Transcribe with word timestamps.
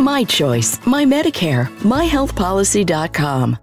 My 0.00 0.24
choice, 0.24 0.80
my 0.86 1.04
Medicare, 1.04 1.68
myhealthpolicy.com. 1.84 3.58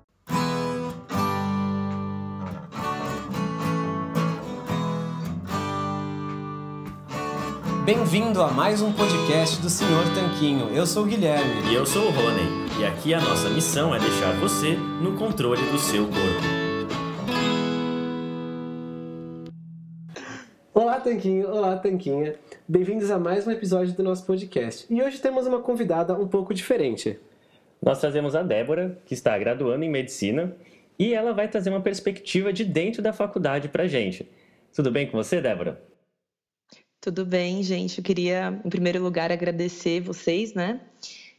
Bem-vindo 7.83 8.43
a 8.43 8.51
mais 8.51 8.83
um 8.83 8.93
podcast 8.93 9.59
do 9.59 9.67
Senhor 9.67 10.03
Tanquinho. 10.13 10.69
Eu 10.69 10.85
sou 10.85 11.05
o 11.05 11.07
Guilherme. 11.07 11.71
E 11.71 11.73
eu 11.73 11.87
sou 11.87 12.03
o 12.03 12.11
Rony. 12.11 12.67
E 12.79 12.85
aqui 12.85 13.15
a 13.15 13.19
nossa 13.19 13.49
missão 13.49 13.95
é 13.95 13.97
deixar 13.97 14.33
você 14.33 14.75
no 15.01 15.17
controle 15.17 15.63
do 15.71 15.79
seu 15.79 16.05
corpo. 16.05 16.67
Olá, 20.71 20.99
Tanquinho. 20.99 21.49
Olá, 21.49 21.77
Tanquinha. 21.77 22.35
Bem-vindos 22.69 23.09
a 23.11 23.17
mais 23.17 23.47
um 23.47 23.51
episódio 23.51 23.93
do 23.93 24.03
nosso 24.03 24.25
podcast. 24.25 24.85
E 24.93 25.01
hoje 25.01 25.19
temos 25.19 25.47
uma 25.47 25.61
convidada 25.61 26.13
um 26.19 26.27
pouco 26.27 26.53
diferente. 26.53 27.17
Nós 27.81 28.01
trazemos 28.01 28.35
a 28.35 28.43
Débora, 28.43 29.01
que 29.05 29.13
está 29.13 29.37
graduando 29.37 29.85
em 29.85 29.89
medicina, 29.89 30.53
e 30.99 31.13
ela 31.13 31.31
vai 31.33 31.47
trazer 31.47 31.69
uma 31.69 31.79
perspectiva 31.79 32.51
de 32.51 32.65
dentro 32.65 33.01
da 33.01 33.13
faculdade 33.13 33.69
para 33.69 33.87
gente. 33.87 34.29
Tudo 34.75 34.91
bem 34.91 35.07
com 35.07 35.15
você, 35.15 35.39
Débora? 35.39 35.81
Tudo 36.99 37.25
bem, 37.25 37.63
gente. 37.63 37.99
Eu 37.99 38.03
queria, 38.03 38.59
em 38.65 38.69
primeiro 38.69 39.01
lugar, 39.01 39.31
agradecer 39.31 40.01
vocês, 40.01 40.53
né? 40.53 40.81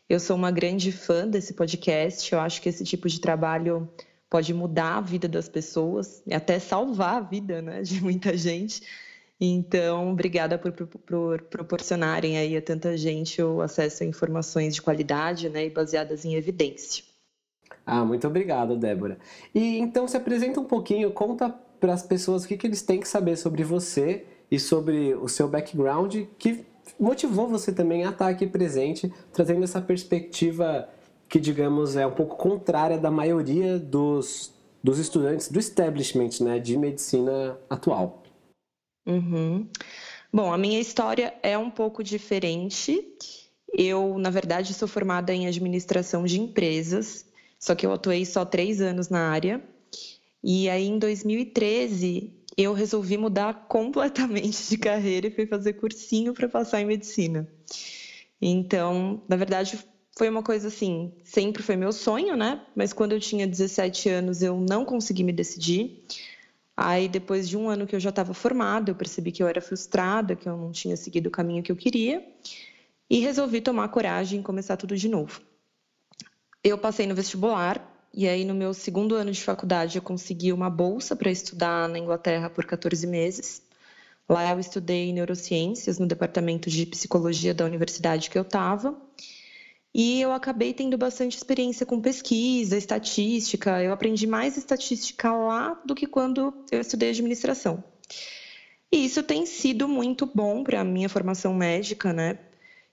Eu 0.09 0.19
sou 0.19 0.35
uma 0.35 0.51
grande 0.51 0.91
fã 0.91 1.29
desse 1.29 1.53
podcast. 1.53 2.33
Eu 2.33 2.41
acho 2.41 2.63
que 2.63 2.71
esse 2.71 2.85
tipo 2.85 3.07
de 3.07 3.21
trabalho 3.21 3.87
pode 4.31 4.55
mudar 4.55 4.97
a 4.97 5.03
vida 5.03 5.29
das 5.29 5.47
pessoas 5.47 6.23
e 6.27 6.33
até 6.33 6.59
salvar 6.59 7.17
a 7.17 7.21
vida, 7.21 7.61
né, 7.61 7.83
de 7.83 8.03
muita 8.03 8.35
gente. 8.35 8.81
Então, 9.41 10.11
obrigada 10.13 10.59
por, 10.59 10.73
por, 10.73 10.87
por, 10.87 11.43
proporcionarem 11.43 12.37
aí 12.37 12.57
a 12.57 12.63
tanta 12.63 12.97
gente 12.97 13.41
o 13.41 13.61
acesso 13.61 14.03
a 14.03 14.07
informações 14.07 14.75
de 14.75 14.83
qualidade, 14.83 15.49
né, 15.49 15.67
e 15.67 15.71
baseadas 15.71 16.25
em 16.25 16.35
evidência. 16.35 17.05
Ah, 17.87 18.05
muito 18.05 18.27
obrigado, 18.27 18.77
Débora. 18.77 19.19
E 19.55 19.79
então 19.79 20.09
se 20.09 20.17
apresenta 20.17 20.61
um 20.61 20.65
pouquinho, 20.65 21.11
conta 21.13 21.49
para 21.81 21.95
as 21.95 22.03
pessoas 22.03 22.45
o 22.45 22.49
que, 22.49 22.57
que 22.57 22.67
eles 22.67 22.83
têm 22.83 23.01
que 23.01 23.09
saber 23.09 23.37
sobre 23.37 23.63
você 23.63 24.27
e 24.51 24.59
sobre 24.59 25.15
o 25.15 25.29
seu 25.29 25.49
background 25.49 26.17
que 26.39 26.67
motivou 26.99 27.47
você 27.47 27.73
também 27.73 28.05
a 28.05 28.11
estar 28.11 28.29
aqui 28.29 28.47
presente, 28.47 29.13
trazendo 29.33 29.63
essa 29.63 29.81
perspectiva 29.81 30.89
que, 31.29 31.39
digamos, 31.39 31.97
é 31.97 32.07
um 32.07 32.13
pouco 32.13 32.37
contrária 32.37 32.99
da 32.99 33.11
maioria 33.11 33.79
dos, 33.79 34.53
dos 34.83 34.99
estudantes 34.99 35.51
do 35.51 35.59
establishment 35.59 36.31
né, 36.41 36.59
de 36.59 36.77
medicina 36.77 37.59
atual. 37.69 38.23
Uhum. 39.09 39.67
Bom, 40.31 40.53
a 40.53 40.59
minha 40.59 40.79
história 40.79 41.35
é 41.43 41.57
um 41.57 41.71
pouco 41.71 42.05
diferente. 42.05 43.03
Eu, 43.73 44.19
na 44.19 44.29
verdade, 44.29 44.75
sou 44.75 44.87
formada 44.87 45.33
em 45.33 45.47
administração 45.47 46.25
de 46.25 46.39
empresas, 46.39 47.25
só 47.59 47.75
que 47.75 47.87
eu 47.87 47.93
atuei 47.93 48.27
só 48.27 48.45
três 48.45 48.83
anos 48.83 49.09
na 49.09 49.31
área. 49.31 49.63
E 50.45 50.69
aí, 50.69 50.87
em 50.87 50.99
2013, 50.99 52.35
eu 52.55 52.75
resolvi 52.75 53.17
mudar 53.17 53.55
completamente 53.67 54.69
de 54.69 54.77
carreira 54.77 55.29
e 55.29 55.31
fui 55.31 55.47
fazer 55.47 55.73
cursinho 55.73 56.35
para 56.35 56.49
passar 56.49 56.83
em 56.83 56.87
medicina. 56.87 57.49
Então, 58.41 59.23
na 59.27 59.37
verdade, 59.37 59.79
foi 60.19 60.29
uma 60.29 60.43
coisa 60.43 60.69
assim, 60.69 61.13
sempre 61.25 61.63
foi 61.63 61.77
meu 61.77 61.93
sonho, 61.93 62.37
né? 62.37 62.61
Mas 62.77 62.93
quando 62.93 63.13
eu 63.13 63.21
tinha 63.21 63.47
17 63.47 64.11
anos, 64.11 64.43
eu 64.43 64.61
não 64.61 64.85
consegui 64.85 65.25
me 65.25 65.33
decidir. 65.33 66.05
Aí, 66.81 67.09
depois 67.09 67.49
de 67.49 67.57
um 67.57 67.69
ano 67.69 67.89
que 67.89 67.97
eu 67.97 67.99
já 67.99 68.11
estava 68.11 68.33
formada, 68.33 68.93
eu 68.93 68.95
percebi 68.95 69.33
que 69.33 69.43
eu 69.43 69.49
era 69.49 69.61
frustrada, 69.61 70.37
que 70.37 70.49
eu 70.49 70.57
não 70.57 70.71
tinha 70.71 70.97
seguido 70.97 71.29
o 71.29 71.33
caminho 71.33 71.61
que 71.61 71.73
eu 71.73 71.75
queria, 71.75 72.25
e 73.11 73.19
resolvi 73.19 73.61
tomar 73.61 73.89
coragem 73.89 74.39
e 74.39 74.43
começar 74.45 74.77
tudo 74.77 74.97
de 74.97 75.09
novo. 75.09 75.41
Eu 76.63 76.79
passei 76.79 77.05
no 77.05 77.17
vestibular, 77.17 77.85
e 78.15 78.29
aí, 78.29 78.45
no 78.45 78.55
meu 78.55 78.73
segundo 78.73 79.17
ano 79.17 79.33
de 79.33 79.43
faculdade, 79.43 79.99
eu 79.99 80.03
consegui 80.03 80.53
uma 80.53 80.71
bolsa 80.71 81.17
para 81.17 81.33
estudar 81.33 81.89
na 81.89 81.99
Inglaterra 81.99 82.49
por 82.49 82.65
14 82.65 83.09
meses. 83.09 83.61
Lá 84.29 84.49
eu 84.53 84.61
estudei 84.61 85.13
neurociências 85.13 85.99
no 85.99 86.07
departamento 86.07 86.71
de 86.71 86.87
psicologia 86.87 87.53
da 87.53 87.65
universidade 87.65 88.31
que 88.31 88.39
eu 88.39 88.43
estava. 88.43 88.97
E 89.95 90.21
eu 90.21 90.33
acabei 90.33 90.75
tendo 90.75 90.97
bastante 90.99 91.37
experiência 91.37 91.87
com 91.87 92.01
pesquisa, 92.01 92.77
estatística. 92.77 93.83
Eu 93.83 93.93
aprendi 93.93 94.27
mais 94.27 94.57
estatística 94.57 95.33
lá 95.33 95.81
do 95.85 95.95
que 95.95 96.07
quando 96.07 96.55
eu 96.71 96.81
estudei 96.81 97.11
administração. 97.11 97.83
E 98.93 99.05
isso 99.05 99.23
tem 99.23 99.45
sido 99.45 99.89
muito 99.89 100.27
bom 100.27 100.63
para 100.63 100.81
a 100.81 100.85
minha 100.85 101.09
formação 101.09 101.55
médica, 101.55 102.13
né? 102.13 102.39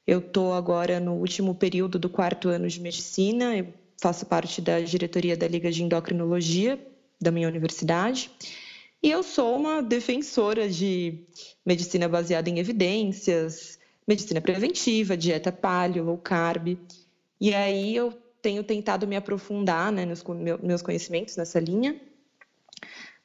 Eu 0.05 0.19
estou 0.19 0.53
agora 0.53 0.99
no 0.99 1.13
último 1.13 1.55
período 1.55 1.97
do 1.97 2.09
quarto 2.09 2.49
ano 2.49 2.67
de 2.67 2.79
medicina. 2.79 3.57
Eu 3.57 3.73
faço 4.01 4.25
parte 4.25 4.61
da 4.61 4.79
diretoria 4.79 5.35
da 5.35 5.47
Liga 5.47 5.71
de 5.71 5.83
Endocrinologia 5.83 6.79
da 7.19 7.31
minha 7.31 7.47
universidade. 7.47 8.29
E 9.01 9.09
eu 9.09 9.23
sou 9.23 9.55
uma 9.55 9.81
defensora 9.81 10.69
de 10.69 11.25
medicina 11.65 12.07
baseada 12.07 12.49
em 12.49 12.59
evidências, 12.59 13.74
medicina 14.07 14.41
preventiva, 14.41 15.17
dieta 15.17 15.51
paleo, 15.51 16.03
low 16.03 16.17
carb. 16.17 16.77
E 17.39 17.53
aí 17.53 17.95
eu 17.95 18.11
tenho 18.41 18.63
tentado 18.63 19.07
me 19.07 19.15
aprofundar 19.15 19.91
né, 19.91 20.05
nos 20.05 20.23
meus 20.61 20.81
conhecimentos 20.81 21.35
nessa 21.35 21.59
linha. 21.59 21.99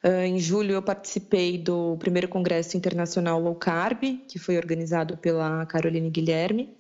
Uh, 0.02 0.24
em 0.24 0.38
julho 0.38 0.72
eu 0.72 0.82
participei 0.82 1.58
do 1.58 1.96
primeiro 1.98 2.26
congresso 2.26 2.76
internacional 2.76 3.38
low 3.38 3.54
carb, 3.54 4.02
que 4.26 4.38
foi 4.38 4.56
organizado 4.56 5.16
pela 5.16 5.66
Caroline 5.66 6.08
Guilherme. 6.08 6.74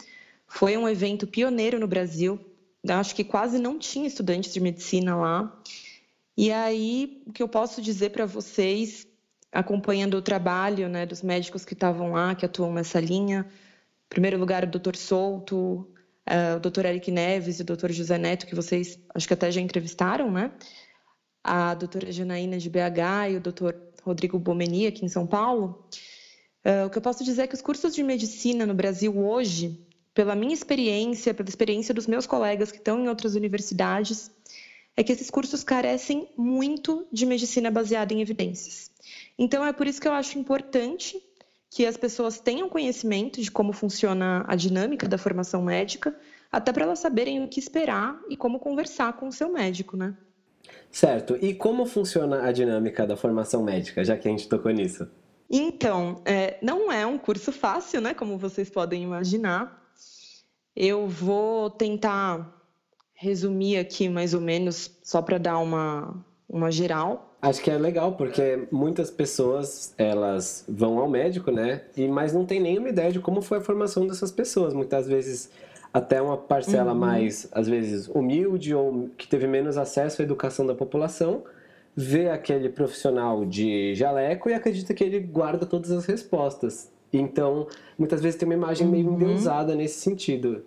Foi 0.46 0.76
um 0.76 0.88
evento 0.88 1.26
pioneiro 1.26 1.78
no 1.78 1.86
Brasil 1.86 2.40
acho 2.88 3.14
que 3.14 3.24
quase 3.24 3.58
não 3.58 3.78
tinha 3.78 4.06
estudantes 4.06 4.52
de 4.52 4.60
medicina 4.60 5.16
lá. 5.16 5.60
E 6.36 6.50
aí, 6.50 7.22
o 7.26 7.32
que 7.32 7.42
eu 7.42 7.48
posso 7.48 7.82
dizer 7.82 8.10
para 8.10 8.24
vocês, 8.24 9.06
acompanhando 9.52 10.14
o 10.14 10.22
trabalho 10.22 10.88
né, 10.88 11.04
dos 11.04 11.20
médicos 11.20 11.64
que 11.64 11.74
estavam 11.74 12.12
lá, 12.12 12.34
que 12.34 12.46
atuam 12.46 12.72
nessa 12.72 13.00
linha, 13.00 13.46
primeiro 14.10 14.38
lugar, 14.38 14.64
o 14.64 14.66
Dr. 14.66 14.96
Souto, 14.96 15.88
uh, 16.28 16.56
o 16.56 16.60
Dr. 16.60 16.84
Eric 16.84 17.10
Neves 17.10 17.58
e 17.58 17.62
o 17.62 17.64
Dr. 17.64 17.90
José 17.92 18.18
Neto, 18.18 18.46
que 18.46 18.54
vocês 18.54 18.98
acho 19.14 19.26
que 19.26 19.34
até 19.34 19.50
já 19.50 19.60
entrevistaram, 19.60 20.30
né? 20.30 20.52
A 21.42 21.72
doutora 21.72 22.12
Janaína 22.12 22.58
de 22.58 22.68
BH 22.68 23.30
e 23.30 23.36
o 23.36 23.40
Dr. 23.40 23.74
Rodrigo 24.02 24.38
Bomeni, 24.38 24.86
aqui 24.86 25.06
em 25.06 25.08
São 25.08 25.26
Paulo. 25.26 25.88
Uh, 26.62 26.86
o 26.86 26.90
que 26.90 26.98
eu 26.98 27.02
posso 27.02 27.24
dizer 27.24 27.42
é 27.42 27.46
que 27.46 27.54
os 27.54 27.62
cursos 27.62 27.94
de 27.94 28.02
medicina 28.02 28.66
no 28.66 28.74
Brasil 28.74 29.18
hoje 29.18 29.80
pela 30.12 30.34
minha 30.34 30.52
experiência, 30.52 31.32
pela 31.32 31.48
experiência 31.48 31.94
dos 31.94 32.06
meus 32.06 32.26
colegas 32.26 32.70
que 32.70 32.78
estão 32.78 33.00
em 33.00 33.08
outras 33.08 33.34
universidades, 33.34 34.30
é 34.96 35.04
que 35.04 35.12
esses 35.12 35.30
cursos 35.30 35.62
carecem 35.62 36.28
muito 36.36 37.06
de 37.12 37.24
medicina 37.24 37.70
baseada 37.70 38.12
em 38.12 38.20
evidências. 38.20 38.90
Então, 39.38 39.64
é 39.64 39.72
por 39.72 39.86
isso 39.86 40.00
que 40.00 40.08
eu 40.08 40.12
acho 40.12 40.38
importante 40.38 41.16
que 41.70 41.86
as 41.86 41.96
pessoas 41.96 42.40
tenham 42.40 42.68
conhecimento 42.68 43.40
de 43.40 43.50
como 43.50 43.72
funciona 43.72 44.44
a 44.48 44.56
dinâmica 44.56 45.08
da 45.08 45.16
formação 45.16 45.62
médica, 45.62 46.14
até 46.50 46.72
para 46.72 46.82
elas 46.82 46.98
saberem 46.98 47.44
o 47.44 47.48
que 47.48 47.60
esperar 47.60 48.20
e 48.28 48.36
como 48.36 48.58
conversar 48.58 49.12
com 49.12 49.28
o 49.28 49.32
seu 49.32 49.52
médico, 49.52 49.96
né? 49.96 50.16
Certo. 50.90 51.38
E 51.40 51.54
como 51.54 51.86
funciona 51.86 52.42
a 52.42 52.50
dinâmica 52.50 53.06
da 53.06 53.16
formação 53.16 53.62
médica, 53.62 54.04
já 54.04 54.16
que 54.16 54.26
a 54.26 54.30
gente 54.32 54.48
tocou 54.48 54.72
nisso? 54.72 55.08
Então, 55.48 56.20
é, 56.24 56.58
não 56.60 56.90
é 56.90 57.06
um 57.06 57.16
curso 57.16 57.52
fácil, 57.52 58.00
né? 58.00 58.14
Como 58.14 58.36
vocês 58.36 58.68
podem 58.68 59.04
imaginar. 59.04 59.80
Eu 60.74 61.06
vou 61.06 61.70
tentar 61.70 62.56
resumir 63.14 63.76
aqui 63.76 64.08
mais 64.08 64.34
ou 64.34 64.40
menos, 64.40 64.98
só 65.04 65.22
para 65.22 65.38
dar 65.38 65.58
uma, 65.58 66.24
uma 66.50 66.70
geral. 66.70 67.36
Acho 67.40 67.62
que 67.62 67.70
é 67.70 67.78
legal, 67.78 68.12
porque 68.12 68.66
muitas 68.70 69.10
pessoas, 69.10 69.94
elas 69.96 70.64
vão 70.68 70.98
ao 70.98 71.08
médico, 71.08 71.50
né? 71.50 71.82
E, 71.96 72.06
mas 72.06 72.32
não 72.32 72.44
tem 72.44 72.60
nenhuma 72.60 72.88
ideia 72.88 73.10
de 73.12 73.20
como 73.20 73.40
foi 73.40 73.58
a 73.58 73.60
formação 73.60 74.06
dessas 74.06 74.30
pessoas. 74.30 74.74
Muitas 74.74 75.06
vezes 75.06 75.50
até 75.92 76.20
uma 76.20 76.36
parcela 76.36 76.92
uhum. 76.92 76.98
mais, 76.98 77.48
às 77.52 77.66
vezes, 77.66 78.08
humilde 78.08 78.74
ou 78.74 79.08
que 79.16 79.26
teve 79.26 79.46
menos 79.46 79.76
acesso 79.78 80.20
à 80.20 80.24
educação 80.24 80.66
da 80.66 80.74
população, 80.74 81.44
vê 81.96 82.28
aquele 82.28 82.68
profissional 82.68 83.44
de 83.44 83.94
jaleco 83.94 84.48
e 84.50 84.54
acredita 84.54 84.92
que 84.92 85.02
ele 85.02 85.20
guarda 85.20 85.64
todas 85.64 85.90
as 85.90 86.04
respostas. 86.04 86.92
Então, 87.12 87.66
muitas 87.98 88.20
vezes 88.20 88.38
tem 88.38 88.46
uma 88.46 88.54
imagem 88.54 88.86
meio 88.86 89.08
uhum. 89.08 89.14
endeusada 89.14 89.74
nesse 89.74 90.00
sentido. 90.00 90.62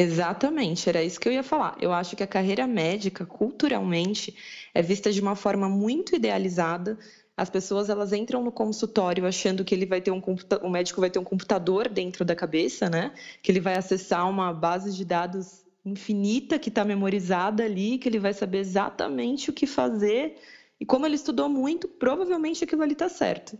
Exatamente, 0.00 0.88
era 0.88 1.02
isso 1.02 1.20
que 1.20 1.28
eu 1.28 1.32
ia 1.32 1.42
falar. 1.42 1.76
Eu 1.78 1.92
acho 1.92 2.16
que 2.16 2.22
a 2.22 2.26
carreira 2.26 2.66
médica, 2.66 3.26
culturalmente, 3.26 4.34
é 4.72 4.80
vista 4.80 5.12
de 5.12 5.20
uma 5.20 5.36
forma 5.36 5.68
muito 5.68 6.16
idealizada. 6.16 6.98
As 7.36 7.50
pessoas 7.50 7.90
elas 7.90 8.10
entram 8.10 8.42
no 8.42 8.50
consultório 8.50 9.26
achando 9.26 9.62
que 9.62 9.74
ele 9.74 9.84
vai 9.84 10.00
ter 10.00 10.10
um 10.10 10.22
o 10.62 10.70
médico 10.70 11.02
vai 11.02 11.10
ter 11.10 11.18
um 11.18 11.24
computador 11.24 11.86
dentro 11.86 12.24
da 12.24 12.34
cabeça, 12.34 12.88
né? 12.88 13.12
Que 13.42 13.52
ele 13.52 13.60
vai 13.60 13.76
acessar 13.76 14.26
uma 14.26 14.54
base 14.54 14.96
de 14.96 15.04
dados 15.04 15.66
infinita 15.84 16.58
que 16.58 16.70
está 16.70 16.82
memorizada 16.82 17.62
ali, 17.62 17.98
que 17.98 18.08
ele 18.08 18.18
vai 18.18 18.32
saber 18.32 18.58
exatamente 18.60 19.50
o 19.50 19.52
que 19.52 19.66
fazer. 19.66 20.36
E 20.80 20.86
como 20.86 21.04
ele 21.04 21.16
estudou 21.16 21.46
muito, 21.46 21.86
provavelmente 21.86 22.64
aquilo 22.64 22.82
ali 22.82 22.94
está 22.94 23.10
certo. 23.10 23.58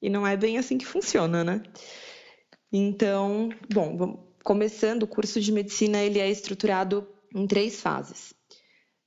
E 0.00 0.08
não 0.08 0.24
é 0.24 0.36
bem 0.36 0.56
assim 0.56 0.78
que 0.78 0.86
funciona, 0.86 1.42
né? 1.42 1.62
Então, 2.72 3.48
bom, 3.72 4.29
começando 4.42 5.02
o 5.04 5.06
curso 5.06 5.40
de 5.40 5.52
medicina, 5.52 6.02
ele 6.02 6.18
é 6.18 6.30
estruturado 6.30 7.06
em 7.34 7.46
três 7.46 7.80
fases. 7.80 8.32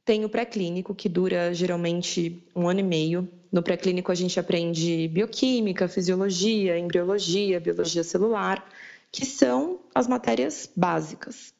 Tem 0.06 0.25
o 0.25 0.30
pré-clínico, 0.30 0.94
que 0.94 1.07
dura 1.07 1.53
geralmente 1.53 2.45
um 2.56 2.68
ano 2.68 2.81
e 2.81 2.83
meio. 2.83 3.30
No 3.51 3.63
pré-clínico, 3.63 4.12
a 4.12 4.15
gente 4.15 4.39
aprende 4.39 5.07
bioquímica, 5.07 5.88
fisiologia, 5.88 6.77
embriologia, 6.77 7.59
biologia 7.59 8.03
celular, 8.03 8.68
que 9.12 9.25
são 9.25 9.80
as 9.95 10.07
matérias 10.07 10.69
básicas. 10.75 11.53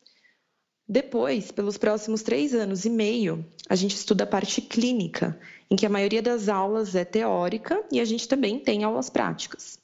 Depois, 0.88 1.52
pelos 1.52 1.78
próximos 1.78 2.22
três 2.22 2.54
anos 2.54 2.84
e 2.84 2.90
meio, 2.90 3.46
a 3.69 3.76
gente 3.76 3.96
estuda 3.96 4.26
a 4.26 4.28
parte 4.28 4.62
clínica, 4.62 5.40
em 5.72 5.76
que 5.76 5.86
a 5.86 5.90
maioria 5.90 6.22
das 6.22 6.50
aulas 6.50 6.94
é 6.96 7.06
teórica 7.06 7.81
e 7.90 8.02
a 8.02 8.06
gente 8.06 8.28
também 8.28 8.60
tem 8.60 8.84
aulas 8.84 9.10
práticas. 9.10 9.80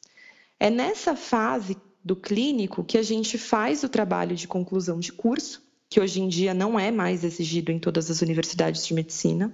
É 0.59 0.69
nessa 0.69 1.15
fase 1.15 1.77
do 2.03 2.15
clínico 2.15 2.83
que 2.83 2.97
a 2.97 3.03
gente 3.03 3.37
faz 3.37 3.83
o 3.83 3.89
trabalho 3.89 4.35
de 4.35 4.47
conclusão 4.47 4.99
de 4.99 5.11
curso, 5.11 5.61
que 5.89 5.99
hoje 5.99 6.21
em 6.21 6.27
dia 6.27 6.53
não 6.53 6.79
é 6.79 6.91
mais 6.91 7.23
exigido 7.23 7.71
em 7.71 7.79
todas 7.79 8.09
as 8.09 8.21
universidades 8.21 8.85
de 8.85 8.93
medicina. 8.93 9.53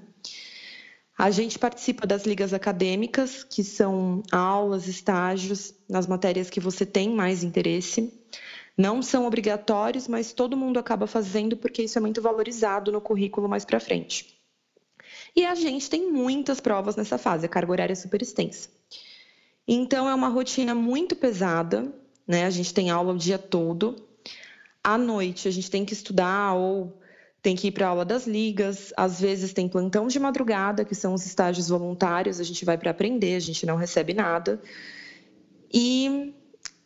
A 1.18 1.32
gente 1.32 1.58
participa 1.58 2.06
das 2.06 2.26
ligas 2.26 2.54
acadêmicas, 2.54 3.44
que 3.44 3.64
são 3.64 4.22
aulas, 4.32 4.88
estágios 4.88 5.74
nas 5.88 6.06
matérias 6.08 6.50
que 6.50 6.60
você 6.60 6.86
tem 6.86 7.10
mais 7.10 7.42
interesse. 7.42 8.14
Não 8.78 9.02
são 9.02 9.26
obrigatórios, 9.26 10.10
mas 10.10 10.34
todo 10.34 10.58
mundo 10.58 10.78
acaba 10.78 11.08
fazendo 11.08 11.56
porque 11.56 11.84
isso 11.84 11.98
é 11.98 12.02
muito 12.02 12.22
valorizado 12.22 12.92
no 12.92 13.00
currículo 13.00 13.48
mais 13.48 13.64
para 13.64 13.80
frente. 13.80 14.38
E 15.34 15.46
a 15.46 15.56
gente 15.56 15.90
tem 15.90 16.12
muitas 16.12 16.60
provas 16.60 16.98
nessa 16.98 17.18
fase, 17.18 17.46
a 17.46 17.50
carga 17.50 17.72
horária 17.72 17.94
é 17.94 17.96
super 17.96 18.22
extensa. 18.22 18.70
Então 19.66 20.10
é 20.10 20.14
uma 20.14 20.28
rotina 20.28 20.76
muito 20.76 21.16
pesada, 21.16 21.94
né? 22.28 22.46
A 22.46 22.50
gente 22.50 22.74
tem 22.74 22.90
aula 22.90 23.14
o 23.14 23.18
dia 23.18 23.38
todo. 23.38 23.96
À 24.84 24.98
noite 24.98 25.48
a 25.48 25.52
gente 25.52 25.70
tem 25.70 25.84
que 25.84 25.94
estudar 25.94 26.54
ou 26.54 27.00
tem 27.42 27.56
que 27.56 27.68
ir 27.68 27.72
para 27.72 27.86
a 27.86 27.90
aula 27.90 28.04
das 28.04 28.26
ligas, 28.26 28.92
às 28.98 29.22
vezes 29.22 29.54
tem 29.54 29.70
plantão 29.70 30.08
de 30.08 30.20
madrugada, 30.20 30.84
que 30.84 30.96
são 30.96 31.14
os 31.14 31.28
estágios 31.28 31.70
voluntários, 31.70 32.40
a 32.40 32.44
gente 32.44 32.66
vai 32.66 32.76
para 32.76 32.90
aprender, 32.90 33.36
a 33.36 33.40
gente 33.40 33.68
não 33.68 33.76
recebe 33.76 34.16
nada. 34.16 34.60
E 35.72 36.34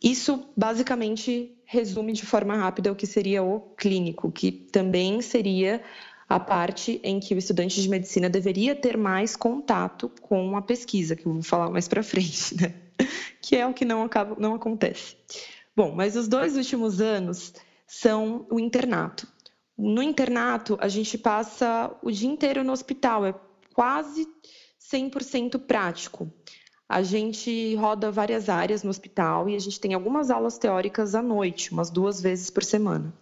isso 0.02 0.48
basicamente 0.54 1.56
resume 1.64 2.12
de 2.12 2.26
forma 2.26 2.56
rápida 2.56 2.92
o 2.92 2.96
que 2.96 3.06
seria 3.06 3.42
o 3.42 3.60
clínico, 3.60 4.30
que 4.30 4.52
também 4.52 5.22
seria 5.22 5.80
a 6.28 6.38
parte 6.38 7.00
em 7.02 7.18
que 7.18 7.34
o 7.34 7.38
estudante 7.38 7.80
de 7.80 7.88
medicina 7.88 8.28
deveria 8.28 8.74
ter 8.74 8.96
mais 8.96 9.34
contato 9.34 10.10
com 10.20 10.56
a 10.56 10.62
pesquisa, 10.62 11.16
que 11.16 11.26
eu 11.26 11.32
vou 11.32 11.42
falar 11.42 11.70
mais 11.70 11.88
para 11.88 12.02
frente, 12.02 12.60
né? 12.60 12.74
que 13.40 13.56
é 13.56 13.66
o 13.66 13.74
que 13.74 13.84
não, 13.84 14.02
acaba, 14.02 14.36
não 14.38 14.54
acontece. 14.54 15.16
Bom, 15.76 15.92
mas 15.94 16.16
os 16.16 16.28
dois 16.28 16.56
últimos 16.56 17.00
anos 17.00 17.54
são 17.86 18.46
o 18.50 18.58
internato. 18.58 19.26
No 19.76 20.02
internato, 20.02 20.76
a 20.80 20.88
gente 20.88 21.16
passa 21.16 21.96
o 22.02 22.10
dia 22.10 22.28
inteiro 22.28 22.62
no 22.62 22.72
hospital, 22.72 23.24
é 23.24 23.34
quase 23.72 24.28
100% 24.92 25.58
prático. 25.58 26.30
A 26.88 27.02
gente 27.02 27.74
roda 27.76 28.10
várias 28.10 28.48
áreas 28.48 28.82
no 28.82 28.90
hospital 28.90 29.48
e 29.48 29.54
a 29.54 29.58
gente 29.58 29.80
tem 29.80 29.94
algumas 29.94 30.30
aulas 30.30 30.58
teóricas 30.58 31.14
à 31.14 31.22
noite, 31.22 31.72
umas 31.72 31.88
duas 31.88 32.20
vezes 32.20 32.50
por 32.50 32.64
semana. 32.64 33.14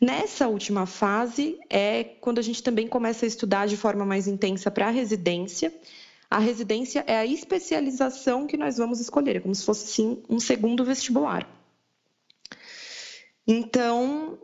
Nessa 0.00 0.48
última 0.48 0.84
fase 0.84 1.58
é 1.70 2.04
quando 2.04 2.38
a 2.38 2.42
gente 2.42 2.62
também 2.62 2.86
começa 2.86 3.24
a 3.24 3.28
estudar 3.28 3.66
de 3.66 3.76
forma 3.76 4.04
mais 4.04 4.26
intensa 4.26 4.70
para 4.70 4.88
a 4.88 4.90
residência 4.90 5.72
a 6.30 6.38
residência 6.38 7.04
é 7.06 7.16
a 7.16 7.26
especialização 7.26 8.46
que 8.46 8.56
nós 8.56 8.76
vamos 8.76 9.00
escolher, 9.00 9.36
é 9.36 9.40
como 9.40 9.54
se 9.54 9.64
fosse 9.64 9.86
sim 9.86 10.22
um 10.28 10.40
segundo 10.40 10.84
vestibular. 10.84 11.48
Então, 13.46 14.38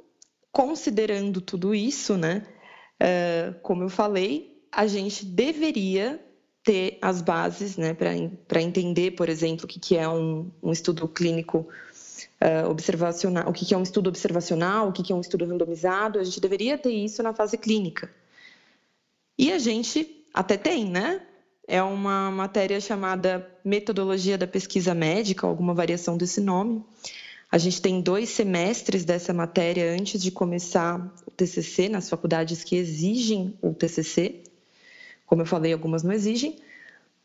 considerando 0.52 1.40
tudo 1.40 1.74
isso, 1.74 2.16
né, 2.16 2.46
uh, 3.02 3.58
como 3.62 3.82
eu 3.82 3.88
falei, 3.88 4.62
a 4.70 4.86
gente 4.86 5.24
deveria 5.24 6.24
ter 6.62 6.98
as 7.02 7.20
bases 7.20 7.76
né, 7.76 7.92
para 7.92 8.62
entender, 8.62 9.12
por 9.12 9.28
exemplo, 9.28 9.64
o 9.64 9.68
que, 9.68 9.80
que 9.80 9.96
é 9.96 10.08
um, 10.08 10.50
um 10.62 10.70
estudo 10.70 11.08
clínico 11.08 11.66
uh, 12.40 12.70
observacional, 12.70 13.48
o 13.48 13.52
que, 13.52 13.66
que 13.66 13.74
é 13.74 13.76
um 13.76 13.82
estudo 13.82 14.08
observacional, 14.08 14.88
o 14.88 14.92
que, 14.92 15.02
que 15.02 15.12
é 15.12 15.16
um 15.16 15.20
estudo 15.20 15.44
randomizado, 15.44 16.20
a 16.20 16.24
gente 16.24 16.40
deveria 16.40 16.78
ter 16.78 16.92
isso 16.92 17.22
na 17.22 17.34
fase 17.34 17.58
clínica. 17.58 18.08
E 19.36 19.52
a 19.52 19.58
gente 19.58 20.24
até 20.32 20.56
tem, 20.56 20.84
né? 20.88 21.20
É 21.66 21.82
uma 21.82 22.30
matéria 22.30 22.80
chamada 22.80 23.48
Metodologia 23.64 24.36
da 24.36 24.46
Pesquisa 24.46 24.94
Médica, 24.94 25.46
alguma 25.46 25.74
variação 25.74 26.16
desse 26.16 26.40
nome. 26.40 26.84
A 27.50 27.58
gente 27.58 27.82
tem 27.82 28.00
dois 28.00 28.30
semestres 28.30 29.04
dessa 29.04 29.32
matéria 29.32 29.92
antes 29.92 30.20
de 30.22 30.30
começar 30.30 31.14
o 31.26 31.30
TCC, 31.30 31.88
nas 31.88 32.08
faculdades 32.08 32.64
que 32.64 32.76
exigem 32.76 33.56
o 33.60 33.74
TCC. 33.74 34.42
Como 35.26 35.42
eu 35.42 35.46
falei, 35.46 35.72
algumas 35.72 36.02
não 36.02 36.12
exigem. 36.12 36.58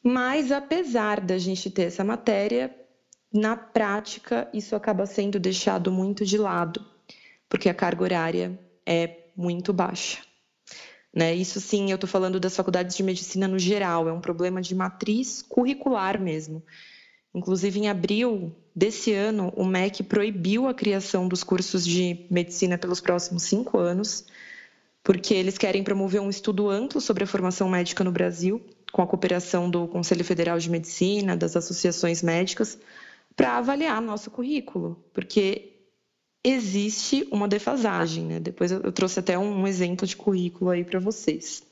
Mas, 0.04 0.52
apesar 0.52 1.22
da 1.22 1.38
gente 1.38 1.70
ter 1.70 1.84
essa 1.84 2.04
matéria, 2.04 2.76
na 3.34 3.56
prática, 3.56 4.48
isso 4.54 4.76
acaba 4.76 5.06
sendo 5.06 5.40
deixado 5.40 5.92
muito 5.92 6.26
de 6.26 6.38
lado, 6.38 6.86
porque 7.50 7.70
a 7.70 7.74
carga 7.74 8.04
horária 8.04 8.60
é 8.86 9.18
muito 9.36 9.74
baixa. 9.74 10.27
Né? 11.18 11.34
Isso 11.34 11.60
sim, 11.60 11.90
eu 11.90 11.96
estou 11.96 12.08
falando 12.08 12.40
das 12.40 12.56
faculdades 12.56 12.96
de 12.96 13.02
medicina 13.02 13.48
no 13.48 13.58
geral, 13.58 14.08
é 14.08 14.14
um 14.14 14.22
problema 14.22 14.62
de 14.62 14.76
matriz 14.76 15.42
curricular 15.42 16.22
mesmo. 16.22 16.62
Inclusive, 17.34 17.80
em 17.80 17.90
abril 17.90 18.56
desse 18.76 19.14
ano, 19.14 19.52
o 19.56 19.66
MEC 19.66 20.04
proibiu 20.04 20.68
a 20.68 20.76
criação 20.76 21.28
dos 21.28 21.44
cursos 21.44 21.84
de 21.84 22.28
medicina 22.30 22.78
pelos 22.78 23.02
próximos 23.02 23.42
cinco 23.42 23.80
anos, 23.80 24.26
porque 25.04 25.34
eles 25.34 25.58
querem 25.58 25.84
promover 25.84 26.22
um 26.22 26.30
estudo 26.30 26.70
amplo 26.70 27.02
sobre 27.02 27.24
a 27.24 27.28
formação 27.28 27.68
médica 27.68 28.04
no 28.04 28.12
Brasil, 28.12 28.62
com 28.92 29.02
a 29.02 29.08
cooperação 29.08 29.72
do 29.72 29.88
Conselho 29.88 30.24
Federal 30.24 30.60
de 30.60 30.70
Medicina, 30.70 31.36
das 31.36 31.56
associações 31.56 32.22
médicas, 32.22 32.78
para 33.36 33.58
avaliar 33.58 34.00
nosso 34.04 34.30
currículo, 34.30 35.04
porque 35.16 35.77
existe 36.50 37.28
uma 37.32 37.48
defasagem, 37.48 38.26
né? 38.26 38.40
Depois 38.40 38.72
eu, 38.72 38.92
trouxe 38.92 39.20
até 39.20 39.38
um, 39.38 39.68
exemplo 39.68 40.06
de 40.06 40.16
currículo 40.16 40.70
aí 40.70 40.84
para 40.84 41.00
vocês. 41.00 41.64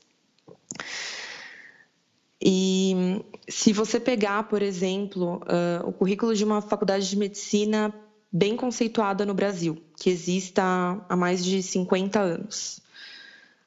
E 2.40 3.22
se 3.48 3.72
você 3.72 3.98
pegar, 3.98 4.44
por 4.44 4.62
exemplo, 4.62 5.40
uh, 5.42 5.88
o 5.88 5.92
currículo 5.92 6.34
de 6.34 6.44
uma 6.44 6.60
faculdade 6.60 7.08
de 7.08 7.16
medicina 7.16 7.94
bem 8.30 8.56
conceituada 8.56 9.24
no 9.24 9.32
Brasil, 9.32 9.82
que 9.96 10.10
exista 10.10 10.62
há 11.08 11.16
mais 11.16 11.44
de 11.44 11.62
50 11.62 12.20
anos. 12.20 12.80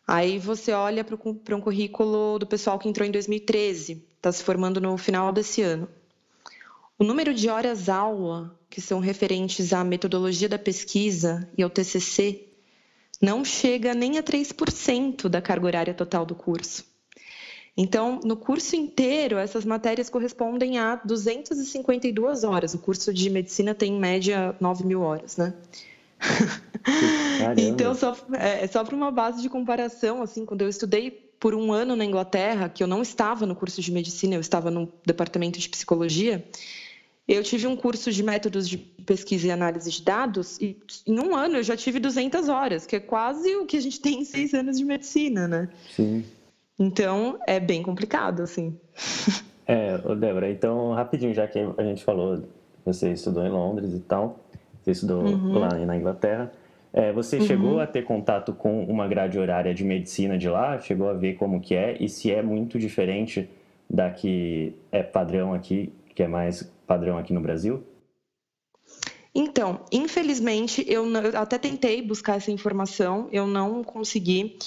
Aí 0.07 0.37
você 0.37 0.71
olha 0.71 1.03
para 1.03 1.55
um 1.55 1.61
currículo 1.61 2.39
do 2.39 2.45
pessoal 2.45 2.77
que 2.77 2.89
entrou 2.89 3.07
em 3.07 3.11
2013, 3.11 4.03
está 4.15 4.31
se 4.31 4.43
formando 4.43 4.81
no 4.81 4.97
final 4.97 5.31
desse 5.31 5.61
ano. 5.61 5.87
O 6.97 7.03
número 7.03 7.33
de 7.33 7.47
horas-aula 7.47 8.58
que 8.69 8.79
são 8.79 8.99
referentes 8.99 9.73
à 9.73 9.83
metodologia 9.83 10.47
da 10.47 10.59
pesquisa 10.59 11.49
e 11.57 11.63
ao 11.63 11.69
TCC 11.69 12.47
não 13.21 13.43
chega 13.43 13.93
nem 13.93 14.17
a 14.17 14.23
3% 14.23 15.27
da 15.27 15.41
carga 15.41 15.65
horária 15.65 15.93
total 15.93 16.25
do 16.25 16.35
curso. 16.35 16.85
Então, 17.75 18.19
no 18.23 18.35
curso 18.35 18.75
inteiro, 18.75 19.37
essas 19.37 19.63
matérias 19.63 20.09
correspondem 20.09 20.77
a 20.79 20.95
252 20.95 22.43
horas. 22.43 22.73
O 22.73 22.79
curso 22.79 23.13
de 23.13 23.29
medicina 23.29 23.73
tem, 23.73 23.93
em 23.93 23.99
média, 23.99 24.55
9 24.59 24.85
mil 24.85 25.01
horas, 25.01 25.37
né? 25.37 25.53
então, 27.57 27.95
só, 27.95 28.17
é, 28.33 28.67
só 28.67 28.83
para 28.83 28.95
uma 28.95 29.11
base 29.11 29.41
de 29.41 29.49
comparação, 29.49 30.21
assim, 30.21 30.45
quando 30.45 30.61
eu 30.61 30.69
estudei 30.69 31.09
por 31.39 31.55
um 31.55 31.71
ano 31.71 31.95
na 31.95 32.03
Inglaterra, 32.03 32.67
que 32.67 32.83
eu 32.83 32.87
não 32.87 33.01
estava 33.01 33.45
no 33.45 33.55
curso 33.55 33.81
de 33.81 33.91
medicina, 33.91 34.35
eu 34.35 34.41
estava 34.41 34.69
no 34.69 34.91
departamento 35.05 35.57
de 35.57 35.69
psicologia, 35.69 36.45
eu 37.29 37.43
tive 37.43 37.67
um 37.67 37.75
curso 37.75 38.11
de 38.11 38.23
métodos 38.23 38.67
de 38.67 38.77
pesquisa 38.77 39.47
e 39.47 39.51
análise 39.51 39.91
de 39.91 40.01
dados 40.01 40.59
e 40.59 40.75
em 41.05 41.19
um 41.19 41.35
ano 41.35 41.57
eu 41.57 41.63
já 41.63 41.77
tive 41.77 41.99
200 41.99 42.49
horas, 42.49 42.87
que 42.87 42.95
é 42.95 42.99
quase 42.99 43.55
o 43.55 43.67
que 43.67 43.77
a 43.77 43.81
gente 43.81 44.01
tem 44.01 44.21
em 44.21 44.25
seis 44.25 44.51
anos 44.55 44.79
de 44.79 44.83
medicina, 44.83 45.47
né? 45.47 45.69
Sim. 45.95 46.25
Então 46.79 47.37
é 47.45 47.59
bem 47.59 47.83
complicado, 47.83 48.41
assim. 48.41 48.75
É, 49.67 49.95
Débora, 50.15 50.49
então 50.49 50.93
rapidinho, 50.93 51.31
já 51.31 51.47
que 51.47 51.59
a 51.59 51.83
gente 51.83 52.03
falou, 52.03 52.43
você 52.83 53.11
estudou 53.11 53.45
em 53.45 53.49
Londres 53.49 53.93
e 53.93 53.99
tal, 53.99 54.39
você 54.81 54.91
estudou 54.91 55.21
uhum. 55.21 55.59
lá 55.59 55.69
na 55.85 55.95
Inglaterra, 55.95 56.51
É, 56.91 57.13
você 57.13 57.37
uhum. 57.37 57.45
chegou 57.45 57.79
a 57.79 57.85
ter 57.85 58.03
contato 58.03 58.51
com 58.51 58.83
uma 58.85 59.07
grade 59.07 59.37
horária 59.37 59.71
de 59.75 59.83
medicina 59.83 60.35
de 60.35 60.49
lá? 60.49 60.79
Chegou 60.79 61.07
a 61.07 61.13
ver 61.13 61.35
como 61.35 61.61
que 61.61 61.75
é? 61.75 61.95
E 61.99 62.09
se 62.09 62.31
é 62.31 62.41
muito 62.41 62.79
diferente 62.79 63.47
da 63.87 64.09
que 64.09 64.73
é 64.91 65.03
padrão 65.03 65.53
aqui, 65.53 65.93
que 66.15 66.23
é 66.23 66.27
mais 66.27 66.67
padrão 66.89 67.19
aqui 67.19 67.31
no 67.31 67.39
Brasil? 67.39 67.83
Então, 69.33 69.85
infelizmente, 69.91 70.83
eu, 70.87 71.05
não, 71.05 71.21
eu, 71.21 71.37
até 71.37 71.59
tentei 71.59 72.01
buscar 72.01 72.37
essa 72.37 72.51
informação, 72.51 73.29
eu 73.31 73.45
não 73.45 73.83
consegui. 73.83 74.57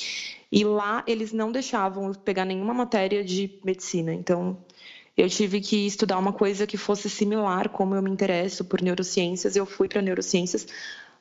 E 0.50 0.64
lá 0.64 1.02
eles 1.08 1.32
não 1.32 1.50
deixavam 1.50 2.06
eu 2.06 2.14
pegar 2.14 2.44
nenhuma 2.44 2.72
matéria 2.72 3.24
de 3.24 3.58
medicina. 3.64 4.14
Então, 4.14 4.56
eu 5.16 5.28
tive 5.28 5.60
que 5.60 5.84
estudar 5.84 6.16
uma 6.16 6.32
coisa 6.32 6.64
que 6.64 6.76
fosse 6.76 7.10
similar, 7.10 7.70
como 7.70 7.96
eu 7.96 8.02
me 8.02 8.10
interesso 8.10 8.64
por 8.64 8.80
neurociências, 8.80 9.56
eu 9.56 9.66
fui 9.66 9.88
para 9.88 10.00
neurociências, 10.00 10.66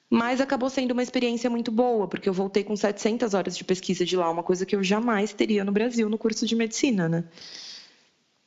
mas 0.10 0.39
acabou 0.39 0.70
sendo 0.70 0.91
uma 0.91 1.03
experiência 1.03 1.50
muito 1.50 1.72
boa, 1.72 2.08
porque 2.08 2.29
eu 2.29 2.34
voltei 2.34 2.63
com 2.63 2.75
700 2.75 3.34
horas 3.34 3.58
de 3.58 3.63
pesquisa 3.63 4.05
de 4.05 4.15
lá, 4.15 4.29
uma 4.29 4.43
coisa 4.43 4.65
que 4.65 4.75
eu 4.75 4.84
jamais 4.84 5.34
teria 5.34 5.63
no 5.65 5.72
Brasil 5.72 6.08
no 6.10 6.17
curso 6.17 6.46
de 6.46 6.55
medicina, 6.55 7.10
né? 7.10 7.24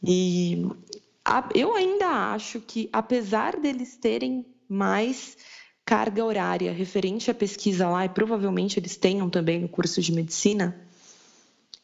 E 0.06 0.66
eu 1.54 1.74
ainda 1.74 2.06
acho 2.32 2.60
que, 2.60 2.88
apesar 2.92 3.58
deles 3.58 3.96
terem 3.96 4.44
mais 4.68 5.36
carga 5.84 6.24
horária 6.24 6.72
referente 6.72 7.30
à 7.30 7.34
pesquisa 7.34 7.88
lá, 7.88 8.04
e 8.04 8.08
provavelmente 8.08 8.78
eles 8.78 8.96
tenham 8.96 9.28
também 9.28 9.60
no 9.60 9.68
curso 9.68 10.00
de 10.00 10.12
medicina, 10.12 10.86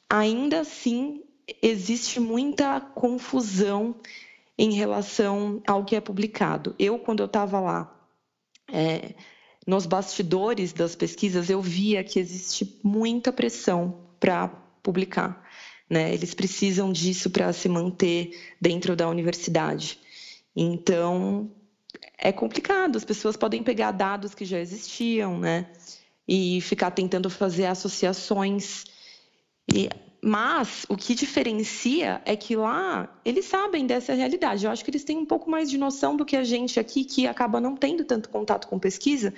ainda 0.09 0.61
assim 0.61 1.23
existe 1.63 2.21
muita 2.21 2.81
confusão 2.81 3.97
em 4.59 4.73
relação 4.73 5.63
ao 5.67 5.85
que 5.85 5.97
é 5.97 6.01
publicado. 6.01 6.75
Eu, 6.79 6.99
quando 6.99 7.21
eu 7.21 7.27
estava 7.27 7.61
lá, 7.61 7.97
é, 8.71 9.15
nos 9.67 9.87
bastidores 9.87 10.73
das 10.73 10.95
pesquisas, 10.95 11.51
eu 11.51 11.61
via 11.61 12.05
que 12.05 12.19
existe 12.19 12.79
muita 12.83 13.33
pressão 13.33 14.09
para 14.19 14.49
publicar. 14.83 15.47
Né? 15.91 16.15
Eles 16.15 16.33
precisam 16.33 16.93
disso 16.93 17.29
para 17.29 17.53
se 17.53 17.69
manter 17.69 18.39
dentro 18.61 18.95
da 18.95 19.09
universidade. 19.09 19.99
Então, 20.55 21.51
é 22.17 22.31
complicado. 22.31 22.97
As 22.97 23.05
pessoas 23.05 23.37
podem 23.37 23.63
pegar 23.63 23.91
dados 23.91 24.35
que 24.35 24.45
já 24.45 24.61
existiam, 24.61 25.39
né? 25.39 25.67
E 26.29 26.61
ficar 26.61 26.93
tentando 26.93 27.29
fazer 27.29 27.67
associações. 27.67 28.85
E 29.73 29.89
mas 30.23 30.85
o 30.89 30.97
que 30.97 31.15
diferencia 31.15 32.21
é 32.27 32.37
que 32.37 32.55
lá 32.55 33.09
eles 33.25 33.47
sabem 33.47 33.87
dessa 33.87 34.13
realidade. 34.13 34.67
Eu 34.67 34.71
acho 34.71 34.85
que 34.85 34.91
eles 34.91 35.03
têm 35.03 35.17
um 35.17 35.25
pouco 35.25 35.51
mais 35.51 35.71
de 35.71 35.79
noção 35.79 36.15
do 36.15 36.27
que 36.27 36.37
a 36.37 36.45
gente 36.45 36.79
aqui, 36.79 37.05
que 37.05 37.27
acaba 37.27 37.59
não 37.61 37.75
tendo 37.75 38.05
tanto 38.05 38.29
contato 38.29 38.69
com 38.69 38.79
pesquisa. 38.79 39.33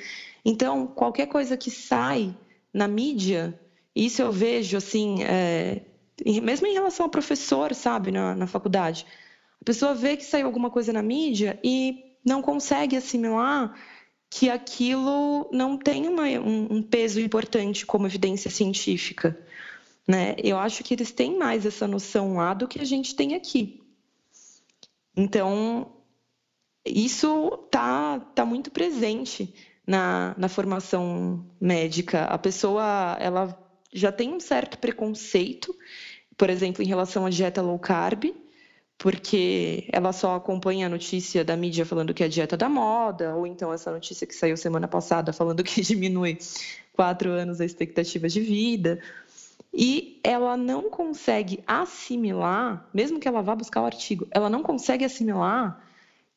Então, 0.44 0.88
qualquer 0.88 1.26
coisa 1.26 1.56
que 1.56 1.70
sai 1.70 2.34
na 2.74 2.88
mídia, 2.88 3.58
isso 3.94 4.22
eu 4.22 4.32
vejo 4.32 4.76
assim, 4.76 5.22
é, 5.22 5.82
mesmo 6.24 6.66
em 6.66 6.74
relação 6.74 7.04
ao 7.06 7.10
professor, 7.10 7.74
sabe, 7.74 8.10
na, 8.10 8.34
na 8.34 8.46
faculdade. 8.46 9.06
A 9.60 9.64
pessoa 9.64 9.94
vê 9.94 10.16
que 10.16 10.24
saiu 10.24 10.46
alguma 10.46 10.70
coisa 10.70 10.92
na 10.92 11.02
mídia 11.02 11.58
e 11.62 12.16
não 12.24 12.42
consegue 12.42 12.96
assimilar 12.96 13.74
que 14.28 14.48
aquilo 14.48 15.48
não 15.52 15.76
tem 15.76 16.08
uma, 16.08 16.24
um, 16.24 16.76
um 16.76 16.82
peso 16.82 17.20
importante 17.20 17.84
como 17.84 18.06
evidência 18.06 18.50
científica. 18.50 19.38
Né? 20.08 20.34
Eu 20.38 20.58
acho 20.58 20.82
que 20.82 20.94
eles 20.94 21.12
têm 21.12 21.36
mais 21.36 21.66
essa 21.66 21.86
noção 21.86 22.36
lá 22.36 22.54
do 22.54 22.66
que 22.66 22.80
a 22.80 22.84
gente 22.84 23.14
tem 23.14 23.34
aqui. 23.34 23.82
Então, 25.16 25.92
isso 26.84 27.50
tá, 27.70 28.18
tá 28.34 28.44
muito 28.44 28.70
presente 28.70 29.54
na, 29.86 30.34
na 30.38 30.48
formação 30.48 31.44
médica. 31.60 32.24
A 32.24 32.38
pessoa 32.38 33.16
ela 33.20 33.58
já 33.92 34.10
tem 34.10 34.32
um 34.32 34.40
certo 34.40 34.78
preconceito, 34.78 35.76
por 36.42 36.50
exemplo, 36.50 36.82
em 36.82 36.86
relação 36.88 37.24
à 37.24 37.30
dieta 37.30 37.62
low 37.62 37.78
carb, 37.78 38.34
porque 38.98 39.88
ela 39.92 40.12
só 40.12 40.34
acompanha 40.34 40.86
a 40.86 40.88
notícia 40.88 41.44
da 41.44 41.56
mídia 41.56 41.86
falando 41.86 42.12
que 42.12 42.20
é 42.20 42.26
a 42.26 42.28
dieta 42.28 42.56
da 42.56 42.68
moda, 42.68 43.36
ou 43.36 43.46
então 43.46 43.72
essa 43.72 43.92
notícia 43.92 44.26
que 44.26 44.34
saiu 44.34 44.56
semana 44.56 44.88
passada 44.88 45.32
falando 45.32 45.62
que 45.62 45.80
diminui 45.82 46.36
quatro 46.94 47.30
anos 47.30 47.60
a 47.60 47.64
expectativa 47.64 48.28
de 48.28 48.40
vida 48.40 48.98
e 49.72 50.20
ela 50.24 50.56
não 50.56 50.90
consegue 50.90 51.62
assimilar, 51.64 52.90
mesmo 52.92 53.20
que 53.20 53.28
ela 53.28 53.40
vá 53.40 53.54
buscar 53.54 53.80
o 53.80 53.86
artigo, 53.86 54.26
ela 54.32 54.50
não 54.50 54.64
consegue 54.64 55.04
assimilar 55.04 55.80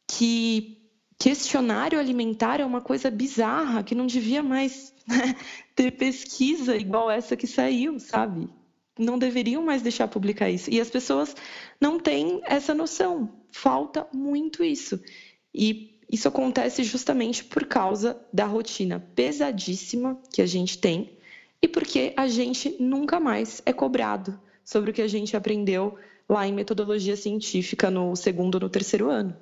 que 0.08 0.88
questionário 1.18 2.00
alimentar 2.00 2.60
é 2.60 2.64
uma 2.64 2.80
coisa 2.80 3.10
bizarra, 3.10 3.82
que 3.82 3.96
não 3.96 4.06
devia 4.06 4.44
mais 4.44 4.94
né, 5.10 5.36
ter 5.76 5.90
pesquisa 5.90 6.78
igual 6.78 7.10
essa 7.10 7.36
que 7.36 7.48
saiu, 7.48 8.00
sabe? 8.00 8.48
Não 8.98 9.20
deveriam 9.20 9.64
mais 9.64 9.82
deixar 9.82 10.08
publicar 10.08 10.50
isso. 10.50 10.70
E 10.70 10.80
as 10.80 10.90
pessoas 10.90 11.36
não 11.80 12.00
têm 12.00 12.42
essa 12.46 12.74
noção. 12.74 13.30
Falta 13.52 14.08
muito 14.14 14.64
isso. 14.64 15.00
E 15.54 16.00
isso 16.12 16.28
acontece 16.28 16.84
justamente 16.84 17.44
por 17.44 17.66
causa 17.66 18.18
da 18.32 18.46
rotina 18.46 19.04
pesadíssima 19.16 20.20
que 20.32 20.42
a 20.42 20.46
gente 20.46 20.78
tem 20.78 21.18
e 21.62 21.68
porque 21.68 22.14
a 22.16 22.28
gente 22.28 22.76
nunca 22.80 23.20
mais 23.20 23.62
é 23.66 23.74
cobrado 23.74 24.40
sobre 24.64 24.92
o 24.92 24.94
que 24.94 25.02
a 25.02 25.08
gente 25.08 25.36
aprendeu 25.36 25.98
lá 26.30 26.48
em 26.48 26.54
metodologia 26.54 27.16
científica 27.16 27.90
no 27.90 28.16
segundo 28.16 28.56
ou 28.56 28.62
no 28.62 28.70
terceiro 28.70 29.10
ano. 29.10 29.36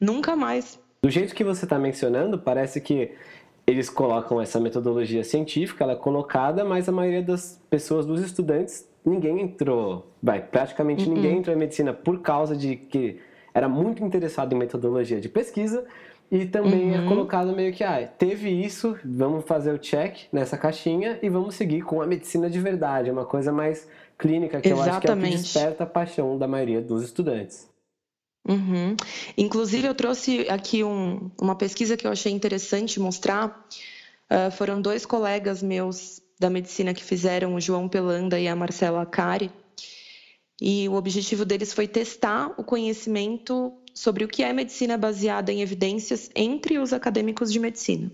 Nunca 0.00 0.34
mais. 0.34 0.78
Do 1.02 1.10
jeito 1.10 1.34
que 1.34 1.44
você 1.44 1.64
está 1.64 1.78
mencionando, 1.78 2.38
parece 2.38 2.80
que 2.80 3.12
eles 3.72 3.88
colocam 3.88 4.40
essa 4.40 4.60
metodologia 4.60 5.24
científica, 5.24 5.82
ela 5.82 5.94
é 5.94 5.96
colocada, 5.96 6.64
mas 6.64 6.88
a 6.88 6.92
maioria 6.92 7.22
das 7.22 7.60
pessoas, 7.68 8.06
dos 8.06 8.20
estudantes, 8.20 8.88
ninguém 9.04 9.40
entrou, 9.40 10.06
vai, 10.22 10.40
praticamente 10.40 11.08
uhum. 11.08 11.14
ninguém 11.14 11.38
entrou 11.38 11.56
em 11.56 11.58
medicina 11.58 11.92
por 11.92 12.20
causa 12.20 12.54
de 12.54 12.76
que 12.76 13.18
era 13.54 13.68
muito 13.68 14.04
interessado 14.04 14.52
em 14.52 14.56
metodologia 14.56 15.20
de 15.20 15.28
pesquisa 15.28 15.84
e 16.30 16.46
também 16.46 16.94
é 16.94 16.98
uhum. 16.98 17.04
é 17.04 17.08
colocado 17.08 17.54
meio 17.54 17.72
que, 17.72 17.82
ah, 17.82 18.06
teve 18.06 18.48
isso, 18.48 18.96
vamos 19.04 19.44
fazer 19.44 19.72
o 19.72 19.78
check 19.78 20.28
nessa 20.32 20.56
caixinha 20.56 21.18
e 21.22 21.28
vamos 21.28 21.54
seguir 21.54 21.82
com 21.82 22.00
a 22.00 22.06
medicina 22.06 22.48
de 22.48 22.60
verdade, 22.60 23.08
é 23.08 23.12
uma 23.12 23.26
coisa 23.26 23.52
mais 23.52 23.88
clínica, 24.18 24.60
que 24.60 24.68
Exatamente. 24.68 24.88
eu 24.88 24.94
acho 24.94 25.00
que 25.00 25.10
é 25.10 25.14
o 25.14 25.16
que 25.16 25.36
desperta 25.42 25.84
a 25.84 25.86
paixão 25.86 26.38
da 26.38 26.46
maioria 26.46 26.80
dos 26.80 27.02
estudantes. 27.02 27.71
Uhum. 28.48 28.96
Inclusive, 29.38 29.86
eu 29.86 29.94
trouxe 29.94 30.46
aqui 30.48 30.82
um, 30.82 31.30
uma 31.40 31.54
pesquisa 31.54 31.96
que 31.96 32.06
eu 32.06 32.10
achei 32.10 32.32
interessante 32.32 32.98
mostrar. 32.98 33.66
Uh, 34.30 34.50
foram 34.50 34.80
dois 34.80 35.06
colegas 35.06 35.62
meus 35.62 36.20
da 36.38 36.50
medicina 36.50 36.92
que 36.92 37.04
fizeram, 37.04 37.54
o 37.54 37.60
João 37.60 37.88
Pelanda 37.88 38.38
e 38.40 38.48
a 38.48 38.56
Marcela 38.56 39.06
Cari. 39.06 39.50
E 40.60 40.88
o 40.88 40.94
objetivo 40.94 41.44
deles 41.44 41.72
foi 41.72 41.86
testar 41.86 42.52
o 42.56 42.64
conhecimento 42.64 43.72
sobre 43.94 44.24
o 44.24 44.28
que 44.28 44.42
é 44.42 44.52
medicina 44.52 44.96
baseada 44.96 45.52
em 45.52 45.60
evidências 45.60 46.30
entre 46.34 46.78
os 46.78 46.92
acadêmicos 46.92 47.52
de 47.52 47.58
medicina. 47.58 48.10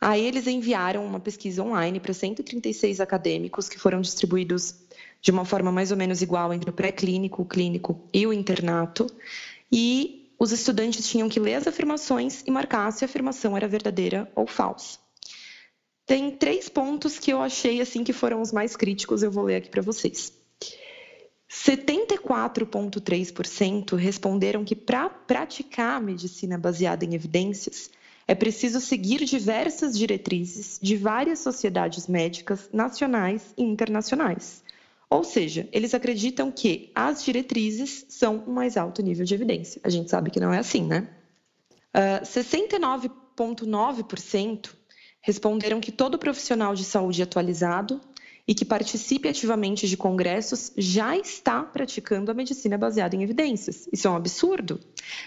Aí 0.00 0.24
eles 0.24 0.46
enviaram 0.46 1.04
uma 1.04 1.18
pesquisa 1.18 1.62
online 1.62 1.98
para 1.98 2.14
136 2.14 3.00
acadêmicos 3.00 3.68
que 3.68 3.78
foram 3.78 4.00
distribuídos 4.00 4.76
de 5.20 5.32
uma 5.32 5.44
forma 5.44 5.72
mais 5.72 5.90
ou 5.90 5.96
menos 5.96 6.22
igual 6.22 6.54
entre 6.54 6.70
o 6.70 6.72
pré-clínico, 6.72 7.42
o 7.42 7.44
clínico 7.44 8.00
e 8.12 8.24
o 8.26 8.32
internato. 8.32 9.06
E 9.72 10.30
os 10.38 10.52
estudantes 10.52 11.08
tinham 11.08 11.28
que 11.28 11.40
ler 11.40 11.54
as 11.54 11.66
afirmações 11.66 12.44
e 12.46 12.50
marcar 12.50 12.92
se 12.92 13.04
a 13.04 13.06
afirmação 13.06 13.56
era 13.56 13.66
verdadeira 13.66 14.30
ou 14.36 14.46
falsa. 14.46 14.98
Tem 16.06 16.30
três 16.30 16.68
pontos 16.68 17.18
que 17.18 17.32
eu 17.32 17.42
achei 17.42 17.80
assim 17.80 18.04
que 18.04 18.12
foram 18.12 18.40
os 18.40 18.52
mais 18.52 18.76
críticos, 18.76 19.20
eu 19.22 19.32
vou 19.32 19.44
ler 19.44 19.56
aqui 19.56 19.68
para 19.68 19.82
vocês. 19.82 20.32
74,3% 21.50 23.96
responderam 23.96 24.64
que 24.64 24.76
para 24.76 25.10
praticar 25.10 26.00
medicina 26.00 26.56
baseada 26.56 27.04
em 27.04 27.14
evidências 27.14 27.90
é 28.28 28.34
preciso 28.34 28.78
seguir 28.78 29.24
diversas 29.24 29.98
diretrizes 29.98 30.78
de 30.80 30.94
várias 30.96 31.38
sociedades 31.38 32.06
médicas 32.06 32.68
nacionais 32.70 33.54
e 33.56 33.62
internacionais. 33.62 34.62
Ou 35.08 35.24
seja, 35.24 35.66
eles 35.72 35.94
acreditam 35.94 36.52
que 36.52 36.92
as 36.94 37.24
diretrizes 37.24 38.04
são 38.10 38.44
o 38.46 38.52
mais 38.52 38.76
alto 38.76 39.02
nível 39.02 39.24
de 39.24 39.32
evidência. 39.32 39.80
A 39.82 39.88
gente 39.88 40.10
sabe 40.10 40.30
que 40.30 40.38
não 40.38 40.52
é 40.52 40.58
assim, 40.58 40.84
né? 40.84 41.08
Uh, 41.94 42.20
ah, 42.20 42.22
69,9% 42.22 44.74
responderam 45.22 45.80
que 45.80 45.90
todo 45.90 46.18
profissional 46.18 46.74
de 46.74 46.84
saúde 46.84 47.22
atualizado 47.22 47.98
e 48.48 48.54
que 48.54 48.64
participe 48.64 49.28
ativamente 49.28 49.86
de 49.86 49.94
congressos 49.94 50.72
já 50.74 51.14
está 51.18 51.62
praticando 51.62 52.30
a 52.30 52.34
medicina 52.34 52.78
baseada 52.78 53.14
em 53.14 53.22
evidências. 53.22 53.86
Isso 53.92 54.08
é 54.08 54.10
um 54.10 54.16
absurdo, 54.16 54.80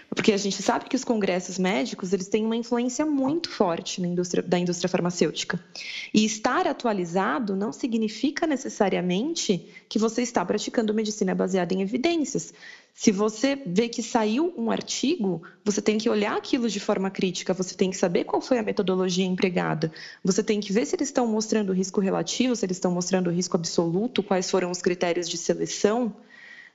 porque 0.10 0.34
a 0.34 0.38
gente 0.38 0.64
sabe 0.64 0.90
que 0.90 0.96
os 0.96 1.04
congressos 1.04 1.60
médicos 1.60 2.12
eles 2.14 2.28
têm 2.28 2.44
uma 2.44 2.56
influência 2.56 3.06
muito 3.06 3.52
forte 3.52 4.02
na 4.02 4.08
indústria, 4.08 4.42
da 4.42 4.58
indústria 4.58 4.90
farmacêutica. 4.90 5.64
E 6.12 6.26
estar 6.26 6.66
atualizado 6.66 7.56
não 7.56 7.72
significa 7.72 8.48
necessariamente 8.48 9.70
que 9.88 10.00
você 10.00 10.24
está 10.24 10.44
praticando 10.44 10.92
medicina 10.92 11.36
baseada 11.36 11.76
em 11.76 11.84
evidências. 11.84 12.52
Se 12.94 13.12
você 13.12 13.56
vê 13.66 13.90
que 13.90 14.04
saiu 14.04 14.54
um 14.58 14.70
artigo, 14.70 15.42
você 15.64 15.82
tem 15.82 15.98
que 15.98 16.10
olhar 16.10 16.36
aquilo 16.36 16.70
de 16.70 16.80
forma 16.80 17.10
crítica, 17.10 17.54
você 17.54 17.76
tem 17.76 17.90
que 17.90 17.98
saber 17.98 18.26
qual 18.26 18.42
foi 18.42 18.60
a 18.60 18.64
metodologia 18.64 19.26
empregada, 19.26 19.92
você 20.24 20.44
tem 20.44 20.60
que 20.60 20.74
ver 20.74 20.86
se 20.86 20.96
eles 20.96 21.08
estão 21.08 21.26
mostrando 21.26 21.74
risco 21.74 22.02
relativo, 22.02 22.56
se 22.56 22.66
eles 22.66 22.78
estão 22.78 22.92
mostrando 22.92 23.30
risco 23.30 23.56
absoluto, 23.56 24.22
quais 24.22 24.52
foram 24.52 24.70
os 24.70 24.82
critérios 24.82 25.30
de 25.30 25.38
seleção, 25.38 26.14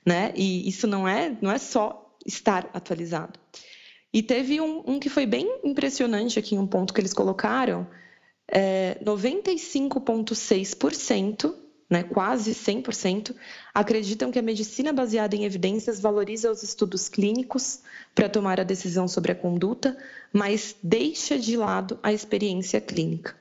né? 0.05 0.33
E 0.35 0.67
isso 0.67 0.87
não 0.87 1.07
é, 1.07 1.37
não 1.41 1.51
é 1.51 1.57
só 1.57 2.13
estar 2.25 2.69
atualizado. 2.73 3.39
E 4.11 4.23
teve 4.23 4.59
um, 4.59 4.83
um 4.85 4.99
que 4.99 5.09
foi 5.09 5.25
bem 5.25 5.59
impressionante 5.63 6.39
aqui, 6.39 6.57
um 6.57 6.65
ponto 6.65 6.93
que 6.93 7.01
eles 7.01 7.13
colocaram, 7.13 7.85
é, 8.47 8.97
95,6% 9.03 11.53
né, 11.89 12.03
quase 12.03 12.51
100%, 12.51 13.33
acreditam 13.73 14.31
que 14.31 14.39
a 14.39 14.41
medicina 14.41 14.91
baseada 14.91 15.35
em 15.35 15.45
evidências 15.45 15.99
valoriza 15.99 16.51
os 16.51 16.61
estudos 16.61 17.07
clínicos 17.07 17.79
para 18.13 18.27
tomar 18.27 18.59
a 18.59 18.63
decisão 18.63 19.07
sobre 19.07 19.31
a 19.31 19.35
conduta, 19.35 19.97
mas 20.33 20.75
deixa 20.83 21.39
de 21.39 21.55
lado 21.55 21.97
a 22.03 22.11
experiência 22.11 22.81
clínica. 22.81 23.35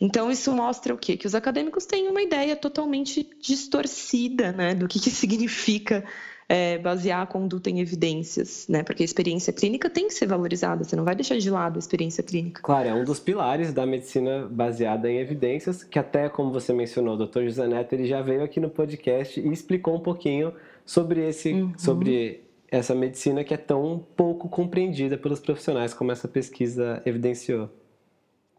Então, 0.00 0.30
isso 0.30 0.50
mostra 0.52 0.94
o 0.94 0.98
quê? 0.98 1.16
Que 1.16 1.26
os 1.26 1.34
acadêmicos 1.34 1.84
têm 1.84 2.08
uma 2.08 2.22
ideia 2.22 2.56
totalmente 2.56 3.28
distorcida 3.40 4.52
né, 4.52 4.74
do 4.74 4.88
que, 4.88 4.98
que 4.98 5.10
significa 5.10 6.04
é, 6.50 6.78
basear 6.78 7.22
a 7.22 7.26
conduta 7.26 7.70
em 7.70 7.78
evidências, 7.78 8.66
né? 8.68 8.82
Porque 8.82 9.04
a 9.04 9.06
experiência 9.06 9.52
clínica 9.52 9.88
tem 9.88 10.08
que 10.08 10.14
ser 10.14 10.26
valorizada, 10.26 10.82
você 10.82 10.96
não 10.96 11.04
vai 11.04 11.14
deixar 11.14 11.38
de 11.38 11.48
lado 11.48 11.76
a 11.76 11.78
experiência 11.78 12.24
clínica. 12.24 12.60
Claro, 12.60 12.88
é 12.88 12.92
um 12.92 13.04
dos 13.04 13.20
pilares 13.20 13.72
da 13.72 13.86
medicina 13.86 14.48
baseada 14.50 15.08
em 15.08 15.18
evidências, 15.18 15.84
que 15.84 15.96
até 15.96 16.28
como 16.28 16.50
você 16.50 16.72
mencionou, 16.72 17.14
o 17.14 17.24
Dr. 17.24 17.44
José 17.44 17.68
Neto, 17.68 17.92
ele 17.92 18.04
já 18.04 18.20
veio 18.20 18.42
aqui 18.42 18.58
no 18.58 18.68
podcast 18.68 19.38
e 19.38 19.52
explicou 19.52 19.94
um 19.94 20.00
pouquinho 20.00 20.52
sobre 20.84 21.24
esse, 21.28 21.52
uhum. 21.52 21.72
sobre 21.78 22.42
essa 22.68 22.96
medicina 22.96 23.44
que 23.44 23.54
é 23.54 23.56
tão 23.56 24.04
pouco 24.16 24.48
compreendida 24.48 25.16
pelos 25.16 25.38
profissionais, 25.38 25.94
como 25.94 26.10
essa 26.10 26.26
pesquisa 26.26 27.00
evidenciou. 27.06 27.70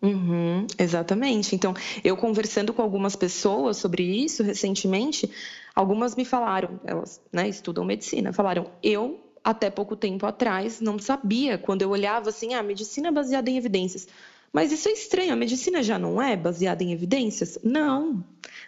Uhum, 0.01 0.65
exatamente. 0.79 1.55
Então, 1.55 1.73
eu 2.03 2.17
conversando 2.17 2.73
com 2.73 2.81
algumas 2.81 3.15
pessoas 3.15 3.77
sobre 3.77 4.03
isso 4.03 4.41
recentemente, 4.41 5.29
algumas 5.75 6.15
me 6.15 6.25
falaram, 6.25 6.79
elas 6.83 7.21
né, 7.31 7.47
estudam 7.47 7.85
medicina, 7.85 8.33
falaram, 8.33 8.65
eu 8.81 9.19
até 9.43 9.69
pouco 9.69 9.95
tempo 9.95 10.25
atrás 10.25 10.81
não 10.81 10.97
sabia, 10.97 11.57
quando 11.57 11.83
eu 11.83 11.89
olhava 11.89 12.29
assim, 12.29 12.53
ah, 12.53 12.63
medicina 12.63 13.11
baseada 13.11 13.49
em 13.49 13.57
evidências. 13.57 14.07
Mas 14.53 14.71
isso 14.71 14.89
é 14.89 14.91
estranho, 14.91 15.31
a 15.31 15.35
medicina 15.35 15.81
já 15.81 15.97
não 15.97 16.21
é 16.21 16.35
baseada 16.35 16.83
em 16.83 16.91
evidências? 16.91 17.57
Não, 17.63 18.23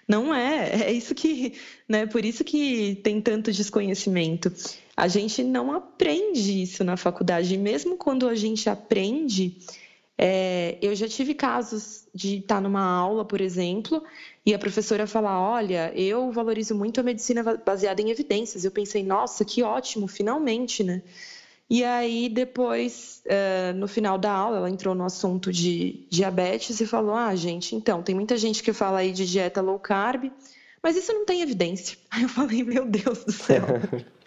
não 0.08 0.34
é. 0.34 0.84
É 0.88 0.92
isso 0.94 1.14
que, 1.14 1.54
né, 1.90 2.06
por 2.06 2.24
isso 2.24 2.44
que 2.44 2.96
tem 3.04 3.20
tanto 3.20 3.52
desconhecimento. 3.52 4.52
A 4.96 5.08
gente 5.08 5.44
não 5.44 5.74
aprende 5.74 6.62
isso 6.62 6.84
na 6.84 6.96
faculdade, 6.96 7.54
e 7.56 7.58
mesmo 7.58 7.98
quando 7.98 8.28
a 8.30 8.36
gente 8.36 8.70
aprende, 8.70 9.58
é, 10.26 10.78
eu 10.82 10.96
já 10.96 11.06
tive 11.06 11.34
casos 11.34 12.08
de 12.16 12.38
estar 12.38 12.62
numa 12.62 12.82
aula, 12.82 13.26
por 13.26 13.42
exemplo, 13.42 14.02
e 14.46 14.54
a 14.54 14.58
professora 14.58 15.06
falar: 15.06 15.38
Olha, 15.38 15.92
eu 15.94 16.32
valorizo 16.32 16.74
muito 16.74 17.02
a 17.02 17.04
medicina 17.04 17.44
baseada 17.58 18.02
em 18.02 18.10
evidências. 18.10 18.64
Eu 18.64 18.72
pensei: 18.72 19.04
Nossa, 19.04 19.44
que 19.44 19.62
ótimo, 19.62 20.08
finalmente, 20.08 20.82
né? 20.82 21.02
E 21.70 21.84
aí, 21.84 22.30
depois, 22.30 23.22
uh, 23.26 23.74
no 23.78 23.86
final 23.86 24.18
da 24.18 24.32
aula, 24.32 24.58
ela 24.58 24.70
entrou 24.70 24.96
no 24.96 25.04
assunto 25.04 25.52
de 25.52 26.08
diabetes 26.10 26.80
e 26.80 26.88
falou: 26.88 27.16
Ah, 27.16 27.36
gente, 27.36 27.76
então, 27.76 28.02
tem 28.02 28.16
muita 28.16 28.38
gente 28.38 28.64
que 28.64 28.72
fala 28.72 29.00
aí 29.00 29.12
de 29.12 29.30
dieta 29.30 29.60
low 29.60 29.78
carb, 29.78 30.32
mas 30.82 30.96
isso 30.96 31.12
não 31.12 31.26
tem 31.26 31.42
evidência. 31.42 31.98
Aí 32.10 32.24
eu 32.24 32.30
falei: 32.30 32.64
Meu 32.64 32.86
Deus 32.86 33.26
do 33.26 33.32
céu. 33.34 33.66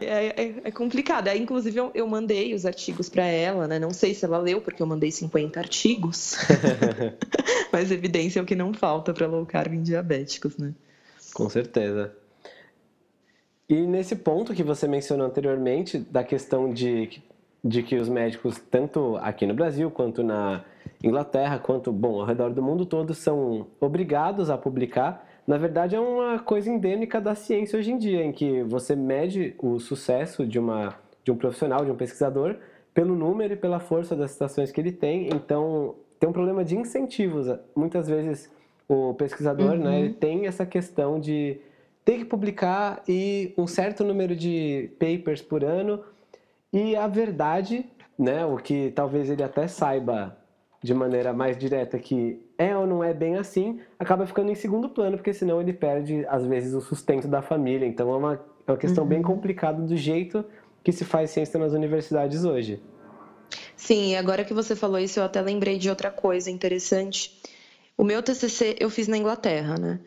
é, 0.00 0.34
é, 0.36 0.54
é, 0.64 0.70
complicado. 0.70 1.28
Aí, 1.28 1.40
inclusive, 1.40 1.78
eu, 1.78 1.90
eu 1.94 2.06
mandei 2.06 2.54
os 2.54 2.64
artigos 2.66 3.08
para 3.08 3.24
ela, 3.24 3.66
né? 3.66 3.78
Não 3.78 3.90
sei 3.90 4.14
se 4.14 4.24
ela 4.24 4.38
leu, 4.38 4.60
porque 4.60 4.82
eu 4.82 4.86
mandei 4.86 5.10
50 5.10 5.58
artigos. 5.58 6.36
Mas 7.72 7.90
evidência 7.90 8.40
é 8.40 8.42
o 8.42 8.46
que 8.46 8.54
não 8.54 8.72
falta 8.72 9.12
para 9.12 9.26
low 9.26 9.44
carb 9.46 9.74
em 9.74 9.82
diabéticos, 9.82 10.56
né? 10.56 10.74
Com 11.34 11.48
certeza. 11.48 12.12
E 13.68 13.74
nesse 13.86 14.16
ponto 14.16 14.54
que 14.54 14.62
você 14.62 14.88
mencionou 14.88 15.26
anteriormente, 15.26 15.98
da 15.98 16.24
questão 16.24 16.72
de, 16.72 17.22
de 17.62 17.82
que 17.82 17.96
os 17.96 18.08
médicos, 18.08 18.58
tanto 18.70 19.16
aqui 19.16 19.46
no 19.46 19.52
Brasil 19.52 19.90
quanto 19.90 20.22
na 20.22 20.64
Inglaterra, 21.04 21.58
quanto, 21.58 21.92
bom, 21.92 22.20
ao 22.20 22.26
redor 22.26 22.50
do 22.54 22.62
mundo 22.62 22.86
todo, 22.86 23.12
são 23.12 23.66
obrigados 23.78 24.48
a 24.48 24.56
publicar 24.56 25.27
na 25.48 25.56
verdade 25.56 25.96
é 25.96 26.00
uma 26.00 26.38
coisa 26.38 26.68
endêmica 26.68 27.18
da 27.18 27.34
ciência 27.34 27.78
hoje 27.78 27.90
em 27.90 27.96
dia, 27.96 28.22
em 28.22 28.32
que 28.32 28.62
você 28.64 28.94
mede 28.94 29.54
o 29.56 29.80
sucesso 29.80 30.46
de, 30.46 30.58
uma, 30.58 30.94
de 31.24 31.32
um 31.32 31.36
profissional, 31.38 31.86
de 31.86 31.90
um 31.90 31.96
pesquisador, 31.96 32.56
pelo 32.92 33.14
número 33.14 33.54
e 33.54 33.56
pela 33.56 33.80
força 33.80 34.14
das 34.14 34.32
citações 34.32 34.70
que 34.70 34.78
ele 34.78 34.92
tem. 34.92 35.28
Então, 35.28 35.94
tem 36.20 36.28
um 36.28 36.34
problema 36.34 36.62
de 36.62 36.76
incentivos. 36.76 37.46
Muitas 37.74 38.06
vezes 38.06 38.52
o 38.86 39.14
pesquisador 39.14 39.72
uhum. 39.76 39.84
né, 39.84 40.00
ele 40.00 40.12
tem 40.12 40.46
essa 40.46 40.66
questão 40.66 41.18
de 41.18 41.58
ter 42.04 42.18
que 42.18 42.24
publicar 42.26 43.02
e 43.08 43.54
um 43.56 43.66
certo 43.66 44.04
número 44.04 44.36
de 44.36 44.90
papers 44.98 45.40
por 45.40 45.64
ano. 45.64 46.04
E 46.70 46.94
a 46.94 47.06
verdade, 47.06 47.86
né, 48.18 48.44
o 48.44 48.58
que 48.58 48.92
talvez 48.94 49.30
ele 49.30 49.42
até 49.42 49.66
saiba 49.66 50.36
de 50.82 50.94
maneira 50.94 51.32
mais 51.32 51.58
direta 51.58 51.98
que 51.98 52.40
é 52.56 52.76
ou 52.76 52.86
não 52.86 53.02
é 53.02 53.12
bem 53.12 53.36
assim, 53.36 53.80
acaba 53.98 54.26
ficando 54.26 54.50
em 54.50 54.54
segundo 54.54 54.88
plano, 54.88 55.16
porque 55.16 55.32
senão 55.32 55.60
ele 55.60 55.72
perde, 55.72 56.24
às 56.28 56.44
vezes, 56.46 56.74
o 56.74 56.80
sustento 56.80 57.26
da 57.26 57.42
família. 57.42 57.86
Então 57.86 58.12
é 58.12 58.16
uma, 58.16 58.34
é 58.66 58.70
uma 58.70 58.76
questão 58.76 59.04
uhum. 59.04 59.10
bem 59.10 59.22
complicada 59.22 59.82
do 59.82 59.96
jeito 59.96 60.44
que 60.82 60.92
se 60.92 61.04
faz 61.04 61.30
ciência 61.30 61.58
nas 61.58 61.72
universidades 61.72 62.44
hoje. 62.44 62.80
Sim, 63.76 64.16
agora 64.16 64.44
que 64.44 64.54
você 64.54 64.74
falou 64.74 64.98
isso, 64.98 65.20
eu 65.20 65.24
até 65.24 65.40
lembrei 65.40 65.78
de 65.78 65.88
outra 65.88 66.10
coisa 66.10 66.50
interessante. 66.50 67.40
O 67.96 68.04
meu 68.04 68.22
TCC 68.22 68.76
eu 68.78 68.90
fiz 68.90 69.08
na 69.08 69.16
Inglaterra, 69.16 69.76
né? 69.78 70.00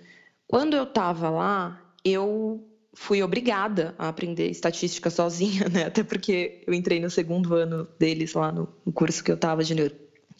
Quando 0.47 0.75
eu 0.75 0.83
estava 0.83 1.29
lá, 1.29 1.81
eu 2.03 2.63
fui 2.93 3.23
obrigada 3.23 3.95
a 3.97 4.09
aprender 4.09 4.49
estatística 4.49 5.09
sozinha, 5.09 5.67
né? 5.71 5.85
Até 5.85 6.03
porque 6.03 6.63
eu 6.67 6.73
entrei 6.73 6.99
no 6.99 7.09
segundo 7.09 7.55
ano 7.55 7.87
deles 7.97 8.33
lá 8.33 8.51
no 8.51 8.67
curso 8.93 9.23
que 9.23 9.31
eu 9.31 9.35
estava 9.35 9.63
de 9.63 9.73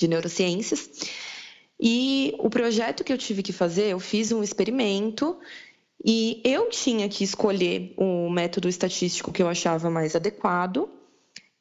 de 0.01 0.07
neurociências. 0.07 0.89
E 1.79 2.35
o 2.39 2.49
projeto 2.49 3.03
que 3.03 3.13
eu 3.13 3.17
tive 3.17 3.41
que 3.41 3.53
fazer, 3.53 3.87
eu 3.89 3.99
fiz 3.99 4.31
um 4.31 4.43
experimento 4.43 5.39
e 6.03 6.41
eu 6.43 6.69
tinha 6.69 7.07
que 7.07 7.23
escolher 7.23 7.93
o 7.97 8.29
método 8.29 8.67
estatístico 8.67 9.31
que 9.31 9.41
eu 9.41 9.47
achava 9.47 9.89
mais 9.89 10.15
adequado 10.15 10.89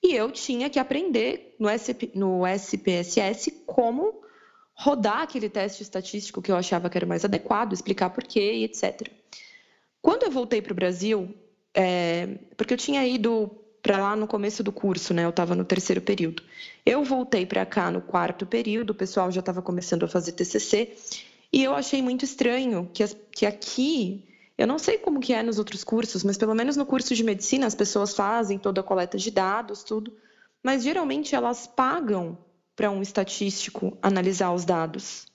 e 0.03 0.14
eu 0.14 0.31
tinha 0.31 0.70
que 0.70 0.79
aprender 0.79 1.55
no, 1.59 1.68
SP, 1.68 2.11
no 2.14 2.46
SPSS 2.46 3.50
como 3.66 4.22
rodar 4.72 5.22
aquele 5.22 5.50
teste 5.50 5.83
estatístico 5.83 6.40
que 6.40 6.50
eu 6.50 6.57
achava 6.57 6.88
que 6.88 6.96
era 6.96 7.07
mais 7.07 7.24
adequado, 7.24 7.74
explicar 7.74 8.09
por 8.11 8.24
quê 8.24 8.55
e 8.55 8.64
etc. 8.64 9.09
Quando 10.00 10.22
eu 10.22 10.31
voltei 10.31 10.62
para 10.62 10.72
o 10.72 10.76
Brasil, 10.76 11.35
é, 11.74 12.38
porque 12.57 12.72
eu 12.72 12.79
tinha 12.79 13.07
ido 13.07 13.50
para 13.83 13.99
lá 13.99 14.16
no 14.16 14.27
começo 14.27 14.62
do 14.62 14.73
curso, 14.73 15.14
né? 15.14 15.25
Eu 15.25 15.31
estava 15.31 15.55
no 15.55 15.64
terceiro 15.64 16.01
período. 16.01 16.43
Eu 16.85 17.05
voltei 17.05 17.47
para 17.47 17.64
cá 17.64 17.90
no 17.90 18.01
quarto 18.01 18.47
período, 18.47 18.90
o 18.90 18.95
pessoal 18.95 19.31
já 19.31 19.40
estava 19.40 19.62
começando 19.62 20.05
a 20.05 20.09
fazer 20.09 20.33
TCC, 20.33 20.97
e 21.53 21.64
eu 21.64 21.75
achei 21.75 22.03
muito 22.03 22.25
estranho 22.25 22.88
que, 22.93 23.05
que 23.33 23.47
aqui, 23.47 24.25
eu 24.57 24.66
não 24.66 24.79
sei 24.79 24.99
como 24.99 25.21
que 25.21 25.33
é 25.33 25.43
nos 25.43 25.59
outros 25.59 25.83
cursos, 25.83 26.23
mas 26.23 26.37
pelo 26.37 26.55
menos 26.55 26.77
no 26.77 26.87
curso 26.87 27.14
de 27.14 27.25
medicina 27.25 27.66
as 27.66 27.75
pessoas 27.75 28.14
fazem 28.14 28.59
toda 28.59 28.81
a 28.81 28.85
coleta 28.85 29.19
de 29.19 29.31
dados, 29.31 29.83
tudo, 29.83 30.12
mas 30.62 30.83
geralmente 30.83 31.35
elas 31.35 31.66
pagam 31.66 32.38
para 32.77 32.90
um 32.90 33.03
estatístico 33.03 33.97
analisar 34.01 34.53
os 34.53 34.64
dados. 34.64 35.27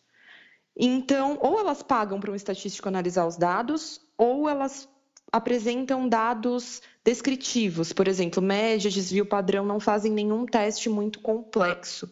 Então, 0.78 1.38
ou 1.42 1.60
elas 1.60 1.82
pagam 1.82 2.20
para 2.20 2.32
um 2.32 2.36
estatístico 2.36 2.88
analisar 2.88 3.26
os 3.26 3.38
dados, 3.38 4.02
ou 4.18 4.50
elas 4.50 4.88
apresentam 5.32 6.08
dados 6.08 6.82
descritivos, 7.04 7.92
por 7.92 8.08
exemplo, 8.08 8.42
média, 8.42 8.90
desvio 8.90 9.26
padrão, 9.26 9.66
não 9.66 9.80
fazem 9.80 10.12
nenhum 10.12 10.46
teste 10.46 10.90
muito 10.90 11.20
complexo. 11.20 12.12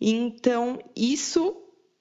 Então, 0.00 0.78
isso 0.96 1.56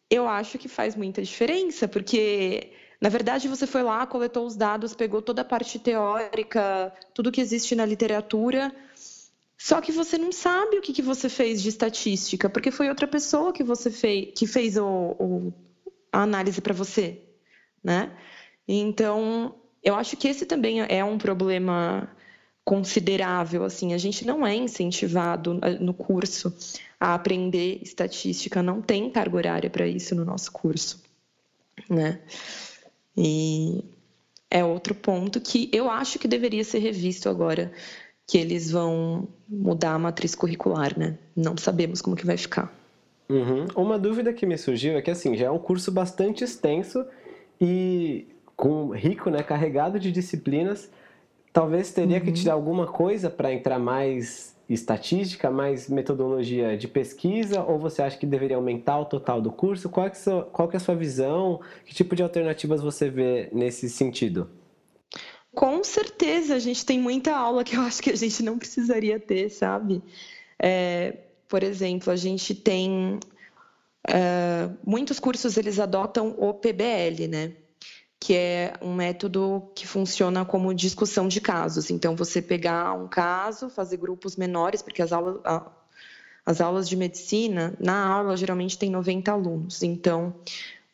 eu 0.09 0.27
acho 0.27 0.57
que 0.57 0.67
faz 0.67 0.95
muita 0.95 1.21
diferença, 1.21 1.87
porque 1.87 2.71
na 2.99 3.09
verdade 3.09 3.47
você 3.47 3.67
foi 3.67 3.83
lá, 3.83 4.05
coletou 4.07 4.45
os 4.45 4.55
dados, 4.55 4.95
pegou 4.95 5.21
toda 5.21 5.41
a 5.41 5.45
parte 5.45 5.77
teórica, 5.77 6.93
tudo 7.13 7.31
que 7.31 7.41
existe 7.41 7.75
na 7.75 7.85
literatura, 7.85 8.73
só 9.57 9.81
que 9.81 9.91
você 9.91 10.17
não 10.17 10.31
sabe 10.31 10.77
o 10.77 10.81
que, 10.81 10.93
que 10.93 11.01
você 11.01 11.27
fez 11.27 11.61
de 11.61 11.69
estatística, 11.69 12.49
porque 12.49 12.71
foi 12.71 12.89
outra 12.89 13.07
pessoa 13.07 13.51
que 13.51 13.63
você 13.63 13.89
fez, 13.89 14.31
que 14.35 14.45
fez 14.45 14.77
o, 14.77 15.15
o 15.19 15.53
a 16.11 16.21
análise 16.21 16.61
para 16.61 16.73
você, 16.73 17.21
né? 17.83 18.15
Então, 18.67 19.55
eu 19.83 19.95
acho 19.95 20.17
que 20.17 20.27
esse 20.27 20.45
também 20.45 20.81
é 20.81 21.03
um 21.03 21.17
problema 21.17 22.09
considerável, 22.67 23.63
assim, 23.63 23.93
a 23.93 23.97
gente 23.97 24.25
não 24.25 24.45
é 24.45 24.53
incentivado 24.53 25.57
eh, 25.61 25.79
no 25.79 25.93
curso 25.93 26.53
a 26.99 27.13
aprender 27.13 27.79
estatística, 27.81 28.61
não 28.61 28.81
tem 28.81 29.09
carga 29.09 29.37
horária 29.37 29.69
para 29.69 29.87
isso 29.87 30.13
no 30.13 30.25
nosso 30.25 30.51
curso, 30.51 31.01
né? 31.89 32.19
E 33.15 33.83
é 34.51 34.65
outro 34.65 34.93
ponto 34.93 35.39
que 35.39 35.69
eu 35.71 35.89
acho 35.89 36.19
que 36.19 36.27
deveria 36.27 36.63
ser 36.63 36.79
revisto 36.79 37.29
agora 37.29 37.71
que 38.27 38.37
eles 38.37 38.69
vão 38.69 39.29
mudar 39.47 39.93
a 39.93 39.99
matriz 39.99 40.35
curricular, 40.35 40.99
né? 40.99 41.17
Não 41.33 41.55
sabemos 41.55 42.01
como 42.01 42.17
que 42.17 42.25
vai 42.25 42.35
ficar. 42.35 42.73
Uhum. 43.29 43.65
Uma 43.75 43.97
dúvida 43.97 44.33
que 44.33 44.45
me 44.45 44.57
surgiu 44.57 44.97
é 44.97 45.01
que 45.01 45.09
assim 45.11 45.37
já 45.37 45.45
é 45.45 45.51
um 45.51 45.57
curso 45.57 45.89
bastante 45.89 46.43
extenso 46.43 47.05
e 47.59 48.27
com 48.57 48.89
rico, 48.89 49.29
né, 49.29 49.43
carregado 49.43 49.99
de 49.99 50.11
disciplinas. 50.11 50.89
Talvez 51.53 51.93
teria 51.93 52.17
uhum. 52.17 52.25
que 52.25 52.31
tirar 52.31 52.53
alguma 52.53 52.87
coisa 52.87 53.29
para 53.29 53.53
entrar 53.53 53.77
mais 53.77 54.57
estatística, 54.67 55.49
mais 55.49 55.87
metodologia 55.87 56.75
de 56.75 56.87
pesquisa, 56.87 57.61
ou 57.61 57.79
você 57.79 58.01
acha 58.01 58.17
que 58.17 58.25
deveria 58.25 58.57
aumentar 58.57 58.99
o 58.99 59.05
total 59.05 59.39
do 59.39 59.51
curso? 59.51 59.89
Qual 59.89 60.05
é, 60.05 60.09
é 60.09 60.41
qual 60.51 60.69
é 60.71 60.75
a 60.75 60.79
sua 60.79 60.95
visão? 60.95 61.61
Que 61.85 61.93
tipo 61.93 62.15
de 62.15 62.23
alternativas 62.23 62.81
você 62.81 63.09
vê 63.09 63.49
nesse 63.53 63.89
sentido? 63.89 64.49
Com 65.53 65.83
certeza, 65.83 66.55
a 66.55 66.59
gente 66.59 66.85
tem 66.85 66.99
muita 66.99 67.35
aula 67.35 67.63
que 67.63 67.75
eu 67.77 67.81
acho 67.81 68.01
que 68.01 68.09
a 68.09 68.15
gente 68.15 68.43
não 68.43 68.57
precisaria 68.57 69.19
ter, 69.19 69.49
sabe? 69.49 70.03
É, 70.59 71.13
por 71.47 71.63
exemplo, 71.63 72.11
a 72.11 72.15
gente 72.15 72.53
tem 72.53 73.19
é, 74.07 74.69
muitos 74.85 75.19
cursos 75.19 75.57
eles 75.57 75.79
adotam 75.79 76.35
o 76.37 76.53
PBL, 76.53 77.27
né? 77.29 77.53
Que 78.19 78.33
é 78.35 78.73
um 78.81 78.93
método 78.93 79.71
que 79.75 79.87
funciona 79.87 80.43
como 80.43 80.73
discussão 80.73 81.27
de 81.27 81.39
casos. 81.39 81.89
Então, 81.89 82.15
você 82.15 82.41
pegar 82.41 82.93
um 82.93 83.07
caso, 83.07 83.69
fazer 83.69 83.97
grupos 83.97 84.35
menores, 84.35 84.81
porque 84.81 85.01
as 85.01 85.11
aulas, 85.11 85.39
as 86.45 86.61
aulas 86.61 86.87
de 86.87 86.95
medicina, 86.95 87.75
na 87.79 88.07
aula 88.07 88.37
geralmente 88.37 88.77
tem 88.77 88.89
90 88.89 89.31
alunos. 89.31 89.83
Então, 89.83 90.33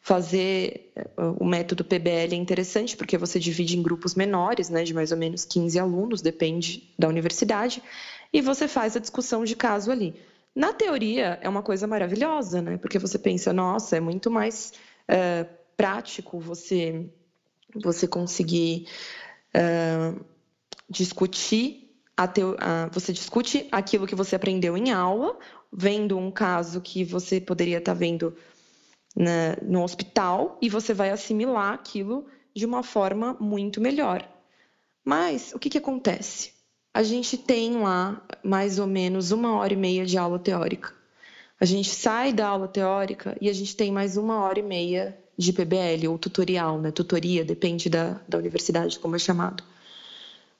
fazer 0.04 0.92
eh, 0.96 1.08
o 1.40 1.46
método 1.46 1.86
PBL 1.86 2.34
é 2.34 2.36
interessante 2.36 2.98
porque 2.98 3.18
você 3.18 3.40
divide 3.40 3.78
em 3.78 3.82
grupos 3.82 4.16
menores, 4.16 4.70
né, 4.70 4.84
de 4.84 4.94
mais 4.94 5.14
ou 5.14 5.18
menos 5.18 5.46
15 5.46 5.80
alunos, 5.80 6.22
depende 6.22 6.94
da 7.00 7.08
universidade, 7.08 7.82
e 8.32 8.42
você 8.42 8.68
faz 8.68 8.98
a 8.98 9.00
discussão 9.00 9.46
de 9.46 9.56
caso 9.56 9.92
ali. 9.92 10.14
Na 10.54 10.74
teoria, 10.74 11.40
é 11.42 11.48
uma 11.48 11.64
coisa 11.64 11.88
maravilhosa, 11.88 12.62
né, 12.62 12.78
porque 12.78 13.00
você 13.00 13.18
pensa, 13.18 13.54
nossa, 13.54 13.96
é 13.96 14.00
muito 14.02 14.30
mais 14.30 14.74
é, 15.08 15.46
prático 15.76 16.40
você, 16.40 17.10
você 17.76 18.08
conseguir 18.08 18.88
é, 19.54 20.14
discutir, 20.90 21.96
a 22.16 22.28
teo, 22.28 22.56
a, 22.60 22.88
você 22.92 23.12
discute 23.12 23.68
aquilo 23.72 24.08
que 24.08 24.16
você 24.16 24.36
aprendeu 24.36 24.78
em 24.78 24.92
aula, 24.92 25.38
vendo 25.72 26.18
um 26.18 26.32
caso 26.32 26.82
que 26.82 27.04
você 27.04 27.42
poderia 27.42 27.80
estar 27.80 27.94
vendo 27.94 28.36
na, 29.16 29.58
no 29.62 29.84
hospital 29.84 30.58
e 30.62 30.70
você 30.70 30.94
vai 30.94 31.10
assimilar 31.10 31.74
aquilo 31.74 32.28
de 32.56 32.66
uma 32.66 32.84
forma 32.84 33.36
muito 33.40 33.82
melhor. 33.82 34.28
Mas 35.04 35.54
o 35.54 35.60
que, 35.60 35.70
que 35.70 35.78
acontece? 35.78 36.54
A 36.94 37.02
gente 37.02 37.38
tem 37.38 37.78
lá 37.82 38.22
mais 38.44 38.78
ou 38.78 38.86
menos 38.86 39.32
uma 39.32 39.58
hora 39.58 39.74
e 39.74 39.78
meia 39.78 40.06
de 40.06 40.18
aula 40.18 40.38
teórica. 40.38 40.94
A 41.60 41.66
gente 41.66 41.90
sai 41.90 42.32
da 42.32 42.48
aula 42.48 42.68
teórica 42.68 43.36
e 43.42 43.50
a 43.50 43.54
gente 43.54 43.76
tem 43.76 43.92
mais 43.92 44.16
uma 44.18 44.42
hora 44.42 44.60
e 44.60 44.64
meia 44.64 45.18
de 45.38 45.52
PBL 45.52 46.08
ou 46.08 46.18
tutorial, 46.18 46.80
né? 46.80 46.92
Tutoria, 46.92 47.44
depende 47.44 47.90
da, 47.90 48.20
da 48.28 48.38
universidade, 48.38 49.00
como 49.00 49.16
é 49.16 49.20
chamado. 49.20 49.64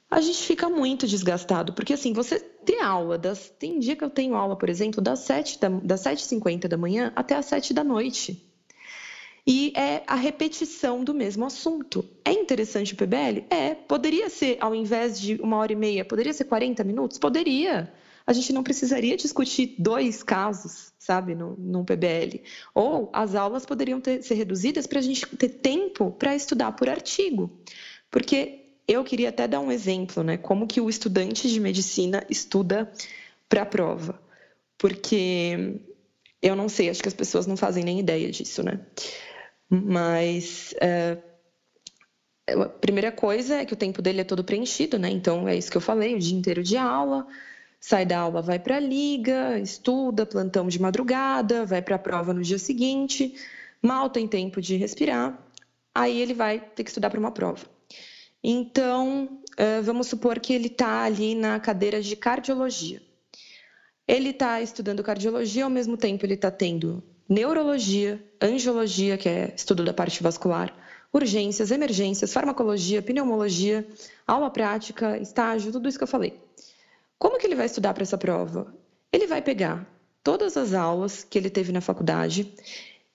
A 0.10 0.22
gente 0.22 0.44
fica 0.44 0.70
muito 0.70 1.08
desgastado, 1.08 1.74
porque 1.74 1.94
assim, 1.94 2.14
você 2.14 2.40
tem 2.40 2.82
aula, 2.82 3.18
das, 3.18 3.50
tem 3.50 3.80
dia 3.80 3.96
que 3.96 4.04
eu 4.04 4.10
tenho 4.10 4.36
aula, 4.36 4.56
por 4.56 4.70
exemplo, 4.70 5.02
das 5.02 5.20
7 5.20 5.60
da, 5.60 5.70
das 5.70 6.04
7h50 6.04 6.68
da 6.68 6.78
manhã 6.78 7.12
até 7.16 7.36
as 7.36 7.48
7 7.48 7.74
da 7.74 7.84
noite. 7.84 8.44
E 9.46 9.74
é 9.76 10.04
a 10.08 10.16
repetição 10.16 11.04
do 11.04 11.14
mesmo 11.14 11.46
assunto. 11.46 12.06
É 12.24 12.32
interessante 12.32 12.94
o 12.94 12.96
PBL? 12.96 13.46
É. 13.50 13.76
Poderia 13.76 14.30
ser, 14.30 14.58
ao 14.62 14.74
invés 14.74 15.20
de 15.20 15.36
uma 15.42 15.58
hora 15.58 15.74
e 15.74 15.76
meia, 15.76 16.06
poderia 16.06 16.32
ser 16.32 16.46
40 16.46 16.84
minutos? 16.84 17.18
Poderia. 17.18 17.92
A 18.26 18.34
gente 18.34 18.54
não 18.54 18.64
precisaria 18.64 19.18
discutir 19.18 19.76
dois 19.78 20.24
casos, 20.24 20.94
sabe, 20.98 21.36
no, 21.36 21.84
PBL. 21.84 22.42
Ou 22.74 23.10
as 23.12 23.36
aulas 23.36 23.66
poderiam 23.66 24.00
ter, 24.00 24.24
ser 24.24 24.36
reduzidas 24.36 24.88
para 24.88 25.00
a 25.00 25.02
gente 25.02 25.26
ter 25.36 25.50
tempo 25.50 26.12
para 26.12 26.36
estudar 26.36 26.72
por 26.72 26.88
artigo. 26.88 27.52
Porque 28.10 28.64
eu 28.88 29.04
queria 29.04 29.30
até 29.30 29.48
dar 29.48 29.60
um 29.60 29.72
exemplo, 29.72 30.24
né? 30.24 30.38
Como 30.38 30.68
que 30.68 30.80
o 30.80 30.90
estudante 30.90 31.50
de 31.50 31.60
medicina 31.60 32.26
estuda 32.30 32.92
para 33.50 33.64
a 33.64 33.66
prova. 33.66 34.22
Porque 34.78 35.80
eu 36.42 36.56
não 36.56 36.68
sei, 36.68 36.90
acho 36.90 37.02
que 37.02 37.08
as 37.08 37.14
pessoas 37.14 37.48
não 37.48 37.56
fazem 37.56 37.84
nem 37.84 38.00
ideia 38.00 38.30
disso, 38.32 38.64
né? 38.64 38.80
Mas 39.70 40.74
é, 40.82 41.18
a 42.48 42.68
primeira 42.68 43.12
coisa 43.12 43.56
é 43.56 43.66
que 43.66 43.74
o 43.74 43.78
tempo 43.78 44.02
dele 44.02 44.22
é 44.22 44.26
todo 44.26 44.44
preenchido, 44.44 45.00
né? 45.00 45.10
Então 45.10 45.48
é 45.48 45.56
isso 45.56 45.72
que 45.72 45.78
eu 45.78 45.82
falei, 45.82 46.16
o 46.16 46.20
dia 46.20 46.38
inteiro 46.38 46.62
de 46.62 46.78
aula, 46.78 47.26
sai 47.86 48.06
da 48.06 48.18
aula, 48.18 48.42
vai 48.42 48.58
para 48.58 48.78
a 48.78 48.80
liga, 48.80 49.60
estuda, 49.60 50.26
plantão 50.26 50.70
de 50.70 50.82
madrugada, 50.82 51.66
vai 51.66 51.82
para 51.82 51.98
a 51.98 52.00
prova 52.00 52.34
no 52.34 52.42
dia 52.42 52.58
seguinte, 52.58 53.36
mal 53.82 54.10
tem 54.10 54.26
tempo 54.26 54.62
de 54.62 54.78
respirar, 54.78 55.38
aí 55.94 56.22
ele 56.22 56.34
vai 56.34 56.62
ter 56.62 56.86
que 56.86 56.90
estudar 56.90 57.10
para 57.10 57.20
uma 57.20 57.32
prova. 57.32 57.66
Então, 58.42 59.38
vamos 59.84 60.08
supor 60.08 60.40
que 60.40 60.54
ele 60.54 60.68
está 60.68 61.04
ali 61.04 61.36
na 61.36 61.60
cadeira 61.60 62.02
de 62.02 62.16
cardiologia. 62.16 63.02
Ele 64.08 64.30
está 64.30 64.62
estudando 64.62 65.04
cardiologia, 65.04 65.66
ao 65.66 65.70
mesmo 65.70 65.98
tempo 65.98 66.26
ele 66.26 66.36
está 66.36 66.50
tendo 66.50 67.04
neurologia, 67.28 68.24
angiologia, 68.42 69.18
que 69.18 69.28
é 69.28 69.54
estudo 69.58 69.84
da 69.84 69.94
parte 69.94 70.24
vascular, 70.24 70.74
urgências, 71.12 71.70
emergências, 71.70 72.32
farmacologia, 72.32 73.02
pneumologia, 73.02 73.86
aula 74.26 74.50
prática, 74.50 75.18
estágio, 75.18 75.74
tudo 75.74 75.90
isso 75.90 75.98
que 75.98 76.06
eu 76.06 76.08
falei. 76.08 76.42
Como 77.24 77.40
que 77.40 77.48
ele 77.48 77.56
vai 77.56 77.68
estudar 77.68 77.94
para 77.94 78.04
essa 78.04 78.18
prova? 78.18 78.76
Ele 79.10 79.28
vai 79.28 79.42
pegar 79.42 79.88
todas 80.22 80.58
as 80.58 80.74
aulas 80.74 81.24
que 81.24 81.38
ele 81.38 81.50
teve 81.50 81.72
na 81.72 81.80
faculdade, 81.80 82.54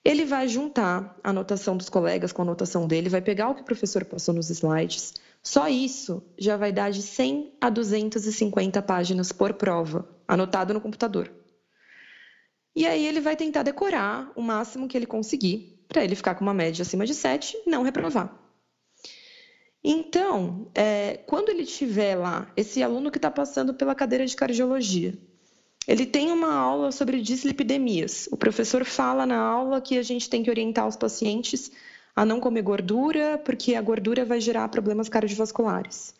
ele 0.03 0.25
vai 0.25 0.47
juntar 0.47 1.15
a 1.23 1.29
anotação 1.29 1.77
dos 1.77 1.89
colegas 1.89 2.31
com 2.31 2.41
a 2.41 2.45
anotação 2.45 2.87
dele, 2.87 3.07
vai 3.07 3.21
pegar 3.21 3.49
o 3.49 3.53
que 3.53 3.61
o 3.61 3.65
professor 3.65 4.03
passou 4.03 4.33
nos 4.33 4.49
slides. 4.49 5.13
Só 5.43 5.67
isso 5.69 6.23
já 6.39 6.57
vai 6.57 6.71
dar 6.71 6.89
de 6.89 7.03
100 7.03 7.53
a 7.61 7.69
250 7.69 8.81
páginas 8.81 9.31
por 9.31 9.53
prova, 9.53 10.09
anotado 10.27 10.73
no 10.73 10.81
computador. 10.81 11.31
E 12.75 12.87
aí 12.87 13.05
ele 13.05 13.21
vai 13.21 13.35
tentar 13.35 13.61
decorar 13.61 14.31
o 14.35 14.41
máximo 14.41 14.87
que 14.87 14.97
ele 14.97 15.05
conseguir, 15.05 15.85
para 15.87 16.03
ele 16.03 16.15
ficar 16.15 16.33
com 16.33 16.41
uma 16.41 16.53
média 16.53 16.81
acima 16.81 17.05
de 17.05 17.13
7 17.13 17.55
e 17.63 17.69
não 17.69 17.83
reprovar. 17.83 18.48
Então, 19.83 20.69
é, 20.75 21.21
quando 21.25 21.49
ele 21.49 21.65
tiver 21.65 22.15
lá, 22.15 22.51
esse 22.55 22.83
aluno 22.83 23.09
que 23.09 23.17
está 23.17 23.31
passando 23.31 23.73
pela 23.73 23.95
cadeira 23.95 24.25
de 24.25 24.35
cardiologia, 24.35 25.17
ele 25.87 26.05
tem 26.05 26.31
uma 26.31 26.53
aula 26.53 26.91
sobre 26.91 27.21
dislipidemias. 27.21 28.27
O 28.31 28.37
professor 28.37 28.85
fala 28.85 29.25
na 29.25 29.39
aula 29.39 29.81
que 29.81 29.97
a 29.97 30.03
gente 30.03 30.29
tem 30.29 30.43
que 30.43 30.49
orientar 30.49 30.87
os 30.87 30.95
pacientes 30.95 31.71
a 32.15 32.25
não 32.25 32.39
comer 32.39 32.61
gordura, 32.61 33.37
porque 33.37 33.75
a 33.75 33.81
gordura 33.81 34.25
vai 34.25 34.41
gerar 34.41 34.67
problemas 34.67 35.07
cardiovasculares. 35.07 36.13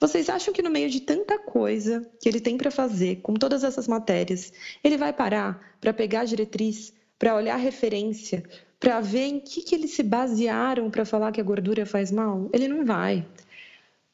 Vocês 0.00 0.28
acham 0.28 0.54
que 0.54 0.62
no 0.62 0.70
meio 0.70 0.88
de 0.88 1.00
tanta 1.00 1.38
coisa 1.38 2.08
que 2.20 2.28
ele 2.28 2.40
tem 2.40 2.56
para 2.56 2.70
fazer, 2.70 3.16
com 3.16 3.34
todas 3.34 3.64
essas 3.64 3.88
matérias, 3.88 4.52
ele 4.82 4.96
vai 4.96 5.12
parar 5.12 5.76
para 5.80 5.92
pegar 5.92 6.20
a 6.20 6.24
diretriz, 6.24 6.92
para 7.18 7.34
olhar 7.34 7.56
referência, 7.56 8.42
para 8.78 9.00
ver 9.00 9.26
em 9.26 9.40
que, 9.40 9.62
que 9.62 9.74
eles 9.74 9.92
se 9.92 10.02
basearam 10.02 10.90
para 10.90 11.04
falar 11.04 11.32
que 11.32 11.40
a 11.40 11.44
gordura 11.44 11.86
faz 11.86 12.10
mal? 12.10 12.50
Ele 12.52 12.68
não 12.68 12.84
vai. 12.84 13.26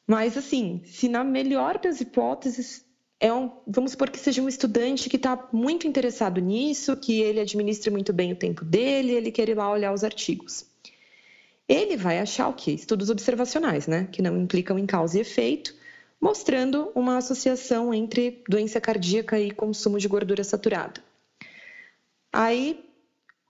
Mas, 0.07 0.37
assim, 0.37 0.81
se 0.85 1.07
na 1.07 1.23
melhor 1.23 1.77
das 1.77 2.01
hipóteses, 2.01 2.85
é 3.19 3.31
um, 3.31 3.51
vamos 3.67 3.91
supor 3.91 4.09
que 4.09 4.19
seja 4.19 4.41
um 4.41 4.49
estudante 4.49 5.09
que 5.09 5.15
está 5.15 5.47
muito 5.53 5.87
interessado 5.87 6.41
nisso, 6.41 6.97
que 6.97 7.21
ele 7.21 7.39
administre 7.39 7.91
muito 7.91 8.11
bem 8.11 8.33
o 8.33 8.35
tempo 8.35 8.65
dele, 8.65 9.11
ele 9.11 9.31
quer 9.31 9.47
ir 9.47 9.55
lá 9.55 9.69
olhar 9.71 9.93
os 9.93 10.03
artigos. 10.03 10.65
Ele 11.67 11.95
vai 11.95 12.19
achar 12.19 12.49
o 12.49 12.53
quê? 12.53 12.71
Estudos 12.71 13.09
observacionais, 13.09 13.87
né? 13.87 14.07
Que 14.11 14.21
não 14.21 14.37
implicam 14.37 14.77
em 14.77 14.85
causa 14.85 15.17
e 15.17 15.21
efeito, 15.21 15.73
mostrando 16.19 16.91
uma 16.95 17.17
associação 17.17 17.93
entre 17.93 18.43
doença 18.49 18.81
cardíaca 18.81 19.39
e 19.39 19.51
consumo 19.51 19.99
de 19.99 20.07
gordura 20.07 20.43
saturada. 20.43 21.01
Aí, 22.33 22.83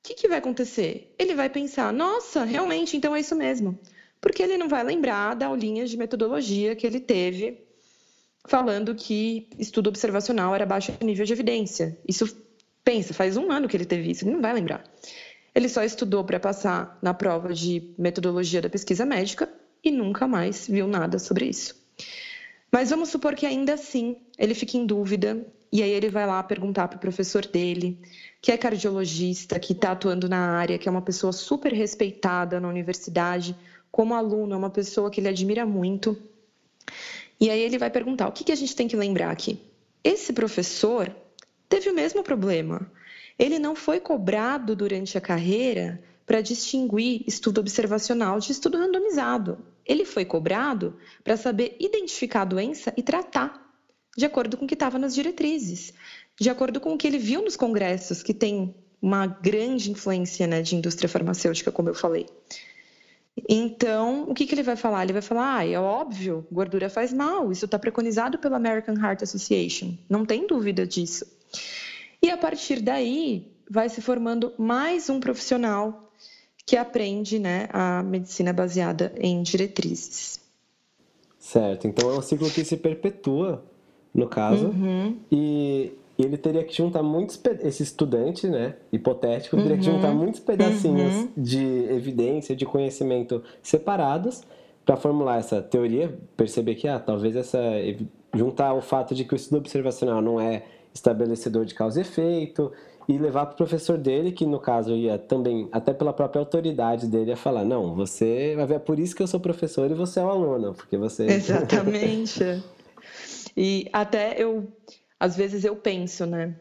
o 0.02 0.04
que, 0.04 0.16
que 0.16 0.28
vai 0.28 0.40
acontecer? 0.40 1.14
Ele 1.18 1.36
vai 1.36 1.48
pensar: 1.48 1.94
nossa, 1.94 2.44
realmente, 2.44 2.98
então 2.98 3.16
é 3.16 3.20
isso 3.20 3.36
mesmo. 3.36 3.80
Porque 4.20 4.42
ele 4.42 4.58
não 4.58 4.68
vai 4.68 4.84
lembrar 4.84 5.36
da 5.36 5.46
aulinha 5.46 5.86
de 5.86 5.96
metodologia 5.96 6.76
que 6.76 6.86
ele 6.86 7.00
teve 7.00 7.64
falando 8.46 8.96
que 8.96 9.48
estudo 9.60 9.88
observacional 9.88 10.56
era 10.56 10.66
baixo 10.66 10.92
nível 11.04 11.26
de 11.26 11.34
evidência. 11.34 11.96
Isso, 12.08 12.36
pensa, 12.84 13.14
faz 13.14 13.38
um 13.38 13.52
ano 13.52 13.68
que 13.68 13.78
ele 13.78 13.86
teve 13.86 14.10
isso, 14.10 14.26
ele 14.26 14.34
não 14.34 14.42
vai 14.42 14.54
lembrar. 14.54 14.84
Ele 15.54 15.70
só 15.70 15.84
estudou 15.84 16.24
para 16.24 16.40
passar 16.40 16.98
na 17.02 17.14
prova 17.14 17.54
de 17.54 17.94
metodologia 17.98 18.62
da 18.62 18.70
pesquisa 18.70 19.06
médica 19.06 19.52
e 19.84 19.92
nunca 19.92 20.28
mais 20.28 20.68
viu 20.68 20.88
nada 20.88 21.20
sobre 21.20 21.46
isso. 21.46 21.76
Mas 22.72 22.90
vamos 22.90 23.10
supor 23.10 23.36
que 23.36 23.46
ainda 23.46 23.74
assim 23.74 24.16
ele 24.38 24.56
fique 24.56 24.78
em 24.78 24.86
dúvida 24.86 25.46
e 25.72 25.82
aí 25.82 25.92
ele 25.92 26.10
vai 26.10 26.28
lá 26.28 26.44
perguntar 26.44 26.90
para 26.90 26.98
o 26.98 27.00
professor 27.00 27.46
dele, 27.46 27.98
que 28.42 28.52
é 28.52 28.58
cardiologista, 28.58 29.58
que 29.58 29.72
está 29.72 29.92
atuando 29.92 30.28
na 30.28 30.58
área, 30.58 30.78
que 30.78 30.90
é 30.90 30.92
uma 30.92 31.02
pessoa 31.02 31.32
super 31.32 31.72
respeitada 31.72 32.60
na 32.60 32.68
universidade, 32.68 33.56
como 33.90 34.14
aluno, 34.14 34.54
é 34.54 34.58
uma 34.58 34.70
pessoa 34.70 35.10
que 35.10 35.22
ele 35.22 35.30
admira 35.30 35.66
muito. 35.66 36.18
E 37.40 37.50
aí 37.50 37.62
ele 37.62 37.78
vai 37.78 37.90
perguntar: 37.90 38.28
o 38.28 38.32
que, 38.34 38.44
que 38.44 38.52
a 38.52 38.56
gente 38.56 38.76
tem 38.76 38.88
que 38.88 38.98
lembrar 38.98 39.32
aqui? 39.32 39.60
Esse 40.04 40.34
professor 40.34 41.16
teve 41.70 41.90
o 41.90 41.96
mesmo 41.96 42.22
problema. 42.22 42.92
Ele 43.40 43.58
não 43.58 43.74
foi 43.74 44.00
cobrado 44.00 44.76
durante 44.76 45.18
a 45.18 45.22
carreira 45.22 46.04
para 46.26 46.42
distinguir 46.42 47.24
estudo 47.26 47.62
observacional 47.62 48.40
de 48.40 48.52
estudo 48.52 48.78
randomizado. 48.78 49.58
Ele 49.86 50.06
foi 50.06 50.26
cobrado 50.26 50.98
para 51.24 51.38
saber 51.38 51.76
identificar 51.80 52.42
a 52.42 52.46
doença 52.46 52.94
e 52.98 53.02
tratar 53.02 53.71
de 54.18 54.26
acordo 54.26 54.58
com 54.58 54.66
o 54.66 54.68
que 54.68 54.74
estava 54.74 55.00
nas 55.00 55.14
diretrizes, 55.14 55.94
de 56.40 56.50
acordo 56.50 56.80
com 56.80 56.94
o 56.94 56.98
que 56.98 57.08
ele 57.08 57.18
viu 57.18 57.44
nos 57.44 57.56
congressos, 57.56 58.22
que 58.22 58.34
tem 58.34 58.76
uma 59.02 59.26
grande 59.26 59.92
influência 59.92 60.46
né, 60.46 60.62
de 60.62 60.76
indústria 60.76 61.10
farmacêutica, 61.10 61.72
como 61.72 61.90
eu 61.90 61.96
falei. 61.96 62.28
Então, 63.48 64.24
o 64.30 64.34
que, 64.34 64.46
que 64.46 64.54
ele 64.54 64.64
vai 64.64 64.76
falar? 64.76 65.04
Ele 65.04 65.14
vai 65.14 65.22
falar: 65.22 65.58
ah, 65.58 65.68
é 65.68 65.80
óbvio, 65.80 66.46
gordura 66.52 66.90
faz 66.90 67.14
mal, 67.14 67.52
isso 67.52 67.66
está 67.66 67.80
preconizado 67.80 68.38
pela 68.38 68.58
American 68.58 68.96
Heart 68.96 69.24
Association, 69.24 69.94
não 70.10 70.26
tem 70.26 70.46
dúvida 70.46 70.86
disso. 70.86 71.26
E 72.22 72.30
a 72.30 72.38
partir 72.38 72.82
daí, 72.82 73.52
vai 73.70 73.88
se 73.88 74.02
formando 74.02 74.54
mais 74.58 75.10
um 75.10 75.20
profissional 75.20 76.12
que 76.66 76.76
aprende 76.76 77.40
né, 77.40 77.68
a 77.72 78.04
medicina 78.04 78.54
baseada 78.54 79.14
em 79.18 79.42
diretrizes. 79.42 80.40
Certo, 81.40 81.88
então 81.88 82.12
é 82.12 82.18
um 82.18 82.22
ciclo 82.22 82.52
que 82.52 82.64
se 82.64 82.78
perpetua 82.78 83.66
no 84.14 84.28
caso. 84.28 84.68
Uhum. 84.68 85.16
E, 85.32 85.94
ele 86.24 86.38
teria 86.38 86.64
que 86.64 86.76
juntar 86.76 87.02
muitos 87.02 87.40
esse 87.62 87.82
estudante, 87.82 88.48
né, 88.48 88.76
hipotético, 88.92 89.58
teria 89.58 89.78
que 89.78 89.84
juntar 89.84 90.10
uhum. 90.10 90.18
muitos 90.18 90.40
pedacinhos 90.40 91.16
uhum. 91.16 91.30
de 91.36 91.86
evidência, 91.90 92.56
de 92.56 92.64
conhecimento 92.64 93.42
separados 93.62 94.44
para 94.86 94.96
formular 94.98 95.40
essa 95.40 95.62
teoria, 95.62 96.14
perceber 96.38 96.76
que 96.76 96.88
ah, 96.88 97.00
talvez 97.00 97.36
essa 97.36 97.60
juntar 98.34 98.74
o 98.74 98.82
fato 98.82 99.14
de 99.14 99.26
que 99.26 99.34
o 99.34 99.36
estudo 99.36 99.58
observacional 99.58 100.22
não 100.22 100.40
é 100.40 100.64
estabelecedor 100.94 101.66
de 101.66 101.74
causa 101.74 102.00
e 102.00 102.02
efeito 102.02 102.72
e 103.08 103.18
levar 103.18 103.46
para 103.46 103.54
o 103.54 103.58
professor 103.58 103.98
dele, 103.98 104.32
que 104.32 104.46
no 104.46 104.60
caso 104.60 104.96
ia 104.96 105.18
também, 105.18 105.68
até 105.72 105.94
pela 105.94 106.14
própria 106.14 106.40
autoridade 106.40 107.08
dele, 107.08 107.32
a 107.32 107.36
falar: 107.36 107.66
não, 107.66 107.96
você 107.96 108.54
vai 108.56 108.66
ver, 108.66 108.76
é 108.76 108.80
por 108.80 109.00
isso 109.00 109.16
que 109.16 109.24
eu 109.24 109.28
sou 109.28 109.40
professor 109.40 109.90
e 109.90 109.94
você 109.94 110.20
é 110.20 110.24
o 110.24 110.30
aluno, 110.30 110.74
porque 110.74 110.98
você. 110.98 111.26
Exatamente. 111.26 112.62
E 113.56 113.88
até 113.92 114.42
eu, 114.42 114.72
às 115.20 115.36
vezes 115.36 115.64
eu 115.64 115.76
penso, 115.76 116.26
né? 116.26 116.56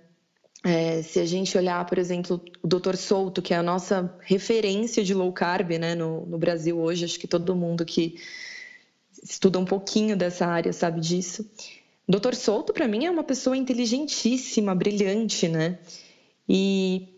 É, 0.63 1.01
se 1.03 1.19
a 1.19 1.25
gente 1.25 1.57
olhar, 1.57 1.85
por 1.87 1.97
exemplo, 1.97 2.41
o 2.63 2.69
Dr. 2.69 2.95
Souto, 2.97 3.41
que 3.41 3.55
é 3.55 3.57
a 3.57 3.63
nossa 3.63 4.15
referência 4.21 5.03
de 5.03 5.15
low 5.15 5.33
carb 5.33 5.71
né, 5.79 5.95
no, 5.95 6.27
no 6.27 6.37
Brasil 6.37 6.79
hoje, 6.79 7.07
acho 7.07 7.19
que 7.19 7.27
todo 7.27 7.57
mundo 7.57 7.85
que 7.85 8.17
estuda 9.23 9.59
um 9.59 9.65
pouquinho 9.65 10.17
dessa 10.17 10.47
área 10.47 10.73
sabe 10.73 11.01
disso. 11.01 11.51
O 12.07 12.13
Dr. 12.13 12.35
Souto, 12.35 12.75
para 12.75 12.87
mim, 12.87 13.07
é 13.07 13.11
uma 13.11 13.25
pessoa 13.25 13.57
inteligentíssima, 13.57 14.75
brilhante, 14.75 15.49
né? 15.49 15.79
E 16.49 17.09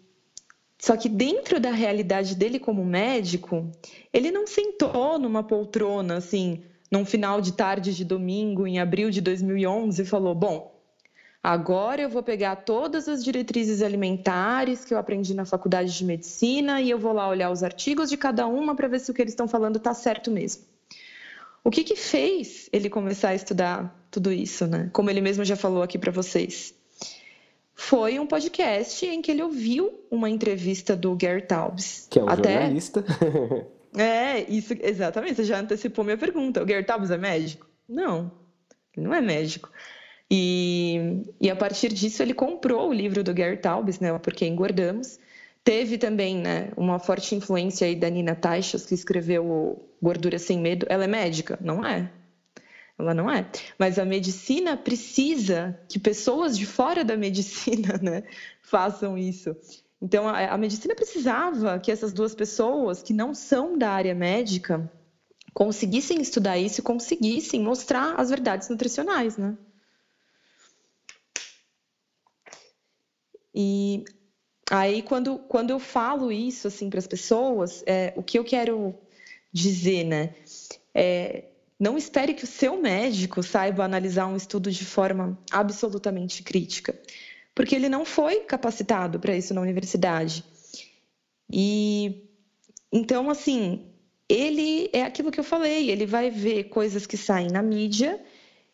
só 0.78 0.96
que 0.96 1.08
dentro 1.08 1.58
da 1.58 1.70
realidade 1.70 2.34
dele 2.34 2.58
como 2.58 2.84
médico, 2.84 3.70
ele 4.12 4.30
não 4.30 4.46
sentou 4.46 5.18
numa 5.18 5.42
poltrona 5.42 6.16
assim, 6.16 6.62
num 6.92 7.06
final 7.06 7.40
de 7.40 7.54
tarde 7.54 7.96
de 7.96 8.04
domingo, 8.04 8.66
em 8.66 8.78
abril 8.78 9.10
de 9.10 9.22
2011, 9.22 10.04
falou: 10.04 10.34
Bom, 10.34 10.78
agora 11.42 12.02
eu 12.02 12.10
vou 12.10 12.22
pegar 12.22 12.56
todas 12.56 13.08
as 13.08 13.24
diretrizes 13.24 13.80
alimentares 13.80 14.84
que 14.84 14.92
eu 14.92 14.98
aprendi 14.98 15.32
na 15.32 15.46
faculdade 15.46 15.96
de 15.96 16.04
medicina 16.04 16.82
e 16.82 16.90
eu 16.90 16.98
vou 16.98 17.14
lá 17.14 17.26
olhar 17.26 17.50
os 17.50 17.62
artigos 17.62 18.10
de 18.10 18.18
cada 18.18 18.46
uma 18.46 18.76
para 18.76 18.88
ver 18.88 19.00
se 19.00 19.10
o 19.10 19.14
que 19.14 19.22
eles 19.22 19.32
estão 19.32 19.48
falando 19.48 19.76
está 19.76 19.94
certo 19.94 20.30
mesmo. 20.30 20.64
O 21.64 21.70
que, 21.70 21.82
que 21.82 21.96
fez 21.96 22.68
ele 22.70 22.90
começar 22.90 23.30
a 23.30 23.34
estudar 23.34 24.06
tudo 24.10 24.30
isso, 24.30 24.66
né? 24.66 24.90
Como 24.92 25.08
ele 25.08 25.22
mesmo 25.22 25.44
já 25.44 25.56
falou 25.56 25.82
aqui 25.82 25.96
para 25.96 26.12
vocês. 26.12 26.74
Foi 27.74 28.18
um 28.18 28.26
podcast 28.26 29.06
em 29.06 29.22
que 29.22 29.30
ele 29.30 29.42
ouviu 29.42 29.90
uma 30.10 30.28
entrevista 30.28 30.94
do 30.94 31.16
Gary 31.16 31.42
Taubes. 31.42 32.06
Que 32.10 32.18
é 32.18 32.22
um 32.22 32.28
Até... 32.28 32.52
jornalista. 32.52 33.04
É, 33.96 34.50
isso, 34.50 34.74
exatamente. 34.80 35.36
Você 35.36 35.44
já 35.44 35.58
antecipou 35.58 36.04
minha 36.04 36.16
pergunta. 36.16 36.62
O 36.62 36.66
Gary 36.66 36.84
Taubes 36.84 37.10
é 37.10 37.18
médico? 37.18 37.68
Não, 37.88 38.32
ele 38.96 39.06
não 39.06 39.14
é 39.14 39.20
médico. 39.20 39.70
E, 40.30 41.24
e 41.40 41.50
a 41.50 41.56
partir 41.56 41.92
disso 41.92 42.22
ele 42.22 42.32
comprou 42.32 42.88
o 42.88 42.92
livro 42.92 43.22
do 43.22 43.34
Gary 43.34 43.58
Taubes, 43.58 44.00
né? 44.00 44.18
Porque 44.18 44.46
engordamos. 44.46 45.18
Teve 45.64 45.96
também, 45.96 46.36
né, 46.36 46.72
uma 46.76 46.98
forte 46.98 47.36
influência 47.36 47.86
aí 47.86 47.94
da 47.94 48.10
Nina 48.10 48.34
Taixas, 48.34 48.84
que 48.84 48.94
escreveu 48.94 49.88
Gordura 50.02 50.38
Sem 50.38 50.58
Medo. 50.58 50.86
Ela 50.88 51.04
é 51.04 51.06
médica? 51.06 51.56
Não 51.60 51.86
é. 51.86 52.10
Ela 52.98 53.14
não 53.14 53.30
é. 53.30 53.46
Mas 53.78 53.98
a 53.98 54.04
medicina 54.04 54.76
precisa 54.76 55.78
que 55.88 56.00
pessoas 56.00 56.58
de 56.58 56.66
fora 56.66 57.04
da 57.04 57.16
medicina, 57.16 57.98
né, 58.02 58.24
façam 58.60 59.16
isso. 59.16 59.54
Então, 60.02 60.28
a, 60.28 60.46
a 60.46 60.58
medicina 60.58 60.96
precisava 60.96 61.78
que 61.78 61.92
essas 61.92 62.12
duas 62.12 62.34
pessoas, 62.34 63.00
que 63.00 63.12
não 63.12 63.32
são 63.32 63.78
da 63.78 63.92
área 63.92 64.12
médica, 64.16 64.90
conseguissem 65.54 66.20
estudar 66.20 66.58
isso 66.58 66.80
e 66.80 66.82
conseguissem 66.82 67.60
mostrar 67.60 68.16
as 68.18 68.28
verdades 68.28 68.68
nutricionais, 68.68 69.36
né? 69.36 69.56
E 73.54 74.04
aí, 74.68 75.02
quando, 75.02 75.38
quando 75.38 75.70
eu 75.70 75.78
falo 75.78 76.32
isso 76.32 76.66
assim 76.66 76.90
para 76.90 76.98
as 76.98 77.06
pessoas, 77.06 77.84
é, 77.86 78.12
o 78.16 78.24
que 78.24 78.36
eu 78.36 78.44
quero 78.44 78.98
dizer, 79.52 80.02
né? 80.02 80.34
É, 80.92 81.44
não 81.78 81.96
espere 81.96 82.34
que 82.34 82.42
o 82.42 82.46
seu 82.46 82.80
médico 82.80 83.40
saiba 83.40 83.84
analisar 83.84 84.26
um 84.26 84.36
estudo 84.36 84.68
de 84.68 84.84
forma 84.84 85.38
absolutamente 85.52 86.42
crítica 86.42 86.98
porque 87.54 87.74
ele 87.74 87.88
não 87.88 88.04
foi 88.04 88.40
capacitado 88.40 89.18
para 89.18 89.36
isso 89.36 89.52
na 89.54 89.60
universidade. 89.60 90.44
E 91.50 92.28
então, 92.92 93.30
assim, 93.30 93.86
ele 94.28 94.90
é 94.92 95.02
aquilo 95.02 95.30
que 95.30 95.40
eu 95.40 95.44
falei, 95.44 95.90
ele 95.90 96.06
vai 96.06 96.30
ver 96.30 96.64
coisas 96.64 97.06
que 97.06 97.16
saem 97.16 97.48
na 97.48 97.62
mídia, 97.62 98.22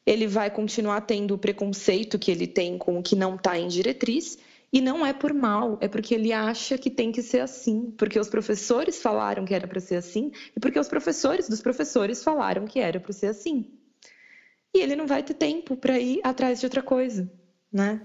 ele 0.04 0.26
vai 0.26 0.50
continuar 0.50 1.02
tendo 1.02 1.34
o 1.34 1.38
preconceito 1.38 2.18
que 2.18 2.30
ele 2.30 2.46
tem 2.46 2.78
com 2.78 2.98
o 2.98 3.02
que 3.02 3.14
não 3.14 3.36
está 3.36 3.58
em 3.58 3.68
diretriz, 3.68 4.38
e 4.72 4.80
não 4.80 5.04
é 5.04 5.12
por 5.12 5.32
mal, 5.32 5.78
é 5.80 5.88
porque 5.88 6.14
ele 6.14 6.32
acha 6.32 6.76
que 6.76 6.90
tem 6.90 7.10
que 7.10 7.22
ser 7.22 7.40
assim, 7.40 7.90
porque 7.96 8.18
os 8.18 8.28
professores 8.28 9.00
falaram 9.00 9.44
que 9.44 9.54
era 9.54 9.66
para 9.66 9.80
ser 9.80 9.96
assim, 9.96 10.30
e 10.54 10.60
porque 10.60 10.78
os 10.78 10.88
professores 10.88 11.48
dos 11.48 11.62
professores 11.62 12.22
falaram 12.22 12.66
que 12.66 12.78
era 12.78 13.00
para 13.00 13.12
ser 13.12 13.28
assim. 13.28 13.64
E 14.74 14.80
ele 14.80 14.94
não 14.94 15.06
vai 15.06 15.22
ter 15.22 15.34
tempo 15.34 15.76
para 15.76 15.98
ir 15.98 16.20
atrás 16.22 16.60
de 16.60 16.66
outra 16.66 16.82
coisa, 16.82 17.30
né? 17.72 18.02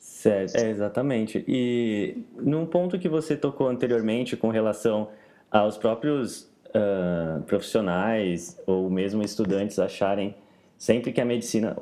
Certo, 0.00 0.56
é, 0.56 0.70
exatamente. 0.70 1.44
E 1.46 2.24
num 2.38 2.64
ponto 2.64 2.98
que 2.98 3.08
você 3.08 3.36
tocou 3.36 3.68
anteriormente 3.68 4.34
com 4.34 4.48
relação 4.48 5.08
aos 5.50 5.76
próprios 5.76 6.50
uh, 6.68 7.42
profissionais 7.42 8.58
ou 8.66 8.88
mesmo 8.88 9.22
estudantes 9.22 9.78
acharem 9.78 10.34
sempre 10.78 11.12
que 11.12 11.20
a 11.20 11.24
medicina 11.24 11.76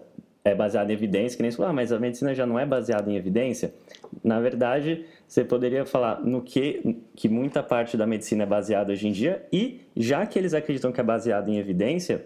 é 0.44 0.52
baseada 0.52 0.90
em 0.90 0.96
evidência, 0.96 1.36
que 1.36 1.42
nem 1.42 1.52
falou, 1.52 1.70
ah, 1.70 1.72
mas 1.72 1.92
a 1.92 1.98
medicina 1.98 2.34
já 2.34 2.44
não 2.44 2.58
é 2.58 2.66
baseada 2.66 3.08
em 3.08 3.14
evidência. 3.14 3.72
Na 4.24 4.40
verdade, 4.40 5.04
você 5.26 5.44
poderia 5.44 5.86
falar 5.86 6.20
no 6.20 6.42
que, 6.42 7.00
que 7.14 7.28
muita 7.28 7.62
parte 7.62 7.96
da 7.96 8.06
medicina 8.06 8.42
é 8.42 8.46
baseada 8.46 8.92
hoje 8.92 9.06
em 9.06 9.12
dia 9.12 9.46
e, 9.52 9.82
já 9.96 10.26
que 10.26 10.36
eles 10.36 10.54
acreditam 10.54 10.90
que 10.90 11.00
é 11.00 11.04
baseada 11.04 11.48
em 11.48 11.58
evidência, 11.58 12.24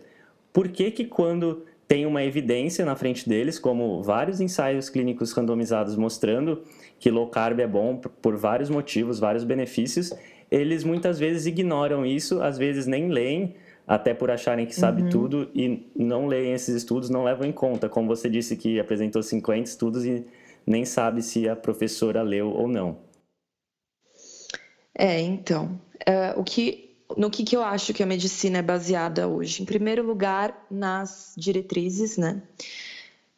por 0.52 0.68
que 0.68 0.90
que 0.90 1.04
quando 1.04 1.66
tem 1.86 2.06
uma 2.06 2.24
evidência 2.24 2.84
na 2.84 2.96
frente 2.96 3.28
deles, 3.28 3.58
como 3.58 4.02
vários 4.02 4.40
ensaios 4.40 4.88
clínicos 4.88 5.32
randomizados 5.32 5.96
mostrando 5.96 6.62
que 6.98 7.10
low 7.10 7.28
carb 7.28 7.60
é 7.60 7.66
bom 7.66 7.96
por 7.96 8.36
vários 8.36 8.70
motivos, 8.70 9.18
vários 9.18 9.44
benefícios. 9.44 10.12
Eles 10.50 10.84
muitas 10.84 11.18
vezes 11.18 11.46
ignoram 11.46 12.06
isso, 12.06 12.40
às 12.42 12.56
vezes 12.56 12.86
nem 12.86 13.08
leem, 13.08 13.54
até 13.86 14.14
por 14.14 14.30
acharem 14.30 14.64
que 14.64 14.74
sabe 14.74 15.02
uhum. 15.02 15.08
tudo 15.10 15.50
e 15.54 15.90
não 15.96 16.26
leem 16.26 16.52
esses 16.52 16.74
estudos, 16.74 17.10
não 17.10 17.24
levam 17.24 17.46
em 17.46 17.52
conta. 17.52 17.88
Como 17.88 18.06
você 18.06 18.30
disse 18.30 18.56
que 18.56 18.78
apresentou 18.78 19.22
50 19.22 19.68
estudos 19.68 20.04
e 20.04 20.24
nem 20.66 20.84
sabe 20.84 21.22
se 21.22 21.48
a 21.48 21.56
professora 21.56 22.22
leu 22.22 22.50
ou 22.50 22.68
não. 22.68 22.98
É, 24.94 25.20
então, 25.20 25.80
uh, 26.08 26.38
o 26.38 26.44
que 26.44 26.91
no 27.16 27.30
que, 27.30 27.44
que 27.44 27.56
eu 27.56 27.62
acho 27.62 27.92
que 27.92 28.02
a 28.02 28.06
medicina 28.06 28.58
é 28.58 28.62
baseada 28.62 29.28
hoje? 29.28 29.62
Em 29.62 29.66
primeiro 29.66 30.06
lugar, 30.06 30.66
nas 30.70 31.32
diretrizes, 31.36 32.16
né? 32.16 32.42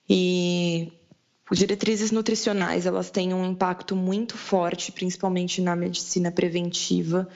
E 0.09 0.93
diretrizes 1.53 2.11
nutricionais, 2.11 2.87
elas 2.87 3.11
têm 3.11 3.33
um 3.35 3.45
impacto 3.45 3.95
muito 3.95 4.37
forte, 4.37 4.93
principalmente 4.93 5.61
na 5.61 5.77
medicina 5.77 6.31
preventiva, 6.31 7.29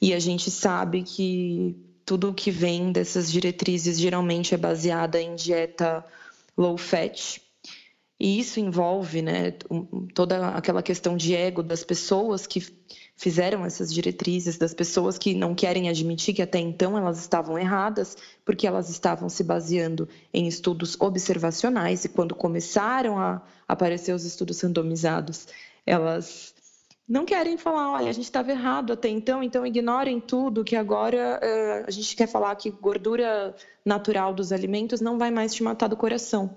e 0.00 0.12
a 0.12 0.18
gente 0.18 0.50
sabe 0.50 1.02
que 1.02 1.76
tudo 2.04 2.30
o 2.30 2.34
que 2.34 2.50
vem 2.50 2.90
dessas 2.90 3.30
diretrizes 3.30 3.98
geralmente 3.98 4.54
é 4.54 4.58
baseada 4.58 5.20
em 5.20 5.34
dieta 5.34 6.04
low 6.56 6.76
fat. 6.76 7.40
E 8.18 8.38
isso 8.38 8.60
envolve 8.60 9.22
né, 9.22 9.52
toda 10.14 10.48
aquela 10.48 10.82
questão 10.82 11.16
de 11.16 11.34
ego 11.34 11.62
das 11.62 11.82
pessoas 11.84 12.46
que 12.46 12.60
fizeram 13.22 13.64
essas 13.64 13.94
diretrizes, 13.94 14.58
das 14.58 14.74
pessoas 14.74 15.16
que 15.16 15.32
não 15.32 15.54
querem 15.54 15.88
admitir 15.88 16.34
que 16.34 16.42
até 16.42 16.58
então 16.58 16.98
elas 16.98 17.20
estavam 17.20 17.56
erradas, 17.56 18.16
porque 18.44 18.66
elas 18.66 18.90
estavam 18.90 19.28
se 19.28 19.44
baseando 19.44 20.08
em 20.34 20.48
estudos 20.48 21.00
observacionais, 21.00 22.04
e 22.04 22.08
quando 22.08 22.34
começaram 22.34 23.16
a 23.20 23.40
aparecer 23.68 24.12
os 24.12 24.24
estudos 24.24 24.60
randomizados, 24.60 25.46
elas 25.86 26.52
não 27.08 27.24
querem 27.24 27.56
falar, 27.56 27.92
olha, 27.92 28.10
a 28.10 28.12
gente 28.12 28.24
estava 28.24 28.50
errado 28.50 28.92
até 28.92 29.08
então, 29.08 29.40
então 29.40 29.64
ignorem 29.64 30.20
tudo, 30.20 30.64
que 30.64 30.74
agora 30.74 31.38
uh, 31.40 31.84
a 31.86 31.90
gente 31.92 32.16
quer 32.16 32.26
falar 32.26 32.56
que 32.56 32.70
gordura 32.70 33.54
natural 33.84 34.34
dos 34.34 34.50
alimentos 34.50 35.00
não 35.00 35.16
vai 35.16 35.30
mais 35.30 35.54
te 35.54 35.62
matar 35.62 35.86
do 35.86 35.96
coração. 35.96 36.56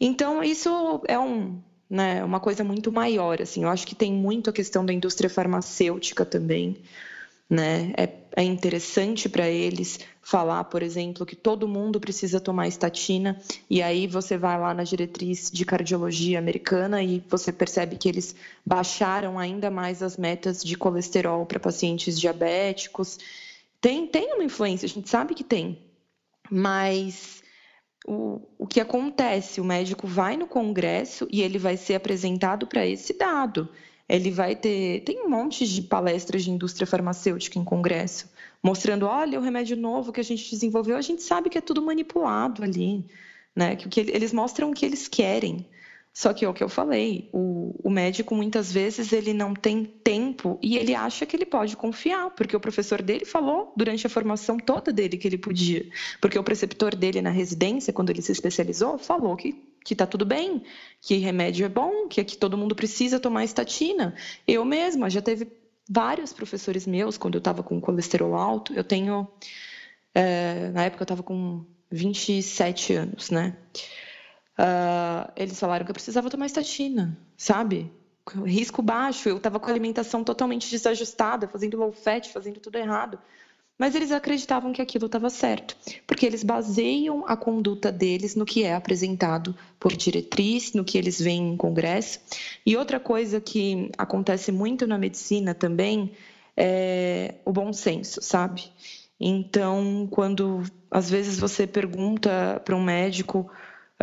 Então, 0.00 0.42
isso 0.42 1.00
é 1.06 1.16
um, 1.16 1.62
né, 1.88 2.24
uma 2.24 2.40
coisa 2.40 2.64
muito 2.64 2.90
maior, 2.90 3.40
assim, 3.40 3.64
eu 3.64 3.68
acho 3.68 3.86
que 3.86 3.94
tem 3.94 4.12
muito 4.12 4.50
a 4.50 4.52
questão 4.52 4.84
da 4.84 4.92
indústria 4.92 5.30
farmacêutica 5.30 6.24
também, 6.24 6.76
né? 7.48 7.92
É, 7.96 8.08
é 8.36 8.42
interessante 8.42 9.28
para 9.28 9.48
eles 9.48 10.00
falar, 10.22 10.64
por 10.64 10.82
exemplo, 10.82 11.26
que 11.26 11.36
todo 11.36 11.68
mundo 11.68 12.00
precisa 12.00 12.40
tomar 12.40 12.66
estatina, 12.66 13.38
e 13.68 13.82
aí 13.82 14.06
você 14.06 14.38
vai 14.38 14.58
lá 14.58 14.72
na 14.72 14.82
diretriz 14.82 15.50
de 15.52 15.64
cardiologia 15.64 16.38
americana 16.38 17.02
e 17.02 17.22
você 17.28 17.52
percebe 17.52 17.96
que 17.96 18.08
eles 18.08 18.34
baixaram 18.64 19.38
ainda 19.38 19.70
mais 19.70 20.02
as 20.02 20.16
metas 20.16 20.64
de 20.64 20.76
colesterol 20.76 21.44
para 21.44 21.60
pacientes 21.60 22.18
diabéticos. 22.18 23.18
Tem, 23.80 24.06
tem 24.06 24.32
uma 24.34 24.44
influência, 24.44 24.86
a 24.86 24.88
gente 24.88 25.10
sabe 25.10 25.34
que 25.34 25.44
tem, 25.44 25.78
mas 26.50 27.43
o, 28.04 28.40
o 28.58 28.66
que 28.66 28.80
acontece? 28.80 29.60
O 29.60 29.64
médico 29.64 30.06
vai 30.06 30.36
no 30.36 30.46
congresso 30.46 31.26
e 31.30 31.42
ele 31.42 31.58
vai 31.58 31.76
ser 31.76 31.94
apresentado 31.94 32.66
para 32.66 32.86
esse 32.86 33.16
dado 33.16 33.68
ele 34.08 34.30
vai 34.30 34.54
ter. 34.54 35.00
Tem 35.00 35.24
um 35.24 35.28
monte 35.28 35.66
de 35.66 35.82
palestras 35.82 36.44
de 36.44 36.50
indústria 36.50 36.86
farmacêutica 36.86 37.58
em 37.58 37.64
congresso, 37.64 38.30
mostrando: 38.62 39.06
olha, 39.06 39.38
o 39.38 39.42
remédio 39.42 39.76
novo 39.76 40.12
que 40.12 40.20
a 40.20 40.24
gente 40.24 40.50
desenvolveu, 40.50 40.96
a 40.96 41.02
gente 41.02 41.22
sabe 41.22 41.48
que 41.48 41.58
é 41.58 41.60
tudo 41.60 41.82
manipulado 41.82 42.62
ali, 42.62 43.04
né? 43.54 43.76
Que, 43.76 44.00
eles 44.00 44.32
mostram 44.32 44.70
o 44.70 44.74
que 44.74 44.84
eles 44.84 45.08
querem. 45.08 45.66
Só 46.14 46.32
que 46.32 46.44
é 46.44 46.48
o 46.48 46.54
que 46.54 46.62
eu 46.62 46.68
falei, 46.68 47.28
o, 47.32 47.74
o, 47.82 47.90
médico 47.90 48.36
muitas 48.36 48.72
vezes 48.72 49.12
ele 49.12 49.34
não 49.34 49.52
tem 49.52 49.84
tempo 49.84 50.56
e 50.62 50.78
ele 50.78 50.94
acha 50.94 51.26
que 51.26 51.34
ele 51.34 51.44
pode 51.44 51.76
confiar, 51.76 52.30
porque 52.30 52.56
o 52.56 52.60
professor 52.60 53.02
dele 53.02 53.24
falou 53.24 53.72
durante 53.76 54.06
a 54.06 54.10
formação 54.10 54.56
toda 54.56 54.92
dele 54.92 55.16
que 55.16 55.26
ele 55.26 55.36
podia, 55.36 55.84
porque 56.20 56.38
o 56.38 56.44
preceptor 56.44 56.94
dele 56.94 57.20
na 57.20 57.30
residência, 57.30 57.92
quando 57.92 58.10
ele 58.10 58.22
se 58.22 58.30
especializou, 58.30 58.96
falou 58.96 59.36
que 59.36 59.60
que 59.84 59.94
tá 59.94 60.06
tudo 60.06 60.24
bem, 60.24 60.62
que 61.02 61.18
remédio 61.18 61.66
é 61.66 61.68
bom, 61.68 62.08
que 62.08 62.18
aqui 62.18 62.38
todo 62.38 62.56
mundo 62.56 62.74
precisa 62.74 63.20
tomar 63.20 63.44
estatina. 63.44 64.14
Eu 64.48 64.64
mesma 64.64 65.10
já 65.10 65.20
teve 65.20 65.46
vários 65.86 66.32
professores 66.32 66.86
meus 66.86 67.18
quando 67.18 67.34
eu 67.34 67.38
estava 67.38 67.62
com 67.62 67.78
colesterol 67.82 68.34
alto. 68.34 68.72
Eu 68.72 68.82
tenho 68.82 69.28
é, 70.14 70.70
na 70.70 70.84
época 70.84 71.02
eu 71.02 71.04
estava 71.04 71.22
com 71.22 71.66
27 71.90 72.94
anos, 72.94 73.30
né? 73.30 73.54
Uh, 74.58 75.30
eles 75.34 75.58
falaram 75.58 75.84
que 75.84 75.90
eu 75.90 75.94
precisava 75.94 76.30
tomar 76.30 76.46
estatina, 76.46 77.18
sabe? 77.36 77.90
Risco 78.44 78.80
baixo, 78.80 79.28
eu 79.28 79.36
estava 79.36 79.60
com 79.60 79.66
a 79.66 79.70
alimentação 79.70 80.24
totalmente 80.24 80.70
desajustada, 80.70 81.48
fazendo 81.48 81.76
low 81.76 81.92
fat, 81.92 82.28
fazendo 82.30 82.60
tudo 82.60 82.76
errado. 82.76 83.18
Mas 83.76 83.96
eles 83.96 84.12
acreditavam 84.12 84.72
que 84.72 84.80
aquilo 84.80 85.06
estava 85.06 85.28
certo, 85.28 85.76
porque 86.06 86.24
eles 86.24 86.44
baseiam 86.44 87.24
a 87.26 87.36
conduta 87.36 87.90
deles 87.90 88.36
no 88.36 88.44
que 88.44 88.62
é 88.62 88.74
apresentado 88.74 89.54
por 89.80 89.92
diretriz, 89.92 90.72
no 90.72 90.84
que 90.84 90.96
eles 90.96 91.20
veem 91.20 91.52
em 91.52 91.56
congresso. 91.56 92.20
E 92.64 92.76
outra 92.76 93.00
coisa 93.00 93.40
que 93.40 93.90
acontece 93.98 94.52
muito 94.52 94.86
na 94.86 94.96
medicina 94.96 95.54
também 95.54 96.12
é 96.56 97.34
o 97.44 97.52
bom 97.52 97.72
senso, 97.72 98.22
sabe? 98.22 98.70
Então, 99.18 100.06
quando 100.08 100.62
às 100.88 101.10
vezes 101.10 101.38
você 101.38 101.66
pergunta 101.66 102.62
para 102.64 102.76
um 102.76 102.82
médico 102.82 103.50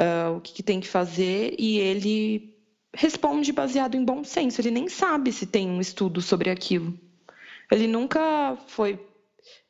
uh, 0.01 0.37
o 0.37 0.41
que, 0.41 0.53
que 0.53 0.63
tem 0.63 0.79
que 0.79 0.87
fazer 0.87 1.55
e 1.59 1.77
ele 1.77 2.57
responde 2.93 3.51
baseado 3.51 3.95
em 3.95 4.03
bom 4.03 4.23
senso. 4.23 4.59
Ele 4.59 4.71
nem 4.71 4.89
sabe 4.89 5.31
se 5.31 5.45
tem 5.45 5.69
um 5.69 5.79
estudo 5.79 6.21
sobre 6.21 6.49
aquilo. 6.49 6.97
Ele 7.71 7.87
nunca 7.87 8.57
foi 8.67 8.99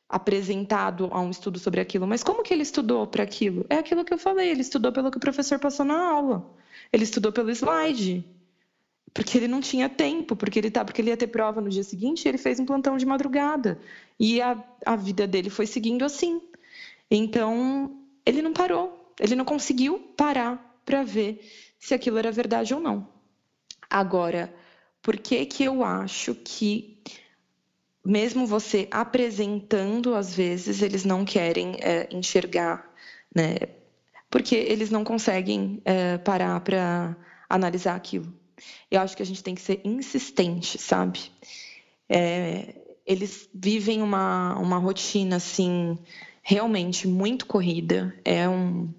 apresentado 0.10 1.08
a 1.12 1.22
um 1.22 1.30
estudo 1.30 1.58
sobre 1.58 1.80
aquilo, 1.80 2.06
mas 2.06 2.24
como 2.24 2.44
que 2.44 2.54
ele 2.54 2.64
estudou 2.64 3.08
para 3.08 3.24
aquilo? 3.24 3.66
É 3.70 3.78
aquilo 3.78 4.04
que 4.04 4.14
eu 4.14 4.18
falei, 4.18 4.50
ele 4.50 4.62
estudou 4.62 4.92
pelo 4.92 5.10
que 5.10 5.18
o 5.18 5.22
professor 5.22 5.60
passou 5.60 5.86
na 5.86 5.98
aula. 5.98 6.52
Ele 6.92 7.04
estudou 7.04 7.32
pelo 7.32 7.52
slide. 7.52 8.26
Porque 9.14 9.38
ele 9.38 9.48
não 9.48 9.60
tinha 9.60 9.90
tempo, 9.90 10.36
porque 10.38 10.58
ele 10.58 10.72
tá, 10.72 10.86
porque 10.86 11.02
ele 11.02 11.10
ia 11.10 11.18
ter 11.18 11.28
prova 11.28 11.60
no 11.60 11.70
dia 11.70 11.84
seguinte, 11.84 12.26
e 12.26 12.30
ele 12.30 12.38
fez 12.38 12.60
um 12.60 12.66
plantão 12.66 12.98
de 12.98 13.06
madrugada. 13.06 13.78
E 14.18 14.42
a, 14.42 14.58
a 14.86 14.96
vida 14.96 15.28
dele 15.28 15.50
foi 15.50 15.68
seguindo 15.68 16.04
assim. 16.04 16.42
Então, 17.10 18.00
ele 18.26 18.42
não 18.42 18.54
parou. 18.54 19.01
Ele 19.20 19.36
não 19.36 19.46
conseguiu 19.46 20.00
parar 20.18 20.82
para 20.86 21.04
ver 21.04 21.40
se 21.80 21.94
aquilo 21.94 22.18
era 22.18 22.32
verdade 22.32 22.74
ou 22.74 22.80
não. 22.80 23.08
Agora, 23.90 24.54
por 25.02 25.18
que 25.18 25.46
que 25.46 25.64
eu 25.64 25.84
acho 25.84 26.36
que 26.36 27.02
mesmo 28.04 28.48
você 28.48 28.88
apresentando, 28.90 30.16
às 30.16 30.34
vezes, 30.34 30.82
eles 30.82 31.06
não 31.06 31.24
querem 31.24 31.76
é, 31.80 32.08
enxergar, 32.12 32.92
né? 33.34 33.56
Porque 34.30 34.56
eles 34.56 34.90
não 34.90 35.04
conseguem 35.04 35.82
é, 35.86 36.18
parar 36.18 36.60
para 36.62 37.16
analisar 37.50 37.96
aquilo. 37.96 38.34
Eu 38.90 39.02
acho 39.02 39.16
que 39.16 39.24
a 39.24 39.26
gente 39.26 39.44
tem 39.44 39.56
que 39.56 39.62
ser 39.62 39.82
insistente, 39.84 40.78
sabe? 40.78 41.32
É, 42.10 42.76
eles 43.06 43.50
vivem 43.54 44.02
uma, 44.02 44.58
uma 44.58 44.78
rotina, 44.78 45.36
assim, 45.36 45.98
realmente 46.42 47.08
muito 47.08 47.46
corrida. 47.46 48.16
É 48.24 48.48
um, 48.48 48.92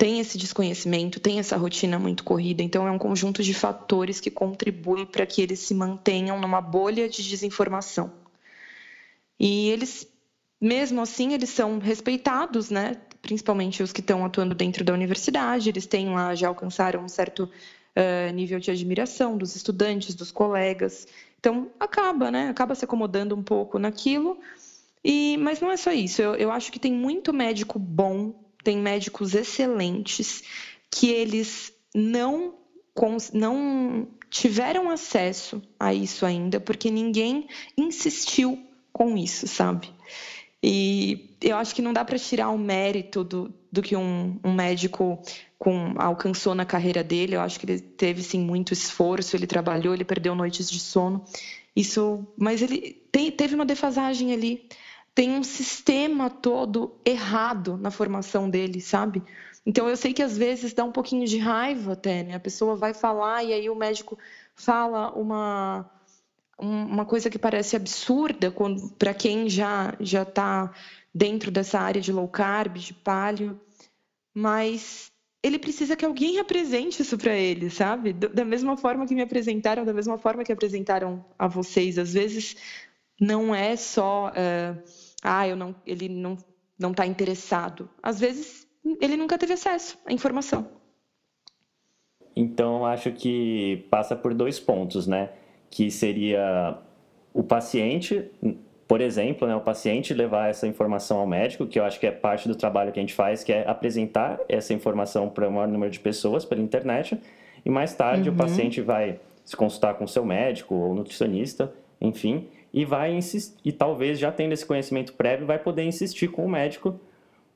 tem 0.00 0.18
esse 0.18 0.38
desconhecimento, 0.38 1.20
tem 1.20 1.38
essa 1.38 1.58
rotina 1.58 1.98
muito 1.98 2.24
corrida, 2.24 2.62
então 2.62 2.88
é 2.88 2.90
um 2.90 2.96
conjunto 2.96 3.42
de 3.42 3.52
fatores 3.52 4.18
que 4.18 4.30
contribuem 4.30 5.04
para 5.04 5.26
que 5.26 5.42
eles 5.42 5.58
se 5.58 5.74
mantenham 5.74 6.40
numa 6.40 6.58
bolha 6.58 7.06
de 7.06 7.22
desinformação. 7.22 8.10
E 9.38 9.68
eles, 9.68 10.08
mesmo 10.58 11.02
assim, 11.02 11.34
eles 11.34 11.50
são 11.50 11.78
respeitados, 11.78 12.70
né? 12.70 12.96
Principalmente 13.20 13.82
os 13.82 13.92
que 13.92 14.00
estão 14.00 14.24
atuando 14.24 14.54
dentro 14.54 14.82
da 14.82 14.94
universidade, 14.94 15.68
eles 15.68 15.84
têm 15.84 16.08
lá, 16.08 16.34
já 16.34 16.48
alcançaram 16.48 17.04
um 17.04 17.08
certo 17.08 17.44
uh, 17.44 18.32
nível 18.32 18.58
de 18.58 18.70
admiração 18.70 19.36
dos 19.36 19.54
estudantes, 19.54 20.14
dos 20.14 20.32
colegas. 20.32 21.06
Então, 21.38 21.70
acaba, 21.78 22.30
né? 22.30 22.48
Acaba 22.48 22.74
se 22.74 22.86
acomodando 22.86 23.36
um 23.36 23.42
pouco 23.42 23.78
naquilo. 23.78 24.38
E, 25.04 25.36
mas 25.36 25.60
não 25.60 25.70
é 25.70 25.76
só 25.76 25.92
isso. 25.92 26.22
Eu, 26.22 26.36
eu 26.36 26.50
acho 26.50 26.72
que 26.72 26.78
tem 26.78 26.90
muito 26.90 27.34
médico 27.34 27.78
bom 27.78 28.32
tem 28.62 28.78
médicos 28.78 29.34
excelentes 29.34 30.42
que 30.90 31.08
eles 31.08 31.72
não, 31.94 32.54
não 33.32 34.08
tiveram 34.28 34.90
acesso 34.90 35.62
a 35.78 35.92
isso 35.92 36.24
ainda, 36.24 36.60
porque 36.60 36.90
ninguém 36.90 37.48
insistiu 37.76 38.58
com 38.92 39.16
isso, 39.16 39.46
sabe? 39.46 39.90
E 40.62 41.36
eu 41.40 41.56
acho 41.56 41.74
que 41.74 41.80
não 41.80 41.92
dá 41.92 42.04
para 42.04 42.18
tirar 42.18 42.50
o 42.50 42.58
mérito 42.58 43.24
do, 43.24 43.52
do 43.72 43.80
que 43.80 43.96
um, 43.96 44.38
um 44.44 44.52
médico 44.52 45.22
com, 45.58 45.94
alcançou 45.96 46.54
na 46.54 46.66
carreira 46.66 47.02
dele. 47.02 47.34
Eu 47.34 47.40
acho 47.40 47.58
que 47.58 47.66
ele 47.66 47.80
teve 47.80 48.22
sim 48.22 48.40
muito 48.40 48.72
esforço, 48.72 49.36
ele 49.36 49.46
trabalhou, 49.46 49.94
ele 49.94 50.04
perdeu 50.04 50.34
noites 50.34 50.70
de 50.70 50.78
sono. 50.78 51.24
Isso, 51.74 52.26
mas 52.36 52.60
ele 52.60 53.02
teve 53.36 53.54
uma 53.54 53.64
defasagem 53.64 54.32
ali 54.32 54.68
tem 55.14 55.30
um 55.32 55.42
sistema 55.42 56.30
todo 56.30 56.98
errado 57.04 57.76
na 57.76 57.90
formação 57.90 58.48
dele, 58.48 58.80
sabe? 58.80 59.22
Então 59.66 59.88
eu 59.88 59.96
sei 59.96 60.12
que 60.12 60.22
às 60.22 60.36
vezes 60.36 60.72
dá 60.72 60.84
um 60.84 60.92
pouquinho 60.92 61.26
de 61.26 61.38
raiva 61.38 61.92
até, 61.92 62.22
né? 62.22 62.34
A 62.34 62.40
pessoa 62.40 62.76
vai 62.76 62.94
falar 62.94 63.44
e 63.44 63.52
aí 63.52 63.68
o 63.68 63.74
médico 63.74 64.18
fala 64.54 65.12
uma 65.12 65.90
uma 66.58 67.06
coisa 67.06 67.30
que 67.30 67.38
parece 67.38 67.74
absurda 67.74 68.54
para 68.98 69.14
quem 69.14 69.48
já 69.48 69.94
já 69.98 70.22
está 70.22 70.70
dentro 71.14 71.50
dessa 71.50 71.80
área 71.80 72.00
de 72.00 72.12
low 72.12 72.28
carb, 72.28 72.76
de 72.76 72.94
paleo, 72.94 73.58
mas 74.34 75.10
ele 75.42 75.58
precisa 75.58 75.96
que 75.96 76.04
alguém 76.04 76.38
apresente 76.38 77.00
isso 77.02 77.16
para 77.16 77.34
ele, 77.34 77.70
sabe? 77.70 78.12
Da 78.12 78.44
mesma 78.44 78.76
forma 78.76 79.06
que 79.06 79.14
me 79.14 79.22
apresentaram, 79.22 79.84
da 79.84 79.92
mesma 79.92 80.18
forma 80.18 80.44
que 80.44 80.52
apresentaram 80.52 81.24
a 81.38 81.48
vocês. 81.48 81.98
Às 81.98 82.12
vezes 82.12 82.56
não 83.18 83.54
é 83.54 83.74
só 83.76 84.28
uh, 84.28 84.82
ah, 85.22 85.46
eu 85.46 85.56
não, 85.56 85.74
ele 85.86 86.08
não 86.08 86.36
não 86.80 86.92
está 86.92 87.06
interessado. 87.06 87.90
Às 88.02 88.18
vezes 88.18 88.66
ele 89.00 89.16
nunca 89.16 89.36
teve 89.36 89.52
acesso 89.52 89.98
à 90.06 90.12
informação. 90.12 90.66
Então, 92.34 92.86
acho 92.86 93.12
que 93.12 93.86
passa 93.90 94.16
por 94.16 94.32
dois 94.32 94.58
pontos, 94.58 95.06
né? 95.06 95.30
Que 95.68 95.90
seria 95.90 96.78
o 97.34 97.42
paciente, 97.42 98.30
por 98.88 99.00
exemplo, 99.00 99.46
né, 99.46 99.54
o 99.54 99.60
paciente 99.60 100.14
levar 100.14 100.48
essa 100.48 100.66
informação 100.66 101.18
ao 101.18 101.26
médico, 101.26 101.66
que 101.66 101.78
eu 101.78 101.84
acho 101.84 102.00
que 102.00 102.06
é 102.06 102.10
parte 102.10 102.48
do 102.48 102.56
trabalho 102.56 102.90
que 102.92 102.98
a 102.98 103.02
gente 103.02 103.14
faz, 103.14 103.44
que 103.44 103.52
é 103.52 103.68
apresentar 103.68 104.40
essa 104.48 104.72
informação 104.72 105.28
para 105.28 105.48
o 105.48 105.52
maior 105.52 105.68
número 105.68 105.92
de 105.92 106.00
pessoas 106.00 106.44
pela 106.44 106.60
internet, 106.60 107.20
e 107.64 107.70
mais 107.70 107.94
tarde 107.94 108.28
uhum. 108.28 108.34
o 108.34 108.38
paciente 108.38 108.80
vai 108.80 109.20
se 109.44 109.56
consultar 109.56 109.94
com 109.94 110.04
o 110.04 110.08
seu 110.08 110.24
médico 110.24 110.74
ou 110.74 110.94
nutricionista, 110.94 111.72
enfim, 112.00 112.48
e 112.72 112.84
vai 112.84 113.12
insistir, 113.12 113.56
e 113.64 113.72
talvez 113.72 114.18
já 114.18 114.30
tendo 114.30 114.52
esse 114.52 114.64
conhecimento 114.64 115.12
prévio, 115.14 115.46
vai 115.46 115.58
poder 115.58 115.84
insistir 115.84 116.28
com 116.28 116.44
o 116.44 116.48
médico 116.48 116.98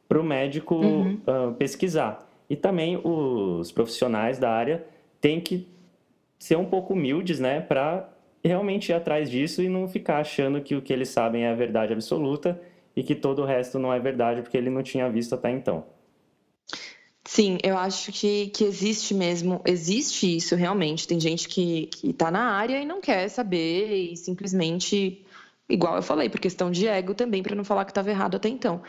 para 0.08 0.20
o 0.20 0.24
médico 0.24 0.74
uhum. 0.74 1.20
uh, 1.26 1.54
pesquisar. 1.54 2.28
E 2.48 2.56
também 2.56 3.00
os 3.02 3.72
profissionais 3.72 4.38
da 4.38 4.50
área 4.50 4.84
têm 5.20 5.40
que 5.40 5.66
ser 6.38 6.56
um 6.56 6.64
pouco 6.64 6.92
humildes, 6.92 7.40
né, 7.40 7.60
para 7.60 8.08
realmente 8.44 8.90
ir 8.90 8.92
atrás 8.92 9.30
disso 9.30 9.62
e 9.62 9.68
não 9.68 9.88
ficar 9.88 10.18
achando 10.18 10.60
que 10.60 10.74
o 10.74 10.82
que 10.82 10.92
eles 10.92 11.08
sabem 11.08 11.44
é 11.44 11.50
a 11.50 11.54
verdade 11.54 11.94
absoluta 11.94 12.60
e 12.94 13.02
que 13.02 13.14
todo 13.14 13.40
o 13.40 13.44
resto 13.46 13.78
não 13.78 13.92
é 13.92 13.98
verdade 13.98 14.42
porque 14.42 14.56
ele 14.56 14.68
não 14.68 14.82
tinha 14.82 15.08
visto 15.08 15.34
até 15.34 15.50
então. 15.50 15.84
Sim, 17.34 17.58
eu 17.64 17.76
acho 17.76 18.12
que, 18.12 18.46
que 18.50 18.62
existe 18.62 19.12
mesmo, 19.12 19.60
existe 19.66 20.36
isso 20.36 20.54
realmente. 20.54 21.08
Tem 21.08 21.18
gente 21.18 21.48
que 21.48 21.90
está 22.04 22.30
na 22.30 22.52
área 22.52 22.80
e 22.80 22.86
não 22.86 23.00
quer 23.00 23.28
saber 23.28 24.12
e 24.12 24.16
simplesmente, 24.16 25.26
igual 25.68 25.96
eu 25.96 26.02
falei, 26.02 26.30
por 26.30 26.38
questão 26.38 26.70
de 26.70 26.86
ego 26.86 27.12
também, 27.12 27.42
para 27.42 27.56
não 27.56 27.64
falar 27.64 27.84
que 27.86 27.90
estava 27.90 28.08
errado 28.08 28.36
até 28.36 28.48
então. 28.48 28.84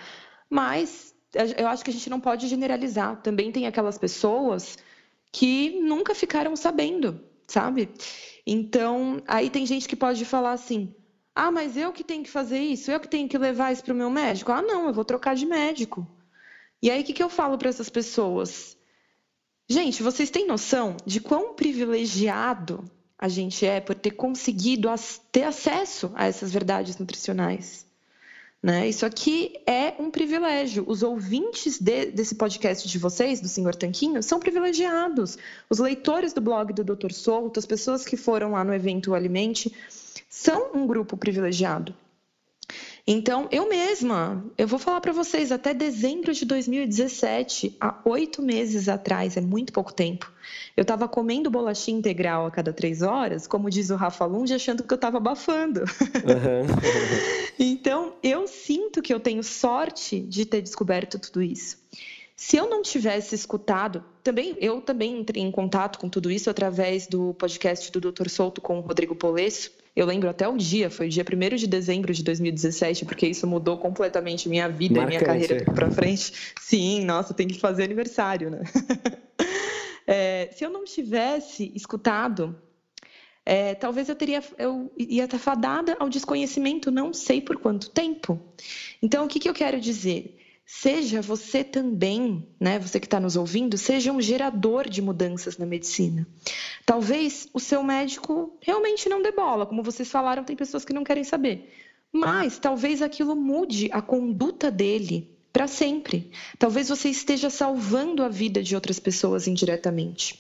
Mas 0.48 1.16
eu 1.58 1.68
acho 1.68 1.84
que 1.84 1.90
a 1.90 1.94
gente 1.94 2.08
não 2.08 2.20
pode 2.20 2.48
generalizar. 2.48 3.20
Também 3.24 3.52
tem 3.52 3.66
aquelas 3.66 3.98
pessoas 3.98 4.78
que 5.32 5.80
nunca 5.82 6.14
ficaram 6.14 6.56
sabendo, 6.56 7.20
sabe? 7.48 7.90
Então, 8.46 9.24
aí 9.28 9.50
tem 9.50 9.66
gente 9.66 9.88
que 9.88 9.96
pode 9.96 10.24
falar 10.24 10.52
assim: 10.52 10.94
ah, 11.34 11.50
mas 11.50 11.76
eu 11.76 11.92
que 11.92 12.04
tenho 12.04 12.24
que 12.24 12.30
fazer 12.30 12.60
isso, 12.60 12.92
eu 12.92 13.00
que 13.00 13.08
tenho 13.08 13.28
que 13.28 13.40
levar 13.40 13.74
isso 13.74 13.84
para 13.84 13.94
o 13.94 13.98
meu 13.98 14.12
médico. 14.12 14.52
Ah, 14.52 14.62
não, 14.62 14.86
eu 14.86 14.94
vou 14.94 15.04
trocar 15.04 15.36
de 15.36 15.48
médico. 15.48 16.08
E 16.82 16.90
aí, 16.92 17.02
o 17.02 17.04
que, 17.04 17.14
que 17.14 17.24
eu 17.24 17.30
falo 17.30 17.58
para 17.58 17.70
essas 17.70 17.90
pessoas? 17.90 18.78
Gente, 19.68 20.04
vocês 20.04 20.30
têm 20.30 20.46
noção 20.46 20.96
de 21.06 21.20
quão 21.20 21.56
privilegiado 21.56 22.84
a 23.18 23.28
gente 23.28 23.66
é 23.66 23.82
por 23.82 23.96
ter 23.96 24.12
conseguido 24.12 24.90
ter 25.32 25.44
acesso 25.44 26.12
a 26.14 26.28
essas 26.28 26.52
verdades 26.52 26.98
nutricionais? 26.98 27.86
Né? 28.62 28.88
Isso 28.88 29.06
aqui 29.06 29.54
é 29.68 29.94
um 30.00 30.10
privilégio. 30.10 30.84
Os 30.88 31.04
ouvintes 31.04 31.80
de, 31.80 32.08
desse 32.08 32.34
podcast 32.34 32.88
de 32.88 32.98
vocês, 32.98 33.40
do 33.40 33.48
Senhor 33.48 33.76
Tanquinho, 33.76 34.24
são 34.24 34.40
privilegiados. 34.40 35.38
Os 35.70 35.78
leitores 35.78 36.34
do 36.34 36.42
blog 36.42 36.74
do 36.74 36.84
Dr. 36.84 37.12
Souto, 37.12 37.60
as 37.60 37.66
pessoas 37.66 38.04
que 38.04 38.18
foram 38.18 38.54
lá 38.54 38.64
no 38.64 38.74
evento 38.74 39.14
Alimente, 39.14 39.72
são 40.28 40.72
um 40.74 40.88
grupo 40.88 41.16
privilegiado. 41.16 41.96
Então, 43.08 43.48
eu 43.52 43.70
mesma, 43.70 44.44
eu 44.58 44.68
vou 44.68 44.80
falar 44.80 45.00
para 45.00 45.12
vocês, 45.12 45.52
até 45.52 45.76
dezembro 45.76 46.34
de 46.34 46.44
2017, 46.44 47.78
há 47.80 48.00
oito 48.04 48.42
meses 48.42 48.90
atrás, 48.90 49.38
é 49.38 49.42
muito 49.42 49.72
pouco 49.72 49.94
tempo, 49.94 50.32
eu 50.76 50.82
estava 50.82 51.08
comendo 51.08 51.52
bolachinha 51.52 52.00
integral 52.00 52.48
a 52.48 52.52
cada 52.52 52.74
três 52.74 53.04
horas, 53.04 53.46
como 53.46 53.70
diz 53.70 53.92
o 53.92 53.96
Rafa 53.96 54.26
Lund, 54.26 54.52
achando 54.52 54.82
que 54.84 54.92
eu 54.92 54.96
estava 54.96 55.18
abafando. 55.18 55.82
Uhum. 55.82 56.66
então, 57.60 58.14
eu 58.24 58.48
sinto 58.48 59.04
que 59.04 59.14
eu 59.14 59.20
tenho 59.20 59.44
sorte 59.44 60.20
de 60.20 60.44
ter 60.44 60.64
descoberto 60.64 61.20
tudo 61.20 61.44
isso. 61.44 61.78
Se 62.36 62.58
eu 62.58 62.68
não 62.68 62.82
tivesse 62.82 63.36
escutado, 63.36 64.04
também 64.24 64.58
eu 64.60 64.82
também 64.82 65.20
entrei 65.20 65.42
em 65.42 65.52
contato 65.52 66.00
com 66.00 66.10
tudo 66.10 66.30
isso 66.30 66.50
através 66.50 67.08
do 67.08 67.34
podcast 67.36 67.92
do 67.92 68.12
Dr. 68.12 68.30
Souto 68.30 68.60
com 68.60 68.80
o 68.80 68.82
Rodrigo 68.82 69.16
Polesso, 69.16 69.72
eu 69.96 70.06
lembro 70.06 70.30
até 70.30 70.48
o 70.48 70.58
dia, 70.58 70.90
foi 70.90 71.08
dia 71.08 71.24
1 71.24 71.56
de 71.56 71.68
dezembro 71.68 72.14
de 72.14 72.22
2017, 72.22 73.06
porque 73.06 73.28
isso 73.28 73.48
mudou 73.48 73.78
completamente 73.78 74.50
minha 74.50 74.68
vida 74.68 75.02
e 75.02 75.06
minha 75.06 75.22
carreira 75.22 75.64
para 75.64 75.90
frente. 75.90 76.34
Sim, 76.60 77.06
nossa, 77.06 77.34
tem 77.34 77.48
que 77.48 77.60
fazer 77.60 77.84
aniversário, 77.84 78.50
né? 78.50 78.64
é, 80.06 80.50
se 80.52 80.66
eu 80.66 80.70
não 80.70 80.84
tivesse 80.84 81.72
escutado, 81.74 82.60
é, 83.46 83.74
talvez 83.74 84.10
eu 84.10 84.16
teria, 84.16 84.44
eu 84.58 84.92
ia 84.98 85.24
estar 85.24 85.40
fadada 85.40 85.96
ao 85.98 86.10
desconhecimento, 86.10 86.92
não 86.92 87.14
sei 87.14 87.40
por 87.40 87.58
quanto 87.58 87.90
tempo. 87.90 88.38
Então, 89.02 89.24
o 89.24 89.28
que, 89.30 89.40
que 89.40 89.48
eu 89.48 89.54
quero 89.54 89.80
dizer? 89.80 90.38
Seja 90.66 91.22
você 91.22 91.64
também, 91.64 92.48
né, 92.60 92.80
você 92.80 93.00
que 93.00 93.06
está 93.06 93.20
nos 93.20 93.36
ouvindo, 93.36 93.78
seja 93.78 94.12
um 94.12 94.20
gerador 94.20 94.90
de 94.90 95.02
mudanças 95.02 95.58
na 95.58 95.66
medicina. 95.66 96.28
Talvez 96.86 97.48
o 97.54 97.60
seu 97.60 97.84
médico 97.84 98.58
realmente 98.62 99.08
não 99.08 99.22
dê 99.22 99.32
bola, 99.32 99.66
como 99.66 99.84
vocês 99.84 100.10
falaram, 100.10 100.44
tem 100.44 100.56
pessoas 100.56 100.84
que 100.84 100.94
não 100.94 101.04
querem 101.04 101.24
saber. 101.24 101.72
Mas 102.12 102.58
talvez 102.58 103.02
aquilo 103.02 103.36
mude 103.36 103.90
a 103.92 104.02
conduta 104.02 104.72
dele 104.72 105.36
para 105.52 105.68
sempre. 105.68 106.32
Talvez 106.58 106.90
você 106.90 107.10
esteja 107.10 107.50
salvando 107.50 108.24
a 108.24 108.30
vida 108.30 108.64
de 108.64 108.74
outras 108.74 109.00
pessoas 109.00 109.48
indiretamente. 109.48 110.40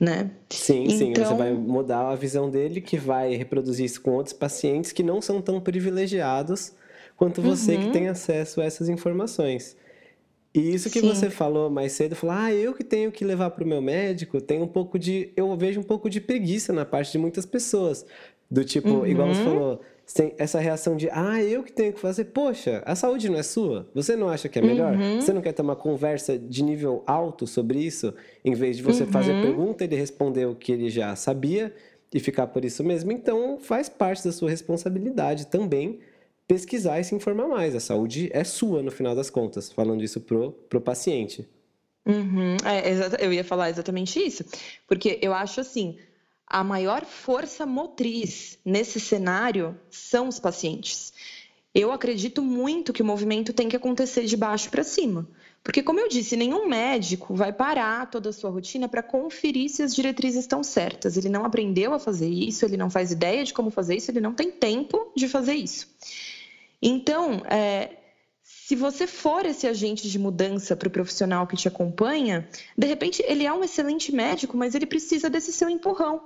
Né? 0.00 0.30
Sim, 0.48 0.84
então... 0.84 0.98
sim, 0.98 1.14
você 1.14 1.22
então 1.22 1.36
vai 1.36 1.52
mudar 1.52 2.10
a 2.10 2.14
visão 2.14 2.48
dele, 2.48 2.80
que 2.80 2.96
vai 2.96 3.34
reproduzir 3.34 3.84
isso 3.84 4.00
com 4.00 4.12
outros 4.12 4.32
pacientes 4.32 4.92
que 4.92 5.02
não 5.02 5.20
são 5.20 5.42
tão 5.42 5.60
privilegiados 5.60 6.72
quanto 7.16 7.40
você 7.40 7.76
uhum. 7.76 7.86
que 7.86 7.90
tem 7.90 8.08
acesso 8.08 8.60
a 8.60 8.64
essas 8.64 8.88
informações. 8.88 9.76
E 10.54 10.74
isso 10.74 10.88
que 10.88 11.00
Sim. 11.00 11.08
você 11.08 11.28
falou 11.28 11.68
mais 11.68 11.92
cedo, 11.92 12.16
falar, 12.16 12.44
ah, 12.44 12.54
eu 12.54 12.72
que 12.72 12.82
tenho 12.82 13.12
que 13.12 13.24
levar 13.24 13.50
para 13.50 13.62
o 13.62 13.66
meu 13.66 13.82
médico, 13.82 14.40
tem 14.40 14.62
um 14.62 14.66
pouco 14.66 14.98
de. 14.98 15.30
Eu 15.36 15.54
vejo 15.54 15.80
um 15.80 15.82
pouco 15.82 16.08
de 16.08 16.18
preguiça 16.18 16.72
na 16.72 16.84
parte 16.84 17.12
de 17.12 17.18
muitas 17.18 17.44
pessoas. 17.44 18.06
Do 18.50 18.64
tipo, 18.64 18.88
uhum. 18.88 19.06
igual 19.06 19.28
você 19.28 19.42
falou, 19.42 19.80
tem 20.14 20.32
essa 20.38 20.60
reação 20.60 20.96
de, 20.96 21.10
ah, 21.10 21.42
eu 21.42 21.62
que 21.62 21.72
tenho 21.72 21.92
que 21.92 22.00
fazer. 22.00 22.26
Poxa, 22.26 22.82
a 22.86 22.94
saúde 22.94 23.28
não 23.28 23.38
é 23.38 23.42
sua? 23.42 23.90
Você 23.92 24.16
não 24.16 24.28
acha 24.28 24.48
que 24.48 24.58
é 24.58 24.62
melhor? 24.62 24.94
Uhum. 24.94 25.20
Você 25.20 25.32
não 25.32 25.42
quer 25.42 25.52
ter 25.52 25.62
uma 25.62 25.76
conversa 25.76 26.38
de 26.38 26.62
nível 26.62 27.02
alto 27.06 27.46
sobre 27.46 27.80
isso? 27.80 28.14
Em 28.44 28.54
vez 28.54 28.76
de 28.76 28.82
você 28.82 29.02
uhum. 29.02 29.10
fazer 29.10 29.42
pergunta, 29.42 29.84
ele 29.84 29.96
responder 29.96 30.46
o 30.46 30.54
que 30.54 30.72
ele 30.72 30.88
já 30.88 31.14
sabia 31.16 31.74
e 32.14 32.20
ficar 32.20 32.46
por 32.46 32.64
isso 32.64 32.82
mesmo. 32.84 33.12
Então, 33.12 33.58
faz 33.58 33.88
parte 33.88 34.24
da 34.24 34.32
sua 34.32 34.48
responsabilidade 34.48 35.48
também 35.48 35.98
pesquisar 36.46 37.00
e 37.00 37.04
se 37.04 37.14
informar 37.14 37.48
mais. 37.48 37.74
A 37.74 37.80
saúde 37.80 38.30
é 38.32 38.44
sua, 38.44 38.82
no 38.82 38.90
final 38.90 39.14
das 39.14 39.30
contas, 39.30 39.70
falando 39.70 40.02
isso 40.02 40.20
pro, 40.20 40.52
pro 40.68 40.80
paciente. 40.80 41.48
Uhum, 42.06 42.56
é, 42.64 43.24
eu 43.24 43.32
ia 43.32 43.42
falar 43.42 43.68
exatamente 43.68 44.24
isso, 44.24 44.44
porque 44.86 45.18
eu 45.20 45.34
acho 45.34 45.60
assim, 45.60 45.98
a 46.46 46.62
maior 46.62 47.04
força 47.04 47.66
motriz 47.66 48.58
nesse 48.64 49.00
cenário 49.00 49.76
são 49.90 50.28
os 50.28 50.38
pacientes. 50.38 51.12
Eu 51.74 51.90
acredito 51.90 52.40
muito 52.40 52.92
que 52.92 53.02
o 53.02 53.04
movimento 53.04 53.52
tem 53.52 53.68
que 53.68 53.76
acontecer 53.76 54.24
de 54.24 54.36
baixo 54.36 54.70
para 54.70 54.84
cima. 54.84 55.28
Porque, 55.62 55.82
como 55.82 55.98
eu 55.98 56.08
disse, 56.08 56.36
nenhum 56.36 56.68
médico 56.68 57.34
vai 57.34 57.52
parar 57.52 58.08
toda 58.08 58.30
a 58.30 58.32
sua 58.32 58.50
rotina 58.50 58.88
para 58.88 59.02
conferir 59.02 59.68
se 59.68 59.82
as 59.82 59.92
diretrizes 59.92 60.42
estão 60.42 60.62
certas. 60.62 61.16
Ele 61.16 61.28
não 61.28 61.44
aprendeu 61.44 61.92
a 61.92 61.98
fazer 61.98 62.28
isso, 62.28 62.64
ele 62.64 62.76
não 62.76 62.88
faz 62.88 63.10
ideia 63.10 63.44
de 63.44 63.52
como 63.52 63.68
fazer 63.68 63.96
isso, 63.96 64.10
ele 64.10 64.20
não 64.20 64.32
tem 64.32 64.52
tempo 64.52 65.10
de 65.16 65.26
fazer 65.26 65.54
isso. 65.54 65.88
Então, 66.80 67.42
é, 67.46 67.96
se 68.42 68.76
você 68.76 69.06
for 69.06 69.44
esse 69.44 69.66
agente 69.66 70.08
de 70.08 70.18
mudança 70.18 70.76
para 70.76 70.88
o 70.88 70.90
profissional 70.90 71.46
que 71.46 71.56
te 71.56 71.68
acompanha, 71.68 72.48
de 72.76 72.86
repente 72.86 73.22
ele 73.26 73.44
é 73.44 73.52
um 73.52 73.64
excelente 73.64 74.14
médico, 74.14 74.56
mas 74.56 74.74
ele 74.74 74.86
precisa 74.86 75.28
desse 75.28 75.52
seu 75.52 75.68
empurrão. 75.68 76.20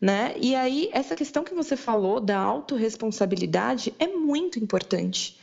Né? 0.00 0.34
E 0.40 0.54
aí, 0.54 0.90
essa 0.92 1.16
questão 1.16 1.42
que 1.42 1.54
você 1.54 1.74
falou 1.76 2.20
da 2.20 2.38
autorresponsabilidade 2.38 3.94
é 3.98 4.06
muito 4.06 4.58
importante. 4.58 5.38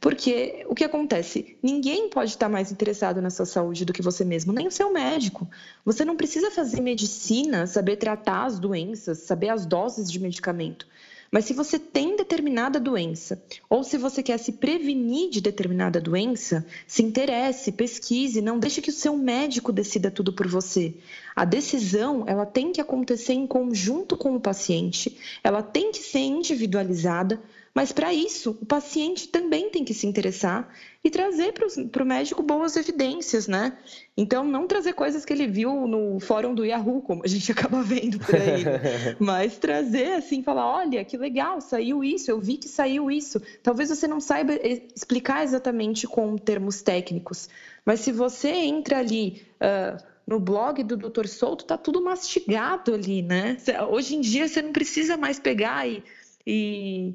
Porque 0.00 0.64
o 0.68 0.74
que 0.74 0.84
acontece? 0.84 1.58
Ninguém 1.62 2.08
pode 2.08 2.30
estar 2.30 2.48
mais 2.48 2.70
interessado 2.70 3.20
na 3.20 3.30
sua 3.30 3.44
saúde 3.44 3.84
do 3.84 3.92
que 3.92 4.00
você 4.00 4.24
mesmo, 4.24 4.52
nem 4.52 4.68
o 4.68 4.70
seu 4.70 4.92
médico. 4.92 5.48
Você 5.84 6.04
não 6.04 6.16
precisa 6.16 6.50
fazer 6.50 6.80
medicina, 6.80 7.66
saber 7.66 7.96
tratar 7.96 8.46
as 8.46 8.60
doenças, 8.60 9.18
saber 9.18 9.48
as 9.48 9.66
doses 9.66 10.10
de 10.10 10.20
medicamento. 10.20 10.86
Mas 11.30 11.44
se 11.44 11.52
você 11.52 11.78
tem 11.78 12.16
determinada 12.16 12.80
doença, 12.80 13.42
ou 13.68 13.84
se 13.84 13.98
você 13.98 14.22
quer 14.22 14.38
se 14.38 14.52
prevenir 14.52 15.28
de 15.28 15.42
determinada 15.42 16.00
doença, 16.00 16.66
se 16.86 17.02
interesse, 17.02 17.70
pesquise, 17.72 18.40
não 18.40 18.58
deixe 18.58 18.80
que 18.80 18.88
o 18.88 18.92
seu 18.92 19.16
médico 19.16 19.70
decida 19.70 20.10
tudo 20.10 20.32
por 20.32 20.48
você. 20.48 20.94
A 21.36 21.44
decisão, 21.44 22.24
ela 22.26 22.46
tem 22.46 22.72
que 22.72 22.80
acontecer 22.80 23.34
em 23.34 23.46
conjunto 23.46 24.16
com 24.16 24.34
o 24.34 24.40
paciente, 24.40 25.18
ela 25.44 25.62
tem 25.62 25.92
que 25.92 25.98
ser 25.98 26.20
individualizada, 26.20 27.40
mas 27.78 27.92
para 27.92 28.12
isso, 28.12 28.58
o 28.60 28.66
paciente 28.66 29.28
também 29.28 29.70
tem 29.70 29.84
que 29.84 29.94
se 29.94 30.04
interessar 30.04 30.68
e 31.04 31.08
trazer 31.08 31.54
para 31.92 32.02
o 32.02 32.04
médico 32.04 32.42
boas 32.42 32.76
evidências, 32.76 33.46
né? 33.46 33.78
Então, 34.16 34.42
não 34.42 34.66
trazer 34.66 34.94
coisas 34.94 35.24
que 35.24 35.32
ele 35.32 35.46
viu 35.46 35.86
no 35.86 36.18
fórum 36.18 36.56
do 36.56 36.64
Yahoo, 36.64 37.00
como 37.00 37.22
a 37.24 37.28
gente 37.28 37.52
acaba 37.54 37.80
vendo 37.80 38.18
por 38.18 38.34
aí, 38.34 38.64
né? 38.64 39.14
mas 39.20 39.58
trazer 39.58 40.14
assim, 40.14 40.42
falar: 40.42 40.66
olha, 40.68 41.04
que 41.04 41.16
legal, 41.16 41.60
saiu 41.60 42.02
isso, 42.02 42.28
eu 42.28 42.40
vi 42.40 42.56
que 42.56 42.66
saiu 42.66 43.12
isso. 43.12 43.40
Talvez 43.62 43.90
você 43.90 44.08
não 44.08 44.18
saiba 44.18 44.58
explicar 44.96 45.44
exatamente 45.44 46.04
com 46.04 46.36
termos 46.36 46.82
técnicos, 46.82 47.48
mas 47.84 48.00
se 48.00 48.10
você 48.10 48.48
entra 48.48 48.98
ali. 48.98 49.46
Uh, 49.62 50.18
no 50.26 50.38
blog 50.38 50.82
do 50.82 50.94
Dr. 50.94 51.26
Souto 51.26 51.64
tá 51.64 51.78
tudo 51.78 52.02
mastigado 52.04 52.92
ali, 52.92 53.22
né? 53.22 53.56
Hoje 53.88 54.14
em 54.14 54.20
dia 54.20 54.46
você 54.46 54.60
não 54.60 54.72
precisa 54.72 55.16
mais 55.16 55.38
pegar 55.38 55.88
e, 55.88 56.04
e 56.46 57.14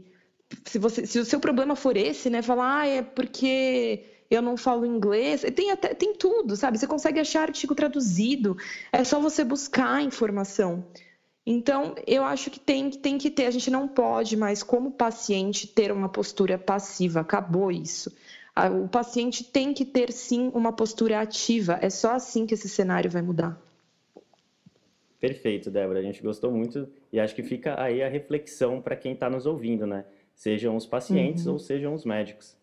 se, 0.66 0.80
você, 0.80 1.06
se 1.06 1.20
o 1.20 1.26
seu 1.26 1.40
problema 1.40 1.76
for 1.76 1.98
esse, 1.98 2.30
né? 2.30 2.42
Falar, 2.42 2.82
ah, 2.82 2.88
é 2.88 3.02
porque 3.02 4.04
eu 4.30 4.42
não 4.42 4.58
falo 4.58 4.86
inglês. 4.86 5.46
Tem 5.56 5.72
até 5.72 5.94
tem 5.94 6.14
tudo, 6.14 6.56
sabe? 6.56 6.78
Você 6.78 6.88
consegue 6.88 7.20
achar 7.20 7.44
artigo 7.44 7.76
traduzido. 7.76 8.58
É 8.92 9.04
só 9.04 9.20
você 9.20 9.44
buscar 9.44 10.02
informação. 10.02 10.86
Então, 11.46 11.94
eu 12.08 12.24
acho 12.24 12.50
que 12.50 12.60
tem, 12.60 12.90
tem 12.90 13.18
que 13.18 13.30
ter, 13.30 13.48
a 13.48 13.52
gente 13.52 13.70
não 13.70 13.88
pode 13.88 14.38
mais, 14.38 14.64
como 14.64 14.92
paciente, 14.92 15.68
ter 15.68 15.92
uma 15.92 16.08
postura 16.08 16.58
passiva. 16.58 17.20
Acabou 17.20 17.72
isso. 17.72 18.12
O 18.84 18.88
paciente 18.88 19.44
tem 19.44 19.74
que 19.74 19.84
ter 19.84 20.12
sim 20.12 20.52
uma 20.54 20.72
postura 20.72 21.20
ativa. 21.20 21.78
É 21.82 21.90
só 21.90 22.14
assim 22.14 22.46
que 22.46 22.54
esse 22.54 22.70
cenário 22.70 23.10
vai 23.12 23.22
mudar. 23.22 23.60
Perfeito, 25.20 25.72
Débora. 25.72 26.00
A 26.00 26.04
gente 26.04 26.22
gostou 26.22 26.52
muito 26.52 26.88
e 27.12 27.20
acho 27.20 27.34
que 27.34 27.44
fica 27.44 27.82
aí 27.82 28.04
a 28.04 28.10
reflexão 28.10 28.82
para 28.82 28.96
quem 28.96 29.14
está 29.14 29.30
nos 29.30 29.46
ouvindo, 29.46 29.88
né? 29.88 30.06
Sejam 30.36 30.76
os 30.76 30.86
pacientes 30.86 31.46
uhum. 31.46 31.54
ou 31.54 31.60
sejam 31.60 31.94
os 31.94 32.06
médicos. 32.06 32.56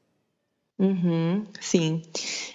Uhum, 0.78 1.44
sim, 1.60 2.00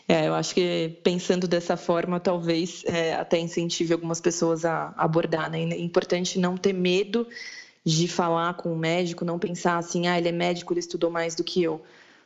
é, 0.07 0.27
eu 0.27 0.33
acho 0.33 0.55
que 0.55 0.99
pensando 1.03 1.47
dessa 1.47 1.77
forma, 1.77 2.19
talvez 2.19 2.83
é, 2.85 3.13
até 3.13 3.37
incentive 3.37 3.93
algumas 3.93 4.19
pessoas 4.19 4.65
a 4.65 4.95
abordar, 4.97 5.47
né? 5.51 5.61
É 5.61 5.79
importante 5.79 6.39
não 6.39 6.57
ter 6.57 6.73
medo 6.73 7.27
de 7.85 8.07
falar 8.07 8.55
com 8.55 8.73
o 8.73 8.75
médico, 8.75 9.23
não 9.23 9.37
pensar 9.37 9.77
assim, 9.77 10.07
ah, 10.07 10.17
ele 10.17 10.29
é 10.29 10.31
médico, 10.31 10.73
ele 10.73 10.79
estudou 10.79 11.11
mais 11.11 11.35
do 11.35 11.43
que 11.43 11.61
eu. 11.61 11.83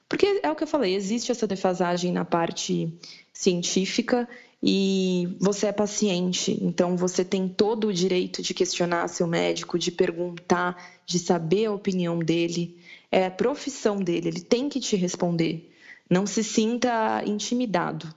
Porque 0.08 0.40
é 0.42 0.50
o 0.50 0.56
que 0.56 0.64
eu 0.64 0.68
falei, 0.68 0.96
existe 0.96 1.34
essa 1.34 1.46
defasagem 1.46 2.14
na 2.14 2.24
parte 2.24 2.94
científica 3.34 4.28
e 4.62 5.38
você 5.40 5.68
é 5.68 5.72
paciente, 5.72 6.58
então 6.62 6.98
você 6.98 7.24
tem 7.24 7.48
todo 7.48 7.88
o 7.88 7.94
direito 7.94 8.42
de 8.42 8.54
questionar 8.54 9.08
seu 9.08 9.26
médico, 9.26 9.80
de 9.80 9.90
perguntar, 9.90 11.00
de 11.06 11.18
saber 11.18 11.68
a 11.68 11.72
opinião 11.72 12.20
dele. 12.20 12.78
É 13.12 13.26
a 13.26 13.32
profissão 13.32 13.98
dele, 13.98 14.28
ele 14.28 14.42
tem 14.42 14.68
que 14.68 14.80
te 14.80 14.96
responder. 14.98 15.72
Não 16.10 16.26
se 16.26 16.44
sinta 16.44 17.24
intimidado 17.26 18.14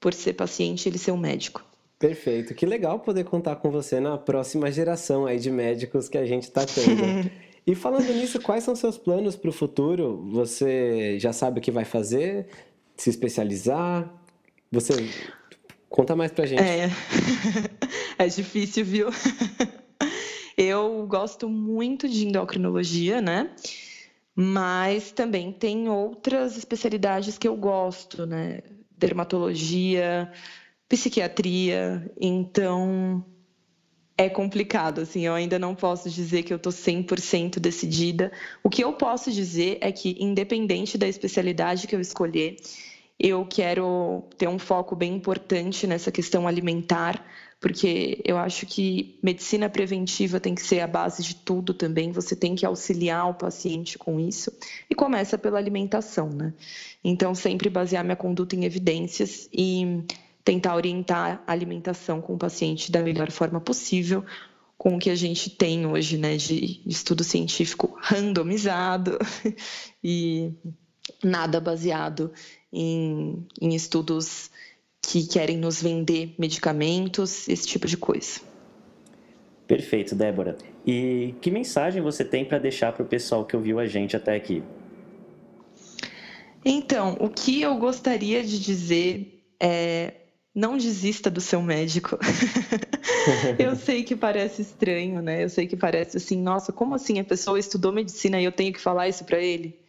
por 0.00 0.14
ser 0.14 0.32
paciente 0.32 0.86
e 0.86 0.88
ele 0.88 0.98
ser 0.98 1.12
um 1.12 1.18
médico. 1.18 1.62
Perfeito, 1.98 2.54
que 2.54 2.64
legal 2.64 2.98
poder 2.98 3.24
contar 3.24 3.56
com 3.56 3.70
você 3.70 4.00
na 4.00 4.16
próxima 4.16 4.72
geração 4.72 5.26
aí 5.26 5.38
de 5.38 5.50
médicos 5.50 6.08
que 6.08 6.18
a 6.18 6.24
gente 6.24 6.44
está 6.44 6.64
tendo. 6.64 7.30
E 7.64 7.76
falando 7.76 8.12
nisso, 8.12 8.40
quais 8.40 8.64
são 8.64 8.74
seus 8.74 8.98
planos 8.98 9.36
para 9.36 9.48
o 9.48 9.52
futuro? 9.52 10.28
Você 10.32 11.16
já 11.20 11.32
sabe 11.32 11.60
o 11.60 11.62
que 11.62 11.70
vai 11.70 11.84
fazer? 11.84 12.48
Se 12.96 13.08
especializar? 13.08 14.12
Você 14.72 14.94
conta 15.92 16.16
mais 16.16 16.32
pra 16.32 16.46
gente. 16.46 16.62
É, 16.62 16.90
é 18.18 18.26
difícil, 18.26 18.84
viu? 18.84 19.08
Eu 20.56 21.06
gosto 21.06 21.48
muito 21.48 22.08
de 22.08 22.26
endocrinologia, 22.26 23.22
né? 23.22 23.50
Mas 24.34 25.10
também 25.10 25.50
tem 25.50 25.88
outras 25.88 26.56
especialidades 26.56 27.38
que 27.38 27.48
eu 27.48 27.56
gosto, 27.56 28.26
né? 28.26 28.60
Dermatologia, 28.96 30.30
psiquiatria. 30.88 32.10
Então, 32.20 33.24
é 34.16 34.28
complicado, 34.28 35.00
assim, 35.00 35.22
eu 35.22 35.34
ainda 35.34 35.58
não 35.58 35.74
posso 35.74 36.10
dizer 36.10 36.42
que 36.42 36.52
eu 36.52 36.58
estou 36.58 36.72
100% 36.72 37.58
decidida. 37.58 38.30
O 38.62 38.68
que 38.68 38.84
eu 38.84 38.92
posso 38.92 39.32
dizer 39.32 39.78
é 39.80 39.90
que, 39.90 40.16
independente 40.20 40.98
da 40.98 41.08
especialidade 41.08 41.86
que 41.86 41.96
eu 41.96 42.00
escolher, 42.00 42.56
eu 43.22 43.46
quero 43.46 44.24
ter 44.36 44.48
um 44.48 44.58
foco 44.58 44.96
bem 44.96 45.14
importante 45.14 45.86
nessa 45.86 46.10
questão 46.10 46.48
alimentar, 46.48 47.24
porque 47.60 48.20
eu 48.24 48.36
acho 48.36 48.66
que 48.66 49.16
medicina 49.22 49.70
preventiva 49.70 50.40
tem 50.40 50.56
que 50.56 50.62
ser 50.62 50.80
a 50.80 50.88
base 50.88 51.22
de 51.22 51.36
tudo 51.36 51.72
também, 51.72 52.10
você 52.10 52.34
tem 52.34 52.56
que 52.56 52.66
auxiliar 52.66 53.30
o 53.30 53.34
paciente 53.34 53.96
com 53.96 54.18
isso, 54.18 54.52
e 54.90 54.94
começa 54.96 55.38
pela 55.38 55.56
alimentação, 55.56 56.28
né? 56.28 56.52
Então, 57.04 57.32
sempre 57.32 57.70
basear 57.70 58.02
minha 58.02 58.16
conduta 58.16 58.56
em 58.56 58.64
evidências 58.64 59.48
e 59.52 60.02
tentar 60.44 60.74
orientar 60.74 61.44
a 61.46 61.52
alimentação 61.52 62.20
com 62.20 62.34
o 62.34 62.38
paciente 62.38 62.90
da 62.90 63.00
melhor 63.00 63.30
forma 63.30 63.60
possível, 63.60 64.24
com 64.76 64.96
o 64.96 64.98
que 64.98 65.10
a 65.10 65.14
gente 65.14 65.48
tem 65.48 65.86
hoje, 65.86 66.18
né, 66.18 66.36
de 66.36 66.82
estudo 66.84 67.22
científico 67.22 67.96
randomizado 68.00 69.16
e 70.02 70.52
nada 71.22 71.60
baseado 71.60 72.32
em, 72.72 73.46
em 73.60 73.74
estudos 73.74 74.50
que 75.00 75.26
querem 75.26 75.56
nos 75.56 75.82
vender 75.82 76.34
medicamentos, 76.38 77.48
esse 77.48 77.66
tipo 77.66 77.86
de 77.86 77.96
coisa. 77.96 78.40
Perfeito, 79.66 80.14
Débora. 80.14 80.56
E 80.86 81.34
que 81.40 81.50
mensagem 81.50 82.02
você 82.02 82.24
tem 82.24 82.44
para 82.44 82.58
deixar 82.58 82.92
para 82.92 83.02
o 83.02 83.06
pessoal 83.06 83.44
que 83.44 83.56
ouviu 83.56 83.78
a 83.78 83.86
gente 83.86 84.16
até 84.16 84.34
aqui? 84.34 84.62
Então, 86.64 87.16
o 87.20 87.28
que 87.28 87.60
eu 87.60 87.76
gostaria 87.76 88.44
de 88.44 88.60
dizer 88.60 89.44
é 89.60 90.14
não 90.54 90.76
desista 90.76 91.30
do 91.30 91.40
seu 91.40 91.62
médico. 91.62 92.18
eu 93.58 93.74
sei 93.74 94.04
que 94.04 94.14
parece 94.14 94.62
estranho, 94.62 95.22
né? 95.22 95.42
Eu 95.42 95.48
sei 95.48 95.66
que 95.66 95.76
parece 95.76 96.18
assim, 96.18 96.40
nossa, 96.40 96.72
como 96.72 96.94
assim 96.94 97.18
a 97.18 97.24
pessoa 97.24 97.58
estudou 97.58 97.92
medicina 97.92 98.40
e 98.40 98.44
eu 98.44 98.52
tenho 98.52 98.72
que 98.72 98.80
falar 98.80 99.08
isso 99.08 99.24
para 99.24 99.38
ele? 99.38 99.81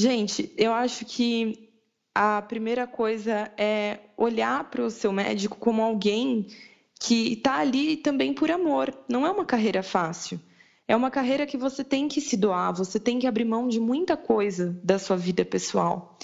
Gente, 0.00 0.50
eu 0.56 0.72
acho 0.72 1.04
que 1.04 1.68
a 2.14 2.40
primeira 2.40 2.86
coisa 2.86 3.52
é 3.54 3.98
olhar 4.16 4.70
para 4.70 4.82
o 4.82 4.90
seu 4.90 5.12
médico 5.12 5.58
como 5.58 5.82
alguém 5.82 6.46
que 6.98 7.34
está 7.34 7.58
ali 7.58 7.98
também 7.98 8.32
por 8.32 8.50
amor. 8.50 8.96
Não 9.06 9.26
é 9.26 9.30
uma 9.30 9.44
carreira 9.44 9.82
fácil. 9.82 10.40
É 10.88 10.96
uma 10.96 11.10
carreira 11.10 11.44
que 11.44 11.58
você 11.58 11.84
tem 11.84 12.08
que 12.08 12.18
se 12.18 12.34
doar, 12.34 12.72
você 12.72 12.98
tem 12.98 13.18
que 13.18 13.26
abrir 13.26 13.44
mão 13.44 13.68
de 13.68 13.78
muita 13.78 14.16
coisa 14.16 14.74
da 14.82 14.98
sua 14.98 15.18
vida 15.18 15.44
pessoal. 15.44 16.18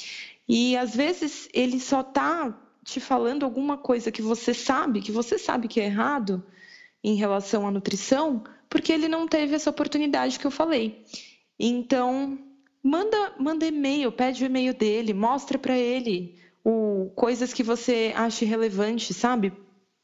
E 0.48 0.74
às 0.74 0.96
vezes 0.96 1.46
ele 1.52 1.78
só 1.78 2.00
está 2.00 2.58
te 2.82 2.98
falando 2.98 3.44
alguma 3.44 3.76
coisa 3.76 4.10
que 4.10 4.22
você 4.22 4.54
sabe, 4.54 5.02
que 5.02 5.12
você 5.12 5.38
sabe 5.38 5.68
que 5.68 5.82
é 5.82 5.84
errado 5.84 6.42
em 7.04 7.14
relação 7.16 7.66
à 7.66 7.70
nutrição, 7.70 8.42
porque 8.70 8.90
ele 8.90 9.06
não 9.06 9.28
teve 9.28 9.54
essa 9.54 9.68
oportunidade 9.68 10.38
que 10.38 10.46
eu 10.46 10.50
falei. 10.50 11.04
Então, 11.60 12.38
manda, 12.86 13.32
manda 13.36 13.66
e-mail, 13.66 14.12
pede 14.12 14.44
o 14.44 14.46
e-mail 14.46 14.72
dele, 14.72 15.12
mostra 15.12 15.58
para 15.58 15.76
ele 15.76 16.36
o, 16.64 17.10
coisas 17.16 17.52
que 17.52 17.62
você 17.62 18.12
acha 18.14 18.46
relevante, 18.46 19.12
sabe? 19.12 19.52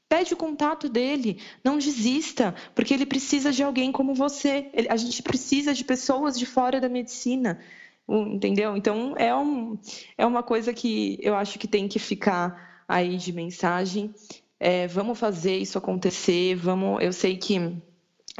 Pede 0.08 0.34
o 0.34 0.36
contato 0.36 0.88
dele, 0.88 1.40
não 1.64 1.78
desista, 1.78 2.54
porque 2.74 2.92
ele 2.92 3.06
precisa 3.06 3.52
de 3.52 3.62
alguém 3.62 3.92
como 3.92 4.14
você. 4.14 4.68
Ele, 4.74 4.88
a 4.90 4.96
gente 4.96 5.22
precisa 5.22 5.72
de 5.72 5.84
pessoas 5.84 6.36
de 6.36 6.44
fora 6.44 6.80
da 6.80 6.88
medicina, 6.88 7.60
entendeu? 8.08 8.76
Então 8.76 9.14
é, 9.16 9.34
um, 9.34 9.78
é 10.18 10.26
uma 10.26 10.42
coisa 10.42 10.74
que 10.74 11.18
eu 11.22 11.36
acho 11.36 11.58
que 11.58 11.68
tem 11.68 11.86
que 11.86 12.00
ficar 12.00 12.84
aí 12.88 13.16
de 13.16 13.32
mensagem. 13.32 14.12
É, 14.58 14.86
vamos 14.88 15.18
fazer 15.18 15.56
isso 15.56 15.78
acontecer, 15.78 16.56
vamos. 16.56 17.00
Eu 17.00 17.12
sei 17.12 17.36
que 17.36 17.80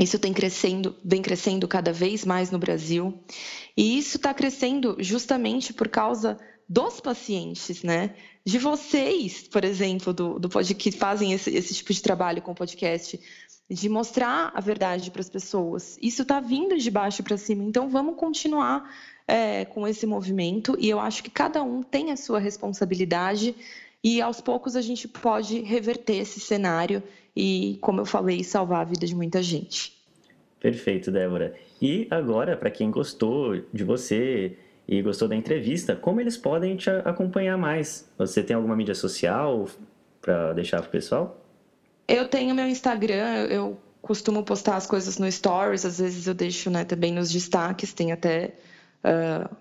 isso 0.00 0.18
tem 0.18 0.32
crescendo, 0.32 0.96
vem 1.04 1.20
crescendo 1.20 1.68
cada 1.68 1.92
vez 1.92 2.24
mais 2.24 2.50
no 2.50 2.58
Brasil. 2.58 3.22
E 3.76 3.98
isso 3.98 4.16
está 4.16 4.32
crescendo 4.32 4.96
justamente 4.98 5.72
por 5.72 5.88
causa 5.88 6.38
dos 6.68 7.00
pacientes, 7.00 7.82
né? 7.82 8.14
De 8.44 8.58
vocês, 8.58 9.46
por 9.48 9.64
exemplo, 9.64 10.12
do, 10.12 10.38
do 10.38 10.48
que 10.74 10.90
fazem 10.90 11.32
esse, 11.32 11.50
esse 11.50 11.74
tipo 11.74 11.92
de 11.92 12.00
trabalho 12.00 12.40
com 12.40 12.52
o 12.52 12.54
podcast, 12.54 13.20
de 13.68 13.88
mostrar 13.88 14.50
a 14.54 14.60
verdade 14.60 15.10
para 15.10 15.20
as 15.20 15.28
pessoas. 15.28 15.98
Isso 16.00 16.22
está 16.22 16.40
vindo 16.40 16.76
de 16.76 16.90
baixo 16.90 17.22
para 17.22 17.36
cima, 17.36 17.62
então 17.62 17.88
vamos 17.88 18.16
continuar 18.16 18.90
é, 19.28 19.64
com 19.66 19.86
esse 19.86 20.06
movimento. 20.06 20.76
E 20.78 20.88
eu 20.88 20.98
acho 20.98 21.22
que 21.22 21.30
cada 21.30 21.62
um 21.62 21.82
tem 21.82 22.10
a 22.10 22.16
sua 22.16 22.38
responsabilidade 22.38 23.54
e 24.02 24.20
aos 24.20 24.40
poucos 24.40 24.74
a 24.74 24.80
gente 24.80 25.06
pode 25.06 25.60
reverter 25.60 26.16
esse 26.16 26.40
cenário 26.40 27.02
e, 27.34 27.78
como 27.80 28.00
eu 28.00 28.06
falei, 28.06 28.44
salvar 28.44 28.82
a 28.82 28.84
vida 28.84 29.06
de 29.06 29.14
muita 29.14 29.42
gente. 29.42 30.00
Perfeito, 30.60 31.10
Débora. 31.10 31.54
E 31.80 32.06
agora, 32.10 32.56
para 32.56 32.70
quem 32.70 32.90
gostou 32.90 33.60
de 33.72 33.82
você 33.82 34.56
e 34.86 35.02
gostou 35.02 35.26
da 35.26 35.34
entrevista, 35.34 35.96
como 35.96 36.20
eles 36.20 36.36
podem 36.36 36.76
te 36.76 36.90
acompanhar 36.90 37.56
mais? 37.56 38.08
Você 38.18 38.42
tem 38.42 38.54
alguma 38.54 38.76
mídia 38.76 38.94
social 38.94 39.68
para 40.20 40.52
deixar 40.52 40.80
para 40.80 40.88
o 40.88 40.90
pessoal? 40.90 41.44
Eu 42.06 42.28
tenho 42.28 42.54
meu 42.54 42.66
Instagram, 42.66 43.46
eu 43.46 43.78
costumo 44.00 44.42
postar 44.42 44.76
as 44.76 44.86
coisas 44.86 45.18
no 45.18 45.30
Stories, 45.30 45.84
às 45.84 45.98
vezes 45.98 46.26
eu 46.26 46.34
deixo 46.34 46.68
né, 46.70 46.84
também 46.84 47.12
nos 47.12 47.30
destaques, 47.30 47.92
tem 47.92 48.12
até 48.12 48.54
uh, 49.04 49.56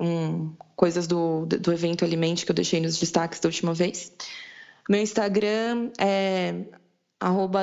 um, 0.00 0.52
coisas 0.74 1.06
do, 1.06 1.46
do 1.46 1.72
evento 1.72 2.04
Alimente 2.04 2.44
que 2.44 2.50
eu 2.50 2.54
deixei 2.54 2.80
nos 2.80 2.98
destaques 2.98 3.40
da 3.40 3.48
última 3.48 3.74
vez. 3.74 4.12
Meu 4.88 5.00
Instagram 5.00 5.90
é 5.98 6.54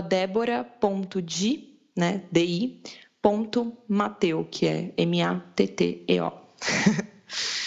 débora.di, 0.07 1.69
né, 1.95 2.23
D-I, 2.31 2.81
ponto 3.21 3.73
Mateu, 3.87 4.47
que 4.49 4.67
é 4.67 4.91
M-A-T-T-E-O. 4.97 6.31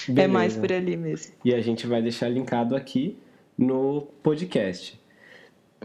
é 0.16 0.26
mais 0.26 0.56
por 0.56 0.72
ali 0.72 0.96
mesmo. 0.96 1.32
E 1.44 1.54
a 1.54 1.60
gente 1.60 1.86
vai 1.86 2.02
deixar 2.02 2.28
linkado 2.28 2.74
aqui 2.76 3.16
no 3.56 4.02
podcast. 4.22 5.00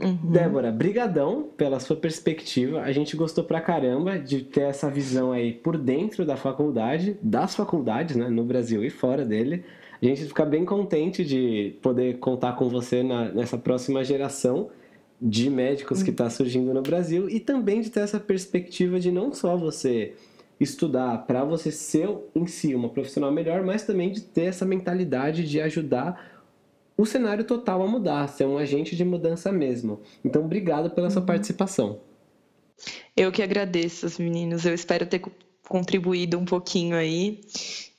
Uhum. 0.01 0.31
Débora, 0.31 0.71
brigadão 0.71 1.49
pela 1.55 1.79
sua 1.79 1.95
perspectiva. 1.95 2.81
A 2.81 2.91
gente 2.91 3.15
gostou 3.15 3.43
pra 3.43 3.61
caramba 3.61 4.17
de 4.17 4.41
ter 4.41 4.61
essa 4.61 4.89
visão 4.89 5.31
aí 5.31 5.53
por 5.53 5.77
dentro 5.77 6.25
da 6.25 6.35
faculdade, 6.35 7.17
das 7.21 7.55
faculdades, 7.55 8.15
né, 8.15 8.29
no 8.29 8.43
Brasil 8.43 8.83
e 8.83 8.89
fora 8.89 9.25
dele. 9.25 9.63
A 10.01 10.05
gente 10.05 10.25
fica 10.25 10.45
bem 10.45 10.65
contente 10.65 11.23
de 11.23 11.75
poder 11.81 12.17
contar 12.17 12.53
com 12.53 12.67
você 12.69 13.03
na, 13.03 13.25
nessa 13.31 13.57
próxima 13.57 14.03
geração 14.03 14.69
de 15.21 15.49
médicos 15.49 16.01
que 16.01 16.09
está 16.09 16.29
surgindo 16.29 16.73
no 16.73 16.81
Brasil 16.81 17.29
e 17.29 17.39
também 17.39 17.81
de 17.81 17.91
ter 17.91 17.99
essa 17.99 18.19
perspectiva 18.19 18.99
de 18.99 19.11
não 19.11 19.31
só 19.33 19.55
você 19.55 20.15
estudar 20.59 21.25
para 21.25 21.43
você 21.43 21.71
ser 21.71 22.09
em 22.35 22.47
si 22.47 22.73
uma 22.73 22.89
profissional 22.89 23.31
melhor, 23.31 23.63
mas 23.63 23.83
também 23.83 24.11
de 24.11 24.21
ter 24.21 24.45
essa 24.45 24.65
mentalidade 24.65 25.47
de 25.47 25.61
ajudar 25.61 26.41
o 26.97 27.05
cenário 27.05 27.43
total 27.43 27.81
a 27.81 27.87
mudar, 27.87 28.27
ser 28.27 28.45
um 28.45 28.57
agente 28.57 28.95
de 28.95 29.03
mudança 29.03 29.51
mesmo. 29.51 30.01
Então, 30.23 30.43
obrigado 30.43 30.89
pela 30.91 31.09
sua 31.09 31.21
uhum. 31.21 31.25
participação. 31.25 31.99
Eu 33.15 33.31
que 33.31 33.41
agradeço, 33.41 34.07
meninos. 34.21 34.65
Eu 34.65 34.73
espero 34.73 35.05
ter 35.05 35.21
contribuído 35.67 36.37
um 36.37 36.45
pouquinho 36.45 36.95
aí. 36.95 37.41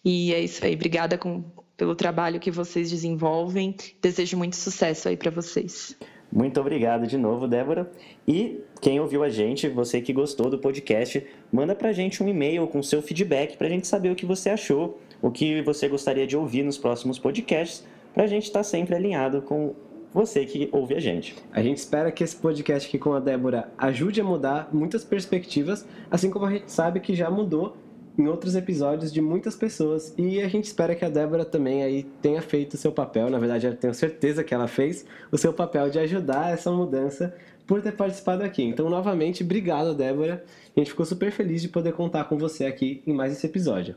E 0.04 0.32
é 0.32 0.40
isso 0.40 0.64
aí. 0.64 0.74
Obrigada 0.74 1.18
com, 1.18 1.44
pelo 1.76 1.94
trabalho 1.94 2.40
que 2.40 2.50
vocês 2.50 2.90
desenvolvem. 2.90 3.76
Desejo 4.00 4.36
muito 4.36 4.56
sucesso 4.56 5.08
aí 5.08 5.16
para 5.16 5.30
vocês. 5.30 5.96
Muito 6.32 6.58
obrigado 6.58 7.06
de 7.06 7.18
novo, 7.18 7.46
Débora. 7.46 7.90
E 8.26 8.60
quem 8.80 8.98
ouviu 8.98 9.22
a 9.22 9.28
gente, 9.28 9.68
você 9.68 10.00
que 10.00 10.14
gostou 10.14 10.48
do 10.48 10.58
podcast, 10.58 11.26
manda 11.52 11.74
pra 11.74 11.92
gente 11.92 12.22
um 12.22 12.28
e-mail 12.28 12.66
com 12.66 12.82
seu 12.82 13.02
feedback 13.02 13.58
pra 13.58 13.68
gente 13.68 13.86
saber 13.86 14.10
o 14.10 14.16
que 14.16 14.24
você 14.24 14.48
achou, 14.48 14.98
o 15.20 15.30
que 15.30 15.60
você 15.60 15.88
gostaria 15.88 16.26
de 16.26 16.34
ouvir 16.34 16.62
nos 16.62 16.78
próximos 16.78 17.18
podcasts 17.18 17.86
para 18.14 18.24
a 18.24 18.26
gente 18.26 18.44
estar 18.44 18.60
tá 18.60 18.64
sempre 18.64 18.94
alinhado 18.94 19.42
com 19.42 19.74
você 20.12 20.46
que 20.46 20.70
ouve 20.72 20.94
a 20.94 21.00
gente. 21.00 21.34
A 21.52 21.62
gente 21.62 21.78
espera 21.78 22.10
que 22.10 22.24
esse 22.24 22.36
podcast 22.36 22.88
aqui 22.88 22.98
com 22.98 23.12
a 23.12 23.20
Débora 23.20 23.70
ajude 23.76 24.20
a 24.20 24.24
mudar 24.24 24.70
muitas 24.72 25.04
perspectivas, 25.04 25.86
assim 26.10 26.30
como 26.30 26.46
a 26.46 26.50
gente 26.50 26.72
sabe 26.72 27.00
que 27.00 27.14
já 27.14 27.30
mudou 27.30 27.76
em 28.18 28.26
outros 28.28 28.54
episódios 28.54 29.12
de 29.12 29.20
muitas 29.20 29.54
pessoas. 29.56 30.14
E 30.18 30.40
a 30.40 30.48
gente 30.48 30.64
espera 30.64 30.94
que 30.94 31.04
a 31.04 31.08
Débora 31.08 31.44
também 31.44 31.82
aí 31.82 32.04
tenha 32.20 32.42
feito 32.42 32.74
o 32.74 32.76
seu 32.76 32.92
papel, 32.92 33.30
na 33.30 33.38
verdade 33.38 33.66
eu 33.66 33.76
tenho 33.76 33.94
certeza 33.94 34.44
que 34.44 34.54
ela 34.54 34.68
fez 34.68 35.04
o 35.30 35.38
seu 35.38 35.52
papel 35.52 35.90
de 35.90 35.98
ajudar 35.98 36.52
essa 36.52 36.70
mudança 36.70 37.34
por 37.66 37.80
ter 37.80 37.92
participado 37.92 38.42
aqui. 38.42 38.62
Então, 38.62 38.90
novamente, 38.90 39.42
obrigado, 39.42 39.94
Débora. 39.94 40.44
A 40.76 40.80
gente 40.80 40.90
ficou 40.90 41.06
super 41.06 41.30
feliz 41.30 41.62
de 41.62 41.68
poder 41.68 41.92
contar 41.92 42.24
com 42.24 42.36
você 42.36 42.66
aqui 42.66 43.02
em 43.06 43.12
mais 43.12 43.32
esse 43.32 43.46
episódio. 43.46 43.94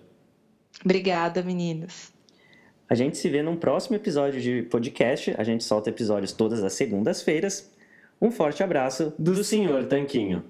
Obrigada, 0.83 1.41
meninas. 1.41 2.13
A 2.87 2.93
gente 2.93 3.17
se 3.17 3.27
vê 3.29 3.41
num 3.41 3.55
próximo 3.55 3.95
episódio 3.95 4.39
de 4.39 4.61
podcast. 4.63 5.33
A 5.37 5.43
gente 5.43 5.63
solta 5.63 5.89
episódios 5.89 6.31
todas 6.31 6.63
as 6.63 6.73
segundas-feiras. 6.73 7.71
Um 8.21 8.31
forte 8.31 8.61
abraço 8.63 9.13
do, 9.17 9.33
do 9.33 9.43
Senhor 9.43 9.85
Tanquinho. 9.85 10.43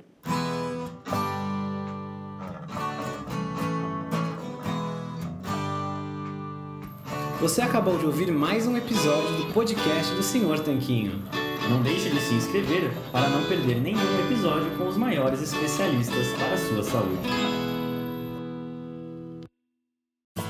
Você 7.45 7.61
acabou 7.61 7.95
de 7.95 8.07
ouvir 8.07 8.31
mais 8.31 8.65
um 8.65 8.75
episódio 8.75 9.37
do 9.37 9.53
podcast 9.53 10.11
do 10.15 10.23
Senhor 10.23 10.59
Tanquinho. 10.61 11.21
Não 11.69 11.79
deixe 11.83 12.09
de 12.09 12.19
se 12.19 12.33
inscrever 12.33 12.91
para 13.11 13.29
não 13.29 13.43
perder 13.43 13.79
nenhum 13.79 14.19
episódio 14.25 14.75
com 14.79 14.87
os 14.87 14.97
maiores 14.97 15.43
especialistas 15.43 16.29
para 16.29 16.55
a 16.55 16.57
sua 16.57 16.81
saúde. 16.81 17.64